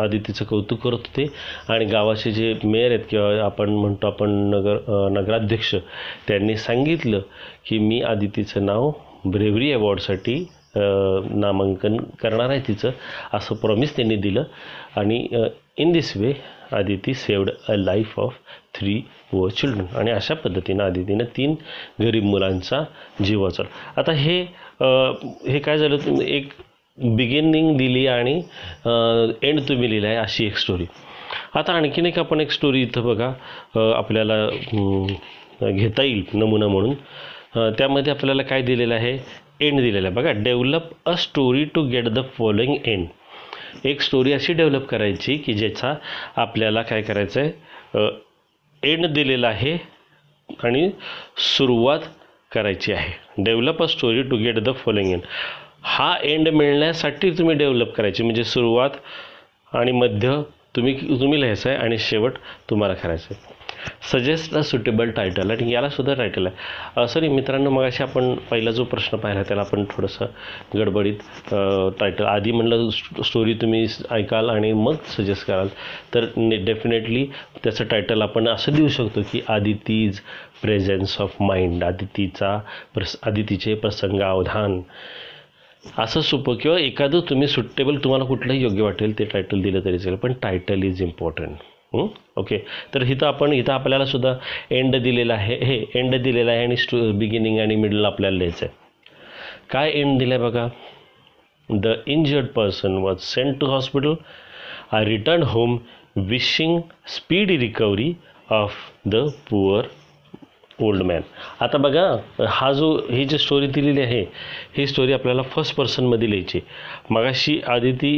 आदितीचं 0.03 0.45
कौतुक 0.45 0.79
करत 0.81 1.07
होते. 1.07 1.27
आणि 1.69 1.85
गावाचे 1.85 2.31
जे 2.31 2.55
mayor 2.65 2.91
आहेत 2.93 3.05
किंवा 3.11 3.45
आपण 3.45 3.71
म्हणतो 3.71 4.07
आपण 4.07 4.31
नगर 4.55 4.79
नगराध्यक्ष 5.13 5.75
त्यांनी 6.29 6.57
सांगितलं 6.57 7.21
की 7.67 7.79
मी 7.79 8.01
आदितीचं 8.03 8.67
नाव 8.67 8.91
ब्रेव्हरी 9.27 9.73
अवॉर्डसाठी 9.73 10.45
नामांकन 10.77 11.97
करणार 12.21 12.51
आहे 12.51 12.61
तिचं 12.69 12.91
असं 13.35 13.55
प्रॉमिस 13.57 13.97
त्यांनी 13.97 14.17
दिलं. 14.17 14.45
आणि 14.97 15.27
in 15.77 15.93
this 15.93 16.17
way 16.17 16.33
Aditi 16.73 17.15
saved 17.15 17.51
a 17.69 17.75
life 17.77 18.19
of 18.21 18.35
three 18.75 19.01
व 19.33 19.49
चिल्ड्रन 19.49 19.87
आणि 19.99 20.11
अशा 20.11 20.35
पद्धतीनं 20.35 20.85
आदितीनं 20.85 21.25
तीन 21.37 21.55
गरीब 22.01 22.25
मुलांचा 22.25 22.83
जीव 23.25 23.43
वाचवला. 23.43 23.69
आता 24.01 24.13
हे 24.13 24.45
हे 24.81 25.59
काय 25.59 25.79
झालं 25.79 25.97
तुम्ही 25.97 26.37
एक 26.37 26.53
बिगिनिंग 26.99 27.77
दिली 27.77 28.07
आणि 28.07 28.35
एंड 29.43 29.61
तुम्ही 29.69 29.91
लिहिला 29.91 30.09
आहे 30.09 30.17
अशी 30.17 30.47
एक 30.47 30.57
स्टोरी 30.57 30.85
आता 31.57 31.73
आणखीन 31.73 32.07
एक 32.07 32.19
आपण 32.19 32.41
एक 32.41 32.51
स्टोरी 32.51 32.83
इथं 32.83 33.05
बघा 33.05 33.33
आपल्याला 33.97 34.47
घेता 35.63 36.03
येईल 36.03 36.25
नमुना 36.35 36.67
म्हणून. 36.69 36.95
त्यामध्ये 37.79 38.13
आपल्याला 38.13 38.43
काय 38.43 38.63
दिलेलं 38.63 38.95
आहे? 38.95 39.13
एंड 39.61 39.81
दिलेलं 39.81 40.07
आहे. 40.09 40.15
बघा 40.17 40.33
develop 40.33 40.91
a 41.07 41.15
story 41.19 41.65
to 41.75 41.83
get 41.91 42.09
the 42.09 42.21
following 42.37 42.75
end 42.85 43.07
एक 43.87 44.01
स्टोरी 44.01 44.33
अशी 44.33 44.53
डेव्हलप 44.53 44.87
करायची 44.89 45.37
की 45.37 45.53
ज्याचा 45.55 45.95
आपल्याला 46.37 46.83
काय 46.83 47.03
करायचं 47.03 47.41
आहे 47.41 48.93
एंड 48.93 49.07
दिलेला 49.07 49.49
आहे 49.49 49.77
आणि 50.65 50.91
सुरुवात 51.57 52.01
करायची 52.53 52.93
आहे. 52.93 53.43
Develop 53.45 53.83
a 53.83 53.87
story 53.87 54.23
to 54.23 54.37
get 54.37 54.59
the 54.59 54.75
following 54.75 55.13
end 55.13 55.23
हा 55.83 56.15
एंड 56.23 56.49
मिळण्यासाठी 56.49 57.31
तुम्ही 57.31 57.55
डेव्हलप 57.57 57.95
करायची. 57.95 58.23
म्हणजे 58.23 58.45
सुरुवात 58.45 58.91
आणि 59.73 59.93
मध्य 59.93 60.41
तुम्ही 60.77 60.95
तुम्ही 61.21 61.41
लिहायचं 61.41 61.71
आहे 61.71 61.79
आणि 61.79 61.99
शेवट 61.99 62.33
तुम्हाला 62.71 62.95
करायचं 62.95 63.35
आहे. 63.35 63.57
सजेस्ट 64.13 64.55
अ 64.57 64.61
सुटेबल 64.63 65.11
टायटल 65.17 65.51
आणि 65.51 65.73
याला 65.73 65.89
सुद्धा 65.89 66.15
टायटल 66.15 66.47
आहे. 66.47 67.07
सॉरी 67.09 67.29
मित्रांनो 67.29 67.71
मग 67.71 67.85
अशी 67.85 68.03
आपण 68.03 68.35
पहिला 68.51 68.71
जो 68.71 68.85
प्रश्न 68.85 69.19
पाहिला 69.19 69.43
त्याला 69.43 69.63
आपण 69.63 69.85
थोडंसं 69.91 70.27
गडबडीत 70.75 71.55
टायटल 72.01 72.25
आधी 72.27 72.53
म्हणलं 72.53 72.89
स्टोरी 73.25 73.55
तुम्ही 73.61 73.87
ऐकाल 74.11 74.51
आणि 74.51 74.73
मग 74.73 74.95
सजेस्ट 75.17 75.47
कराल. 75.47 75.69
तर 76.15 76.27
डेफिनेटली 76.65 77.25
त्याचं 77.65 77.85
टायटल 77.85 78.23
आपण 78.23 78.49
असं 78.49 78.75
देऊ 78.75 78.89
शकतो 78.89 79.23
की 79.33 79.41
आदितीज 79.49 80.21
प्रेझेन्स 80.63 81.21
ऑफ 81.21 81.37
माइंड 81.41 81.85
आदितीचा 81.85 82.57
प्रस 82.95 83.17
आदितीचे 83.23 83.75
प्रसंगावधान 83.75 84.81
असं 85.99 86.21
सोपं 86.21 86.55
किंवा 86.57 86.79
एखादं 86.79 87.21
तुम्ही 87.31 87.49
सुटेबल 87.49 87.97
तुम्हाला 88.05 88.25
कुठलंही 88.25 88.63
योग्य 88.63 88.83
वाटेल 88.83 89.19
ते 89.19 89.25
टायटल 89.25 89.61
दिलं 89.63 89.85
तरी 89.85 89.99
चालेल 89.99 90.19
पण 90.19 90.33
टायटल 90.43 90.83
इज 90.83 91.03
इम्पॉर्टंट 91.03 91.57
ओके. 91.93 92.59
तर 92.95 93.03
इथं 93.03 93.27
आपण 93.27 93.53
इथं 93.53 93.73
आपल्याला 93.73 94.05
सुद्धा 94.07 94.35
एंड 94.71 94.97
दिलेला 94.97 95.35
आहे. 95.35 95.55
हे 95.65 95.85
एंड 95.95 96.15
दिलेला 96.23 96.51
आहे 96.53 96.65
आणि 96.65 96.77
स्टू 96.77 97.11
बिगिनिंग 97.19 97.59
आणि 97.61 97.77
मिडल 97.77 98.05
आपल्याला 98.05 98.37
लिहायचं 98.37 98.67
आहे. 98.67 98.75
काय 99.71 99.91
एंड 99.91 100.19
दिलं 100.19 100.35
आहे 100.35 100.43
बघा? 100.43 100.67
The 101.69 101.95
injured 102.07 102.47
person 102.55 102.97
was 102.99 103.19
sent 103.23 103.59
to 103.61 103.67
hospital 103.67 104.15
I 104.93 105.05
return 105.05 105.43
home 105.43 105.79
wishing 106.29 106.81
speed 107.15 107.51
recovery 107.51 108.13
of 108.51 108.75
the 109.07 109.17
poor 109.51 109.87
old 110.83 111.03
man 111.03 111.23
आता 111.61 111.79
बघा 111.79 112.05
हा 112.49 112.71
जो 112.73 112.91
ही 113.11 113.25
जी 113.25 113.39
स्टोरी 113.39 113.67
दिलेली 113.67 114.01
आहे 114.01 114.21
ही 114.77 114.87
स्टोरी 114.87 115.13
आपल्याला 115.13 115.43
फर्स्ट 115.55 115.75
पर्सनमध्ये 115.77 116.31
लिहायची 116.31 116.61
मगाशी 117.11 117.59
आदिती 117.69 118.13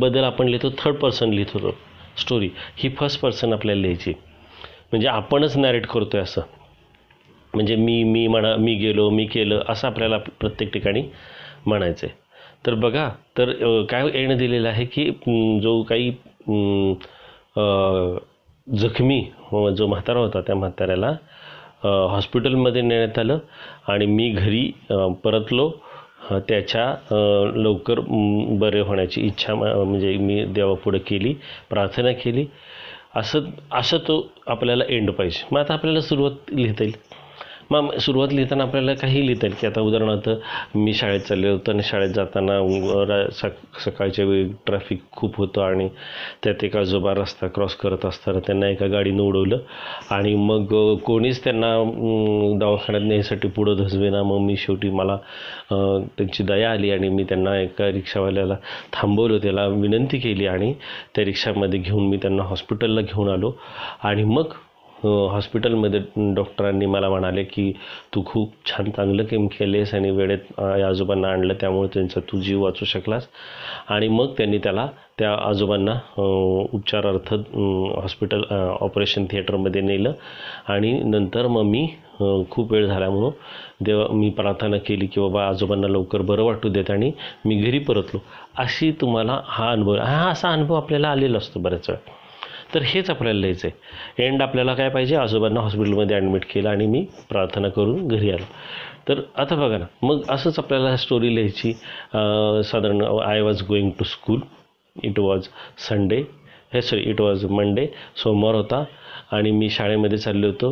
बद्दल 0.00 0.24
आपण 0.24 0.48
लिहितो 0.48 0.70
थर्ड 0.78 0.96
पर्सन 0.96 1.30
लिहित 1.30 1.54
होतो. 1.54 1.74
स्टोरी 2.18 2.48
ही 2.78 2.88
फर्स्ट 2.98 3.20
पर्सन 3.20 3.52
आपल्याला 3.52 3.80
लिहायची. 3.80 4.12
म्हणजे 4.92 5.08
आपणच 5.08 5.56
नॅरेट 5.56 5.86
करतो 5.86 6.16
आहे 6.16 6.22
असं. 6.22 6.40
म्हणजे 7.54 7.76
मी 7.76 8.02
मी 8.04 8.26
म्हणा 8.26 8.54
मी 8.56 8.74
गेलो 8.74 9.08
मी 9.10 9.24
केलं 9.26 9.62
असं 9.68 9.88
आपल्याला 9.88 10.18
प्रत्येक 10.40 10.72
ठिकाणी 10.72 11.02
म्हणायचं 11.66 12.06
आहे 12.06 12.22
तर 12.66 12.74
बघा 12.74 13.08
तर 13.38 13.52
काय 13.90 14.08
येणं 14.14 14.36
दिलेलं 14.36 14.68
आहे 14.68 14.84
की 14.84 15.04
जो 15.62 15.82
काही 15.82 16.10
जखमी 18.66 19.20
हो, 19.40 19.70
जो 19.70 19.86
म्हातारा 19.86 20.18
होता 20.18 20.40
त्या 20.40 20.56
म्हाताऱ्याला 20.56 21.12
हॉस्पिटलमध्ये 22.10 22.82
नेण्यात 22.82 23.18
आलं 23.18 23.38
आणि 23.88 24.06
मी 24.06 24.28
घरी 24.30 24.70
परतलो. 25.24 25.70
त्याच्या 26.48 26.84
लवकर 27.56 28.00
बरे 28.58 28.80
होण्याची 28.80 29.20
इच्छा 29.20 29.54
म्हणजे 29.54 30.16
मी 30.16 30.44
देवापुढं 30.44 30.98
केली 31.06 31.34
प्रार्थना 31.70 32.12
केली. 32.14 32.46
असं 33.16 33.40
असं 33.72 33.98
तो 33.98 34.16
आपल्याला 34.46 34.84
एंड 34.88 35.10
पाहिजे. 35.10 35.44
मग 35.52 35.60
आता 35.60 35.74
आपल्याला 35.74 36.00
सुरुवात 36.00 36.50
लिहिता 36.52 36.84
येईल. 36.84 36.94
मग 37.70 37.96
सुरुवात 37.96 38.28
लिहिताना 38.32 38.64
आपल्याला 38.64 38.94
काही 38.94 39.26
लिहिता 39.26 39.46
येईल. 39.46 39.56
की 39.60 39.66
आता 39.66 39.80
उदाहरणार्थ 39.80 40.30
मी 40.74 40.94
शाळेत 40.94 41.20
चालले 41.20 41.48
होतो 41.48 41.70
आणि 41.70 41.82
शाळेत 41.82 42.08
जाताना 42.08 42.58
रा- 43.08 43.30
सक 43.30 43.80
सकाळच्या 43.84 44.24
वेळी 44.24 44.44
ट्रॅफिक 44.66 45.02
खूप 45.12 45.36
होतं 45.36 45.62
आणि 45.62 45.88
त्यात 46.44 46.64
एक 46.64 46.76
आजोबा 46.76 47.14
रस्ता 47.14 47.46
क्रॉस 47.46 47.74
करत 47.74 48.06
असताना 48.06 48.38
त्यांना 48.38 48.68
एका 48.68 48.86
गाडीनं 48.86 49.22
उडवलं 49.22 49.58
आणि 50.10 50.34
मग 50.34 50.94
कोणीच 50.96 51.44
त्यांना 51.44 51.66
दवाखान्यात 52.60 53.04
न्यायसाठी 53.04 53.48
पुढं 53.48 53.74
धसवेना 53.78 54.22
मग 54.22 54.38
मी 54.38 54.56
शेवटी 54.56 54.90
मला 54.90 55.16
त्यांची 56.16 56.42
दया 56.42 56.72
आली 56.72 56.90
आणि 56.90 57.08
मी 57.08 57.24
त्यांना 57.24 57.60
एका 57.60 57.86
रिक्षावाल्याला 57.92 58.54
थांबवलं. 58.92 59.38
त्याला 59.38 59.66
विनंती 59.66 60.18
केली 60.18 60.46
आणि 60.46 60.74
त्या 61.14 61.24
रिक्षामध्ये 61.24 61.80
घेऊन 61.80 62.06
मी 62.06 62.16
त्यांना 62.16 62.42
हॉस्पिटलला 62.42 63.00
घेऊन 63.00 63.28
आलो. 63.28 63.52
आणि 64.02 64.24
मग 64.24 64.44
हॉस्पिटलमध्ये 65.04 66.00
डॉक्टरांनी 66.34 66.86
मला 66.86 67.08
म्हणाले 67.08 67.42
की 67.44 67.72
तू 68.14 68.22
खूप 68.26 68.52
छान 68.66 68.90
चांगलं 68.90 69.24
केम 69.24 69.46
केलेस 69.58 69.94
आणि 69.94 70.10
वेळेत 70.10 70.60
या 70.60 70.88
आजोबांना 70.88 71.28
आणलं 71.28 71.54
त्यामुळे 71.60 71.88
त्यांचा 71.94 72.20
तू 72.32 72.40
जीव 72.40 72.62
वाचू 72.64 72.84
शकलास. 72.84 73.26
आणि 73.88 74.08
मग 74.08 74.32
त्यांनी 74.38 74.58
त्याला 74.58 74.86
त्या 75.18 75.32
आजोबांना 75.48 75.92
उपचारार्थ 76.72 77.34
हॉस्पिटल 77.34 78.42
ऑपरेशन 78.80 79.24
थिएटरमध्ये 79.30 79.82
नेलं. 79.82 80.12
आणि 80.68 80.92
नंतर 81.02 81.46
मग 81.46 81.62
मी 81.62 81.86
खूप 82.50 82.72
वेळ 82.72 82.86
झाल्यामुळं 82.86 83.30
देव 83.80 83.98
देवा 83.98 84.14
मी 84.16 84.28
प्रार्थना 84.30 84.78
केली 84.78 85.06
की 85.06 85.20
बाबा 85.20 85.46
आजोबांना 85.48 85.88
लवकर 85.88 86.22
बरं 86.22 86.42
वाटू 86.44 86.68
देत 86.68 86.90
आणि 86.90 87.10
मी 87.44 87.60
घरी 87.62 87.78
परतलो. 87.78 88.20
अशी 88.58 88.90
तुम्हाला 89.00 89.40
हा 89.44 89.70
अनुभव 89.70 89.96
हा 89.96 90.28
असा 90.30 90.52
अनुभव 90.52 90.74
आपल्याला 90.74 91.08
आलेला 91.08 91.38
असतो 91.38 91.60
बऱ्याच 91.60 91.90
वेळा. 91.90 92.10
तर 92.74 92.82
हेच 92.84 93.10
आपल्याला 93.10 93.40
लिहायचं 93.40 93.68
आहे 93.68 94.26
एंड 94.26 94.42
आपल्याला 94.42 94.74
काय 94.74 94.88
पाहिजे? 94.88 95.16
आजोबांना 95.16 95.60
हॉस्पिटलमध्ये 95.60 96.16
ॲडमिट 96.16 96.44
केलं 96.52 96.68
आणि 96.68 96.86
मी 96.86 97.04
प्रार्थना 97.28 97.68
करून 97.68 98.06
घरी 98.08 98.30
आलो. 98.30 98.44
तर 99.08 99.20
आता 99.36 99.54
बघा 99.56 99.78
ना 99.78 99.84
मग 100.02 100.22
असंच 100.30 100.58
आपल्याला 100.58 100.96
स्टोरी 100.96 101.34
लिहायची 101.34 101.72
साधारण 102.70 103.02
I 103.22 103.40
was 103.40 103.62
going 103.68 103.90
to 103.98 104.04
school 104.04 104.40
it 104.96 105.18
was 105.18 105.48
Sunday 105.88 106.22
हे 106.74 106.82
सॉरी 106.82 107.02
इट 107.10 107.20
वॉज 107.20 107.44
मंडे 107.50 107.86
सोमवार 108.22 108.54
होता 108.54 108.84
आणि 109.32 109.50
मी 109.50 109.68
शाळेमध्ये 109.70 110.18
चाललो 110.18 110.46
होतो. 110.46 110.70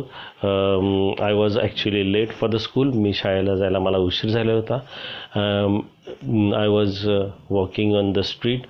I 1.23 1.33
was 1.33 1.57
actually 1.59 2.11
late 2.13 2.31
for 2.39 2.49
the 2.49 2.55
school 2.55 2.91
मी 2.95 3.13
शाळेला 3.13 3.55
जायला 3.55 3.79
मला 3.79 3.97
उशीर 3.97 4.29
झाला 4.31 4.53
होता. 4.53 4.75
I 6.59 6.67
was 6.67 7.05
walking 7.49 7.95
on 7.95 8.11
the 8.13 8.19
street 8.31 8.67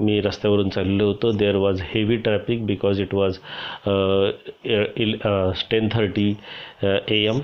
मी 0.00 0.20
रस्त्यावरून 0.20 0.68
चाललो 0.68 1.06
होतो. 1.06 1.30
There 1.32 1.56
was 1.56 1.82
heavy 1.94 2.16
traffic 2.16 2.64
because 2.66 3.00
it 3.00 3.14
was 3.14 3.38
ten 5.70 5.88
thirty 5.92 6.28
A 6.84 7.24
M 7.24 7.40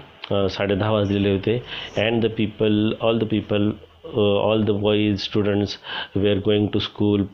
साडे 0.49 0.75
दहा 0.75 0.91
वाजलेले 0.91 1.33
होते. 1.33 1.57
And 1.99 2.27
the 2.27 2.31
people 2.37 2.93
all 3.01 3.19
the 3.19 3.25
people 3.31 3.71
all 4.05 4.63
the 4.65 4.71
boys 4.83 5.21
students 5.23 5.79
were 6.17 6.39
going 6.47 6.67
to 6.73 6.79
school 6.81 7.27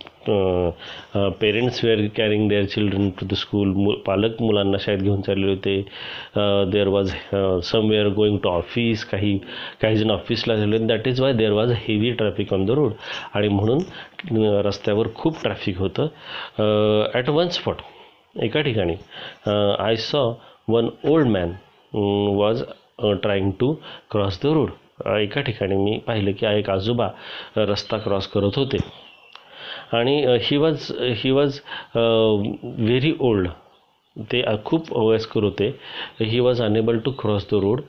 parents 1.40 1.82
were 1.84 2.06
carrying 2.16 2.48
their 2.48 2.64
children 2.72 3.08
to 3.20 3.26
the 3.26 3.34
school 3.42 3.68
मु 3.76 3.92
पालक 4.06 4.40
मुलांना 4.42 4.78
शाळेत 4.80 5.02
घेऊन 5.02 5.20
चालले 5.20 5.48
होते. 5.48 5.80
There 6.72 6.88
was 6.88 7.12
some 7.70 7.88
were 7.90 8.08
going 8.14 8.38
to 8.42 8.48
office 8.48 9.04
काही 9.10 9.36
काही 9.82 9.96
जण 9.96 10.10
ऑफिसला 10.10 10.56
झाले. 10.56 10.78
That 10.78 11.08
is 11.08 11.20
why 11.20 11.32
there 11.32 11.52
was 11.52 11.72
heavy 11.86 12.10
traffic 12.18 12.52
on 12.54 12.66
the 12.66 12.70
road 12.78 12.92
आणि 13.34 13.48
म्हणून 13.48 14.60
रस्त्यावर 14.66 15.08
खूप 15.14 15.42
ट्रॅफिक 15.42 15.78
होतं. 15.78 16.08
ॲट 17.14 17.28
वन 17.28 17.48
स्पॉट 17.58 17.76
एका 18.42 18.60
ठिकाणी 18.62 18.94
I 19.78 19.96
saw 20.10 20.30
one 20.68 20.88
old 21.10 21.28
man 21.28 21.52
was 22.36 22.62
trying 23.22 23.50
to 23.60 23.72
cross 24.10 24.38
the 24.42 24.46
road 24.46 24.70
एका 25.06 25.40
ठिकाणी 25.46 25.76
मी 25.76 25.98
पाहिलं 26.06 26.32
की 26.38 26.46
एक 26.58 26.70
आजोबा 26.70 27.08
रस्ता 27.56 27.98
क्रॉस 27.98 28.26
करत 28.34 28.56
होते. 28.58 28.78
आणि 29.96 30.38
he 30.42 30.56
was 30.56 30.90
he 31.22 31.30
was 31.30 31.60
very 31.96 33.12
old 33.20 33.48
ते 34.30 34.42
खूप 34.64 34.92
वयस्कर 34.92 35.42
होते. 35.42 35.66
He 36.20 36.40
was 36.40 36.60
unable 36.62 36.98
to 37.04 37.10
cross 37.20 37.46
the 37.52 37.58
road 37.62 37.80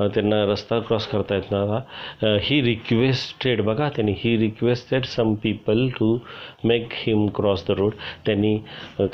त्यांना 0.00 0.42
रस्ता 0.52 0.78
क्रॉस 0.80 1.06
करता 1.06 1.34
येत 1.34 1.52
नव्हता. 1.52 2.36
ही 2.42 2.60
रिक्वेस्टेड 2.62 3.62
बघा 3.64 3.88
त्यांनी 3.96 4.14
he 4.18 4.36
requested 4.38 5.04
some 5.04 5.34
people 5.42 5.88
to 5.98 6.16
make 6.64 6.92
him 6.96 7.26
cross 7.36 7.64
the 7.68 7.78
road 7.78 7.94
त्यांनी 8.26 8.56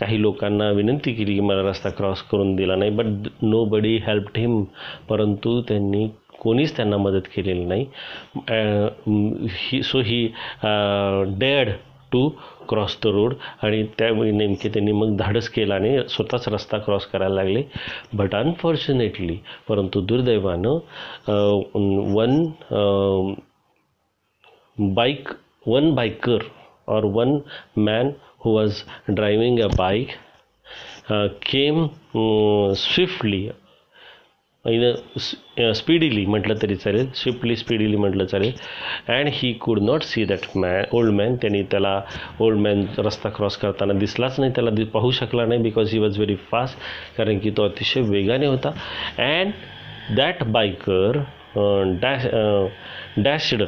काही 0.01 0.21
लोकांना 0.23 0.71
विनंती 0.71 1.13
केली 1.15 1.35
की 1.35 1.41
मला 1.41 1.69
रस्ता 1.71 1.91
क्रॉस 1.99 2.23
करून 2.31 2.55
दिला 2.57 2.77
नाही 2.77 2.91
but 2.91 3.29
no 3.43 3.65
Badi 3.71 3.97
help 4.07 4.39
him 4.39 4.63
परंतु 5.09 5.61
त्यांनी 5.69 6.09
कोणीच 6.41 6.77
त्यांना 6.77 6.97
मदत 6.97 7.29
केलेली 7.35 7.65
नाही. 7.65 7.87
He 9.51 9.83
so 9.83 10.01
he 10.07 10.27
dead 11.39 11.71
to 12.13 12.29
cross 12.69 12.97
the 13.03 13.07
road 13.07 13.35
आणि 13.63 13.83
त्यावेळी 13.99 14.31
नेमके 14.33 14.69
त्यांनी 14.69 14.93
मग 14.93 15.17
धाडस 15.17 15.49
केलं 15.49 15.75
आणि 15.75 15.99
स्वतःच 16.09 16.49
रस्ता 16.49 16.79
क्रॉस 16.79 17.07
करायला 17.07 17.35
लागले. 17.35 17.63
बट 18.15 18.35
अनफॉर्च्युनेटली 18.35 19.37
परंतु 19.69 20.01
दुर्दैवानं 20.01 20.79
one 22.15 22.45
bike 24.95 25.29
one 25.67 25.95
biker 25.95 26.43
or 26.89 27.05
one 27.15 27.39
man 27.77 28.11
who 28.45 28.57
was 28.57 28.83
driving 29.09 29.61
a 29.61 29.67
bike 29.79 30.09
came 31.45 31.87
swiftly 32.77 33.49
in 34.65 35.73
speedily 35.75 36.25
म्हटलं 36.27 36.55
तरी 36.63 36.75
चालेल 36.77 37.07
स्विफ्टली 37.17 37.55
स्पीडिली 37.57 37.97
म्हटलं 37.97 38.25
चालेल. 38.25 38.53
And 39.09 39.29
he 39.33 39.53
could 39.63 39.79
not 39.83 40.03
see 40.03 40.25
that 40.25 40.57
man 40.57 40.85
old 40.97 41.13
man 41.15 41.37
त्यांनी 41.43 41.63
त्याला 41.71 42.01
ओल्ड 42.41 42.59
मॅन 42.61 42.85
रस्ता 43.07 43.29
क्रॉस 43.37 43.57
करताना 43.59 43.93
दिसलाच 43.99 44.39
नाही 44.41 44.53
त्याला 44.55 44.71
दि 44.71 44.85
पाहू 44.95 45.11
शकला 45.21 45.47
नाही 45.47 45.63
because 45.63 45.93
he 45.93 45.99
was 45.99 46.17
very 46.19 46.35
fast 46.51 46.79
कारण 47.17 47.39
की 47.39 47.51
तो 47.57 47.65
अतिशय 47.69 48.01
वेगाने 48.09 48.47
होता. 48.47 48.71
And 49.19 49.53
that 50.17 50.43
biker 50.53 51.19
dash 52.03 52.27
dashed 53.25 53.63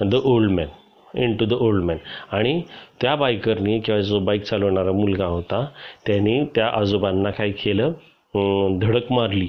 the 0.00 0.14
old 0.24 0.50
man 0.52 0.68
in 1.22 1.36
to 1.36 1.44
the 1.46 1.52
old 1.52 1.84
man 1.84 1.98
आणि 2.36 2.60
त्या 3.00 3.14
बायकरनी 3.16 3.78
किंवा 3.80 4.00
जो 4.00 4.18
बाईक 4.20 4.42
चालवणारा 4.42 4.92
मुलगा 4.92 5.26
होता 5.26 5.64
त्यांनी 6.06 6.40
त्या 6.54 6.66
आजोबांना 6.80 7.30
काय 7.30 7.50
केलं? 7.64 7.92
धडक 8.80 9.12
मारली. 9.12 9.48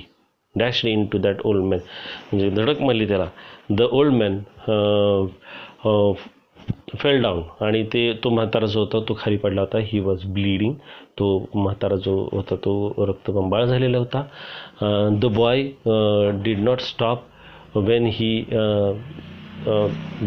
Dash 0.55 0.85
in 0.85 1.05
to 1.11 1.17
that 1.17 1.41
old 1.45 1.63
man 1.63 1.79
म्हणजे 2.31 2.49
धडक 2.49 2.81
मारली 2.81 3.07
त्याला. 3.07 3.25
The 3.69 3.81
old 3.81 4.13
man 4.13 4.39
fell 6.95 7.21
down 7.21 7.41
आणि 7.65 7.83
ते 7.93 8.11
तो 8.23 8.29
म्हातारा 8.29 8.65
जो 8.65 8.79
होता 8.79 8.99
तो 9.07 9.15
खाली 9.19 9.37
पडला 9.37 9.61
होता. 9.61 9.77
ही 9.81 9.99
वॉज 9.99 10.25
ब्लिडिंग 10.33 10.73
तो 11.19 11.27
म्हातारा 11.55 11.95
जो 12.05 12.17
होता 12.31 12.55
तो 12.65 13.05
रक्तबंबाळ 13.07 13.65
झालेला 13.65 13.97
होता. 13.97 14.23
The 15.21 15.25
boy 15.35 15.63
did 16.43 16.59
not 16.59 16.79
stop 16.81 17.77
when 17.77 18.05
he 18.13 18.29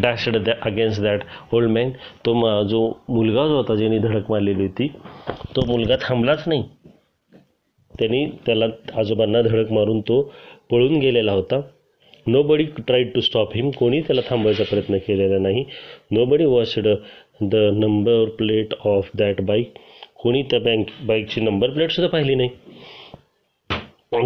dashed 0.03 0.37
that 0.45 0.53
against 0.67 1.01
that 1.03 1.21
old 1.55 1.71
man 1.71 1.91
तो 2.27 2.63
जो 2.69 2.81
मुलगा 3.09 3.47
जो 3.49 3.57
होता 3.57 3.75
ज्याने 3.75 3.99
धडक 3.99 4.31
मारलेली 4.31 4.63
होती 4.63 4.89
तो 5.57 5.65
मुलगा 5.67 5.97
थांबलाच 6.03 6.45
नाही. 6.49 6.63
त्यांनी 7.99 8.25
त्याला 8.47 8.67
आजोबांना 8.99 9.41
धडक 9.43 9.73
मारून 9.73 10.01
तो 10.09 10.21
पळून 10.71 10.99
गेलेला 11.01 11.33
होता. 11.33 11.61
Nobody 12.43 12.65
tried 12.87 13.13
to 13.15 13.21
stop 13.21 13.55
him 13.55 13.71
कोणी 13.79 14.01
त्याला 14.01 14.21
थांबवायचा 14.29 14.65
प्रयत्न 14.71 14.99
केलेला 15.07 15.39
नाही. 15.39 15.65
Nobody 16.25 16.45
watched 16.45 16.89
the 17.43 17.57
number 17.75 18.29
plate 18.39 18.75
of 18.85 19.11
that 19.19 19.41
bike 19.41 19.73
कोणी 20.23 20.43
त्या 20.51 20.61
बँक 20.61 20.89
बाईकची 21.07 21.41
नंबर 21.41 21.71
प्लेटसुद्धा 21.71 22.11
पाहिली 22.13 22.35
नाही. 22.35 22.49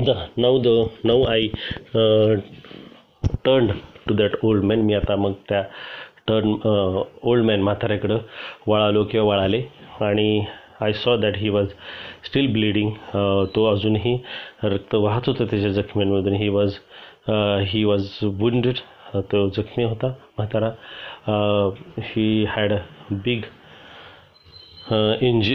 The 0.06 0.10
now 0.36 0.58
the 0.62 0.68
now 1.04 1.22
I 1.24 1.46
turn 3.44 3.66
to 4.08 4.14
that 4.14 4.36
old 4.44 4.64
man 4.64 4.80
मी 4.80 4.94
आता 4.94 5.16
मग 5.16 5.32
त्या 5.48 5.62
टर्न 6.28 6.54
ओल्ड 7.22 7.44
मॅन 7.44 7.62
म्हाताऱ्याकडं 7.62 8.18
वळालो 8.66 9.04
किंवा 9.04 9.26
वळाले. 9.26 9.62
आणि 10.00 10.44
I 10.82 10.92
saw 10.92 11.16
that 11.16 11.36
he 11.36 11.48
was 11.48 11.68
still 12.26 12.52
bleeding 12.52 12.90
तो 13.54 13.64
अजूनही 13.72 14.16
रक्त 14.64 14.94
वाहत 14.94 15.28
होतं 15.28 15.44
त्याच्या 15.50 15.70
जखम्यांमधून 15.72 16.34
he 16.34 16.48
was 16.48 16.74
he 17.68 17.84
was 17.84 18.08
wounded 18.40 18.78
तो 19.32 19.48
जखमी 19.56 19.84
होता. 19.84 20.08
म्हातारा 20.38 20.70
he 21.98 22.44
had 22.50 22.72
big 23.10 23.42
injury 25.24 25.54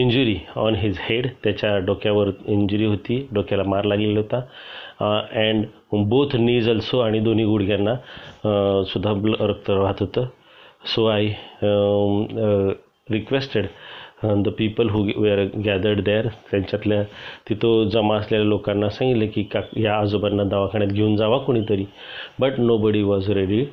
injury 0.00 0.36
on 0.56 0.74
his 0.78 0.98
head 1.02 1.26
त्याच्या 1.44 1.76
डोक्यावर 1.86 2.28
इंजुरी 2.46 2.84
होती. 2.84 3.26
डोक्याला 3.34 3.64
मार 3.68 3.84
लागलेला 3.84 4.20
होता. 4.20 4.40
अँड 5.40 5.64
बोथ 6.08 6.36
नीज 6.36 6.68
अल्सो 6.70 6.98
आणि 7.00 7.20
दोन्ही 7.20 7.44
गुडघ्यांना 7.44 7.92
uh, 7.92 8.84
सुद्धा 8.88 9.12
ब्ल 9.12 9.34
रक्त 9.40 9.70
वाहत 9.70 10.00
होतं. 10.00 10.26
So 10.94 11.06
I 11.06 11.28
requested 13.10 13.66
the 14.22 14.48
people 14.58 14.88
who 14.90 15.02
were 15.16 15.44
gathered 15.64 16.00
there 16.04 16.26
त्यांच्यातल्या 16.50 17.02
तिथं 17.48 17.88
जमा 17.92 18.16
असलेल्या 18.16 18.46
लोकांना 18.46 18.88
सांगितलं 18.90 19.26
की 19.34 19.42
का 19.52 19.60
या 19.76 19.94
आजोबांना 19.96 20.44
दवाखान्यात 20.44 20.92
घेऊन 20.92 21.16
जावा 21.16 21.38
कोणीतरी. 21.38 21.84
But 22.40 22.58
nobody 22.78 23.02
was 23.02 23.30
ready 23.30 23.64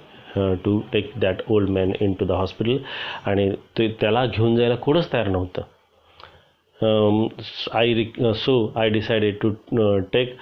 to 0.66 0.80
take 0.94 1.12
that 1.22 1.42
old 1.50 1.70
man 1.70 1.92
in 2.02 2.14
to 2.14 2.26
the 2.26 2.32
hospital 2.32 2.78
आणि 3.26 3.50
ते 3.78 3.88
त्याला 4.02 4.26
घेऊन 4.26 4.56
जायला 4.56 4.76
कोणच 4.76 5.12
तयार 5.14 5.28
नव्हतं. 5.28 5.62
I 7.74 7.94
Rick 7.94 8.22
so 8.36 8.56
I 8.76 8.90
decided 8.90 9.36
to 9.42 9.50
take 10.14 10.36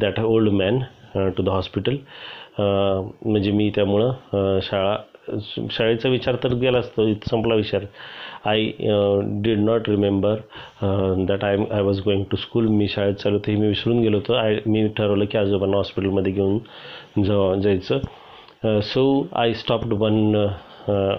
that 0.00 0.20
old 0.20 0.52
man 0.52 0.78
to 1.36 1.42
the 1.42 1.48
hospital 1.48 1.96
म्हणजे 2.58 3.50
मी 3.50 3.70
त्यामुळं 3.74 4.08
uh, 4.08 4.60
शाळा 4.62 4.96
शाळेचा 5.70 6.08
विचार 6.08 6.36
तर 6.42 6.54
गेलाच 6.60 6.90
तो 6.96 7.06
इथं 7.08 7.30
संपला 7.30 7.54
विचार. 7.54 7.84
I 8.46 8.64
did 9.42 9.58
not 9.58 9.88
remember 9.88 10.40
that 11.28 11.44
I 11.44 11.56
I 11.70 11.82
was 11.82 12.00
going 12.04 12.24
to 12.30 12.36
school 12.36 12.66
मी 12.68 12.88
शाळेत 12.88 13.14
चालू 13.14 13.36
होते 13.36 13.54
मी 13.56 13.66
विसरून 13.66 14.00
गेलो 14.02 14.16
होतो. 14.16 14.32
आय 14.34 14.58
मी 14.66 14.86
ठरवलं 14.96 15.24
की 15.24 15.38
आजोबांना 15.38 15.76
हॉस्पिटलमध्ये 15.76 16.32
घेऊन 16.32 16.58
जा 17.24 17.54
जायचं. 17.62 18.80
So 18.82 19.26
I 19.36 19.52
stopped 19.54 19.92
one 20.00 20.34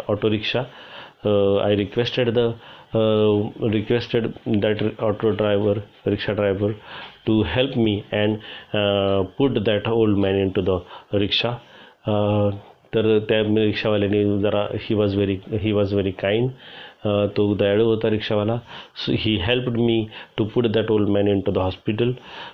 auto 0.10 0.30
rickshaw 0.30 0.60
I 1.66 1.76
requested 1.76 2.30
the 2.38 2.52
requested 3.74 4.28
that 4.62 4.84
auto 5.04 5.30
driver 5.30 5.78
rickshaw 6.08 6.34
driver 6.34 6.72
to 7.28 7.42
help 7.48 7.78
me 7.78 7.96
and 8.14 8.38
put 9.38 9.58
that 9.66 9.88
old 9.90 10.18
man 10.18 10.36
in 10.42 10.50
to 10.56 10.62
the 10.62 10.80
rickshaw 11.14 11.50
तर 12.94 13.18
त्या 13.30 13.42
रिक्षावाल्याने 13.42 14.24
जरा 14.42 14.66
he 14.82 14.96
was 14.96 15.16
very 15.16 15.38
he 15.62 15.72
was 15.72 15.94
very 15.94 16.12
kind 16.20 16.50
तो 17.38 17.54
दयाळू 17.60 17.86
होता 17.86 18.10
रिक्षावाला. 18.10 18.56
So 18.96 19.12
he 19.20 19.36
helped 19.44 19.78
me 19.78 20.06
to 20.38 20.44
put 20.54 20.68
that 20.74 20.92
old 20.92 21.10
man 21.10 21.28
in 21.28 21.40
to 21.46 21.52
the 21.52 21.58
hospital 21.58 22.12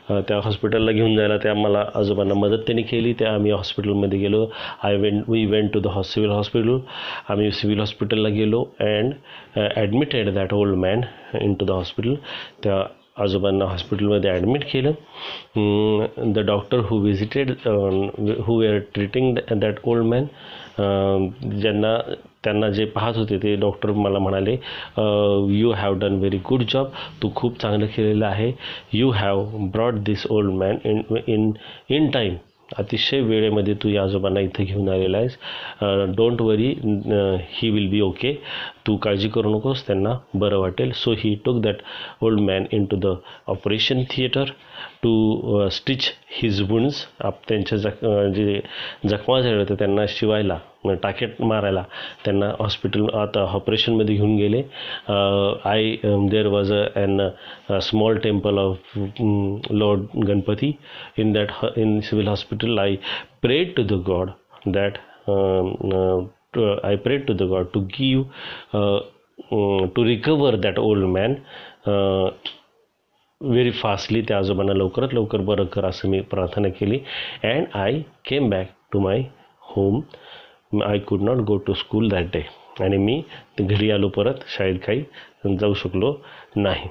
त्या 0.09 0.39
हॉस्पिटलला 0.43 0.91
घेऊन 0.91 1.15
जायला 1.15 1.37
त्या 1.43 1.53
मला 1.53 1.83
आजोबांना 1.95 2.33
मदत 2.33 2.63
त्यांनी 2.67 2.81
केली. 2.83 3.13
त्या 3.19 3.33
आम्ही 3.33 3.51
हॉस्पिटलमध्ये 3.51 4.19
गेलो. 4.19 4.45
I 4.83 4.95
went 4.97 5.29
we 5.29 5.45
went 5.45 5.71
to 5.73 5.79
the 5.79 5.87
हॉ 5.87 6.01
सिव्हिल 6.03 6.31
हॉस्पिटल 6.31 6.77
आम्ही 7.29 7.51
सिव्हिल 7.51 7.79
हॉस्पिटलला 7.79 8.29
गेलो 8.29 8.63
and 8.79 9.13
admitted 9.75 10.33
that 10.35 10.53
old 10.53 10.75
man 10.77 11.01
in 11.41 11.53
to 11.53 11.65
the 11.65 11.71
hospital 11.71 12.15
त्या 12.63 12.83
आजोबांना 13.19 13.65
हॉस्पिटलमध्ये 13.65 14.31
ॲडमिट 14.31 14.63
केलं. 14.71 14.91
The 16.33 16.39
doctor 16.47 16.79
who 16.89 16.99
visited 17.01 17.51
who 18.45 18.59
were 18.59 18.79
treating 18.93 19.37
that 19.51 19.79
old 19.83 20.05
man 20.05 20.25
ज्यांना 21.59 21.97
त्यांना 22.43 22.69
जे 22.71 22.85
पाहत 22.85 23.17
होते 23.17 23.37
ते 23.43 23.55
डॉक्टर 23.59 23.91
मला 23.91 24.19
म्हणाले 24.19 24.51
you 25.59 25.71
have 25.77 25.93
done 25.99 26.15
very 26.19 26.37
good 26.49 26.61
job 26.73 26.87
तू 27.23 27.29
खूप 27.35 27.59
चांगलं 27.61 27.85
केलेलं 27.95 28.25
आहे. 28.25 28.51
You 28.93 29.09
have 29.11 29.43
brought 29.73 29.97
this 30.03 30.25
old 30.29 30.51
man 30.53 30.77
in 30.85 31.01
in 31.27 31.51
in 31.89 32.09
time 32.11 32.35
अतिशय 32.77 33.19
वेळेमध्ये 33.21 33.73
तू 33.83 33.89
या 33.89 34.03
आजोबांना 34.03 34.39
इथं 34.39 34.63
घेऊन 34.63 34.89
आलेला 34.89 35.17
आहेस. 35.17 35.37
Don't 36.17 36.41
worry 36.41 36.67
he 37.51 37.69
will 37.69 37.87
be 37.89 38.01
okay 38.01 38.33
तू 38.87 38.95
काळजी 38.97 39.29
करू 39.29 39.55
नकोस 39.55 39.85
त्यांना 39.87 40.15
बरं 40.33 40.57
वाटेल. 40.59 40.91
So 40.93 41.13
he 41.17 41.35
took 41.45 41.61
that 41.63 41.81
old 42.21 42.39
man 42.39 42.65
in 42.71 42.85
to 42.91 42.97
the 43.03 43.15
operation 43.47 44.03
theatre 44.11 44.51
to 45.03 45.67
stitch 45.71 46.11
his 46.41 46.61
wounds 46.69 47.05
आप 47.25 47.39
त्यांच्या 47.49 47.77
जख 47.77 48.05
जे 48.35 48.59
जखमा 49.09 49.39
झाल्या 49.41 49.59
होत्या 49.59 49.75
त्यांना 49.79 50.05
शिवायला 50.09 50.57
टाकेट 50.83 51.41
मारायला. 51.41 51.83
त्यांना 52.25 52.51
हॉस्पिटल 52.59 53.05
आता 53.19 53.39
ऑपरेशनमध्ये 53.53 54.15
घेऊन 54.15 54.35
गेले. 54.37 54.61
I 55.69 55.91
there 56.31 56.47
was 56.47 56.71
a 56.73 56.83
an 56.95 57.19
small 57.81 58.17
temple 58.23 58.57
of 58.57 58.97
lord 59.71 60.01
Ganpati 60.27 60.71
in 61.19 61.31
that 61.33 61.51
in 61.77 61.99
civil 61.99 62.27
hospital 62.27 62.79
I 62.79 62.95
prayed 63.41 63.75
to 63.77 63.83
the 63.89 64.01
god 64.07 64.29
that 64.67 64.97
I 66.83 66.95
prayed 67.03 67.25
to 67.27 67.33
the 67.33 67.49
god 67.49 67.65
to 67.73 67.79
give 67.99 68.23
to 69.95 70.05
recover 70.05 70.55
that 70.55 70.79
old 70.79 71.05
man 71.07 71.35
very 73.41 73.71
fastly 73.71 74.21
त्या 74.27 74.37
आजोबांना 74.37 74.73
लवकरात 74.73 75.13
लवकर 75.13 75.41
बरं 75.41 75.65
कर 75.73 75.85
असं 75.85 76.09
मी 76.09 76.19
प्रार्थना 76.31 76.67
केली. 76.79 76.99
And 77.43 77.65
I 77.73 77.99
came 78.25 78.49
back 78.49 78.67
to 78.93 78.99
my 78.99 79.23
home 79.75 79.99
I 80.73 80.99
could 80.99 81.21
not 81.21 81.37
go 81.45 81.55
to 81.57 81.73
school 81.73 82.09
that 82.09 82.25
day 82.33 82.41
आणि 82.83 82.97
मी 82.97 83.21
घरी 83.59 83.89
आलो 83.91 84.07
परत 84.07 84.43
शाळेत 84.47 84.79
काही 84.85 85.55
जाऊ 85.57 85.73
शकलो 85.73 86.13
नाही. 86.55 86.89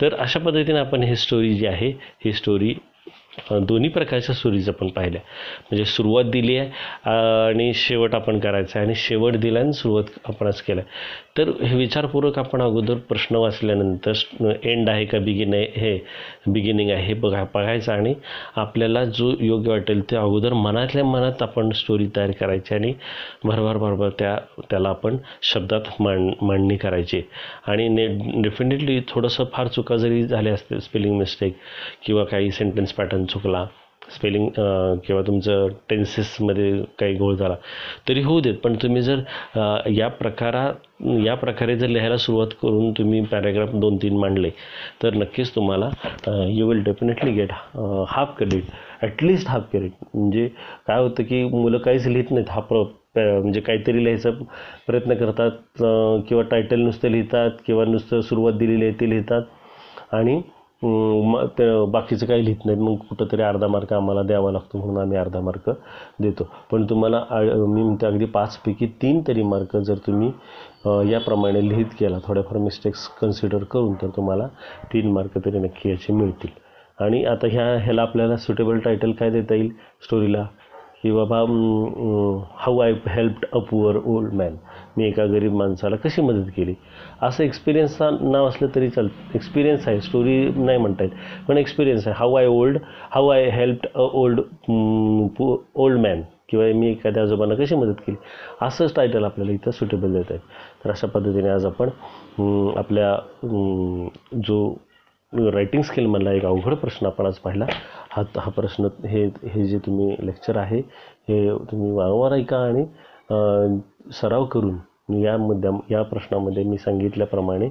तर 0.00 0.14
अशा 0.14 0.40
पद्धतीने 0.40 0.78
आपण 0.78 1.02
ही 1.02 1.16
स्टोरी 1.16 1.54
जी 1.54 1.66
आहे 1.66 1.92
ही 2.24 2.32
स्टोरी 2.32 2.74
दोन्ही 3.50 3.90
प्रकारच्या 3.90 4.34
सुरीज 4.34 4.68
आपण 4.68 4.88
पाहिल्या. 4.96 5.20
म्हणजे 5.70 5.84
सुरुवात 5.84 6.24
दिली 6.30 6.56
आहे 6.56 6.68
आणि 7.48 7.72
शेवट 7.74 8.14
आपण 8.14 8.38
करायचा 8.40 8.78
आहे. 8.78 8.86
आणि 8.86 8.94
शेवट 8.96 9.36
दिला 9.36 9.60
आणि 9.60 9.72
सुरुवात 9.72 10.18
आपणच 10.28 10.62
केला. 10.62 10.82
तर 11.38 11.50
हे 11.62 11.76
विचारपूर्वक 11.76 12.38
आपण 12.38 12.62
अगोदर 12.62 12.94
प्रश्न 13.08 13.36
वाचल्यानंतर 13.36 14.12
एंड 14.62 14.88
आहे 14.90 15.04
का 15.04 15.18
बिगिन 15.18 15.54
आहे 15.54 15.66
हे 15.76 15.98
बिगिनिंग 16.52 16.90
आहे 16.90 17.04
हे 17.06 17.14
बघा 17.14 17.44
बघायचं 17.54 17.92
आणि 17.92 18.14
आपल्याला 18.56 19.04
जो 19.04 19.30
योग्य 19.40 19.70
वाटेल 19.70 20.00
ते 20.10 20.16
अगोदर 20.16 20.52
मनातल्या 20.52 21.04
मनात 21.04 21.42
आपण 21.42 21.70
स्टोरी 21.74 22.06
तयार 22.16 22.30
करायची 22.40 22.74
आणि 22.74 22.92
भरभर 23.44 23.76
भरभर 23.78 24.08
त्या 24.18 24.36
त्याला 24.70 24.88
आपण 24.88 25.16
शब्दात 25.42 25.80
मांड 26.00 26.32
मांडणी 26.42 26.76
करायची. 26.76 27.22
आणि 27.66 27.88
ने 27.88 28.06
डेफिनेटली 28.42 29.00
थोडंसं 29.08 29.44
फार 29.52 29.66
चुका 29.68 29.96
जरी 29.96 30.22
झाल्या 30.26 30.52
असतील 30.54 30.78
स्पेलिंग 30.80 31.16
मिस्टेक 31.18 31.56
किंवा 32.06 32.24
काही 32.24 32.50
सेंटेन्स 32.50 32.92
पॅटर्न 32.92 33.24
चुकला. 33.30 33.66
स्पेलिंग 34.12 34.46
किंवा 35.06 35.22
तुमचं 35.22 35.68
टेन्सेसमध्ये 35.90 36.70
काही 36.98 37.14
घोळ 37.14 37.34
झाला. 37.34 37.54
तरी 38.08 38.22
होऊ 38.22 38.40
देत 38.40 38.54
पण 38.64 38.74
तुम्ही 38.82 39.02
जर 39.02 39.20
या 39.92 40.08
प्रकारा 40.20 40.70
या 41.24 41.34
प्रकारे 41.36 41.76
जर 41.78 41.88
लिहायला 41.88 42.16
सुरुवात 42.16 42.54
करून 42.62 42.92
तुम्ही 42.98 43.20
पॅराग्राफ 43.32 43.74
दोन 43.74 43.96
तीन 44.02 44.16
मांडले 44.20 44.50
तर 45.02 45.14
नक्कीच 45.14 45.54
तुम्हाला 45.56 45.90
you 46.48 46.68
will 46.68 46.82
definitely 46.84 47.32
get 47.32 47.52
half 48.08 48.36
credit 48.38 48.70
at least 49.02 49.48
half 49.48 49.70
credit 49.70 49.92
म्हणजे 50.14 50.48
काय 50.86 51.02
होतं 51.02 51.22
की 51.22 51.44
मुलं 51.44 51.78
काहीच 51.78 52.06
लिहित 52.06 52.30
नाहीत. 52.30 52.50
हा 52.50 52.60
प्र 52.62 52.82
म्हणजे 53.40 53.60
काहीतरी 53.60 54.04
लिहायचा 54.04 54.30
प्रयत्न 54.86 55.14
करतात 55.14 55.82
किंवा 56.28 56.42
टायटल 56.50 56.80
नुसतं 56.80 57.10
लिहितात 57.10 57.50
किंवा 57.66 57.84
नुसतं 57.84 58.20
सुरुवात 58.20 58.52
दिलेली 58.54 58.84
आहे 58.84 59.00
ते 59.00 59.08
लिहितात. 59.10 59.42
आणि 60.12 60.40
मग 60.82 61.46
ते 61.58 61.64
बाकीचं 61.90 62.26
काही 62.26 62.44
लिहित 62.44 62.64
नाहीत. 62.66 62.80
मग 62.82 62.96
कुठंतरी 63.08 63.42
अर्धा 63.42 63.66
मार्क 63.68 63.92
आम्हाला 63.92 64.22
द्यावा 64.22 64.50
लागतो 64.52 64.78
म्हणून 64.78 64.98
आम्ही 65.02 65.18
अर्धा 65.18 65.40
मार्क 65.40 65.68
देतो. 66.20 66.46
पण 66.70 66.84
तुम्हाला 66.90 67.24
मी 67.32 67.82
म्हणते 67.82 68.06
अगदी 68.06 68.24
पाचपैकी 68.34 68.86
तीन 69.02 69.20
तरी 69.28 69.42
मार्क 69.42 69.76
जर 69.76 69.96
तुम्ही 70.06 70.30
याप्रमाणे 71.12 71.68
लिहित 71.68 71.94
केला 72.00 72.18
थोड्याफार 72.26 72.58
मिस्टेक्स 72.62 73.06
कन्सिडर 73.20 73.64
करून 73.70 73.94
तर 74.02 74.08
तुम्हाला 74.16 74.46
तीन 74.92 75.10
मार्क 75.12 75.38
तरी 75.44 75.58
नक्की 75.58 75.90
याचे 75.90 76.12
मिळतील. 76.12 76.50
आणि 77.04 77.24
आता 77.24 77.46
ह्या 77.50 77.66
ह्याला 77.82 78.02
आपल्याला 78.02 78.36
सुटेबल 78.36 78.78
टायटल 78.84 79.12
काय 79.18 79.30
देता 79.30 79.54
येईल? 79.54 79.70
स्टोरीला 80.04 80.46
की 81.02 81.10
बाबा 81.12 81.36
how 82.60 82.78
I 82.82 82.92
helped 83.08 83.44
a 83.52 83.58
poor 83.70 83.96
old 84.04 84.32
man 84.34 84.54
मी 84.96 85.06
एका 85.08 85.24
गरीब 85.26 85.52
माणसाला 85.56 85.96
कशी 86.04 86.22
मदत 86.22 86.50
केली? 86.56 86.74
असं 87.22 87.44
एक्सपिरियन्स 87.44 87.96
नाव 88.00 88.46
असलं 88.48 88.68
तरी 88.74 88.88
चाल 88.90 89.08
एक्सपिरियन्स 89.34 89.88
आहे 89.88 90.00
स्टोरी 90.00 90.36
नाही 90.56 90.78
म्हणता 90.78 91.04
येत. 91.04 91.10
पण 91.48 91.58
एक्सपिरियन्स 91.58 92.06
आहे. 92.08 92.16
How 92.18 92.34
I 92.34 92.46
old 92.46 92.78
how 93.10 93.28
I 93.28 93.48
helped 93.50 93.86
a 93.94 94.00
old 94.00 94.40
old 95.74 96.00
man 96.00 96.22
किंवा 96.48 96.66
मी 96.74 96.90
एखाद्या 96.90 97.22
आजोबांना 97.22 97.54
कशी 97.54 97.74
मदत 97.74 98.00
केली? 98.06 98.16
असंच 98.62 98.94
टायटल 98.94 99.24
आपल्याला 99.24 99.52
इथं 99.52 99.70
सुटेबल 99.70 100.12
देत 100.12 100.30
आहे 100.30 100.38
तर 100.84 100.90
अशा 100.90 101.06
पद्धतीने 101.06 101.48
आज 101.48 101.66
आपण 101.66 101.88
mm, 102.40 102.76
आपल्या 102.78 103.14
mm, 103.44 104.08
जो 104.46 104.74
रायटिंग 105.32 105.82
स्किल 105.82 106.06
म्हणला 106.06 106.32
एक 106.32 106.44
अवघड 106.46 106.74
प्रश्न 106.74 107.06
आपण 107.06 107.26
आज 107.26 107.34
पाहिला. 107.38 107.66
हा 108.10 108.22
हा 108.36 108.50
प्रश्न 108.50 108.88
हे 109.06 109.24
हे 109.44 109.64
जे 109.64 109.78
तुम्ही 109.78 110.16
लेक्चर 110.20 110.56
आहे 110.56 110.78
हे 111.28 111.48
तुम्ही 111.70 111.90
वारंवार 111.92 112.32
ऐका 112.32 112.58
आणि 112.58 112.84
सराव 114.12 114.44
करून 114.44 114.76
या 115.08 115.36
मुद्द्या 115.38 115.70
या 115.90 116.02
प्रश्नामध्ये 116.02 116.64
मी 116.64 116.78
सांगितल्याप्रमाणे 116.78 117.68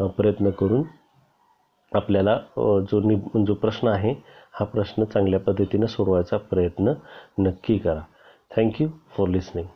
प्रयत्न 0.00 0.50
करून 0.50 0.82
आपल्याला 1.92 2.36
जो 2.90 3.00
नि 3.00 3.16
जो 3.46 3.54
प्रश्न 3.54 3.88
आहे 3.88 4.14
हा 4.52 4.64
प्रश्न 4.64 5.04
चांगल्या 5.04 5.40
पद्धतीनं 5.40 5.86
सोडवायचा 5.86 6.36
प्रयत्न 6.50 6.92
नक्की 7.38 7.78
करा. 7.78 8.00
Thank you 8.56 8.88
for 9.16 9.28
listening 9.28 9.66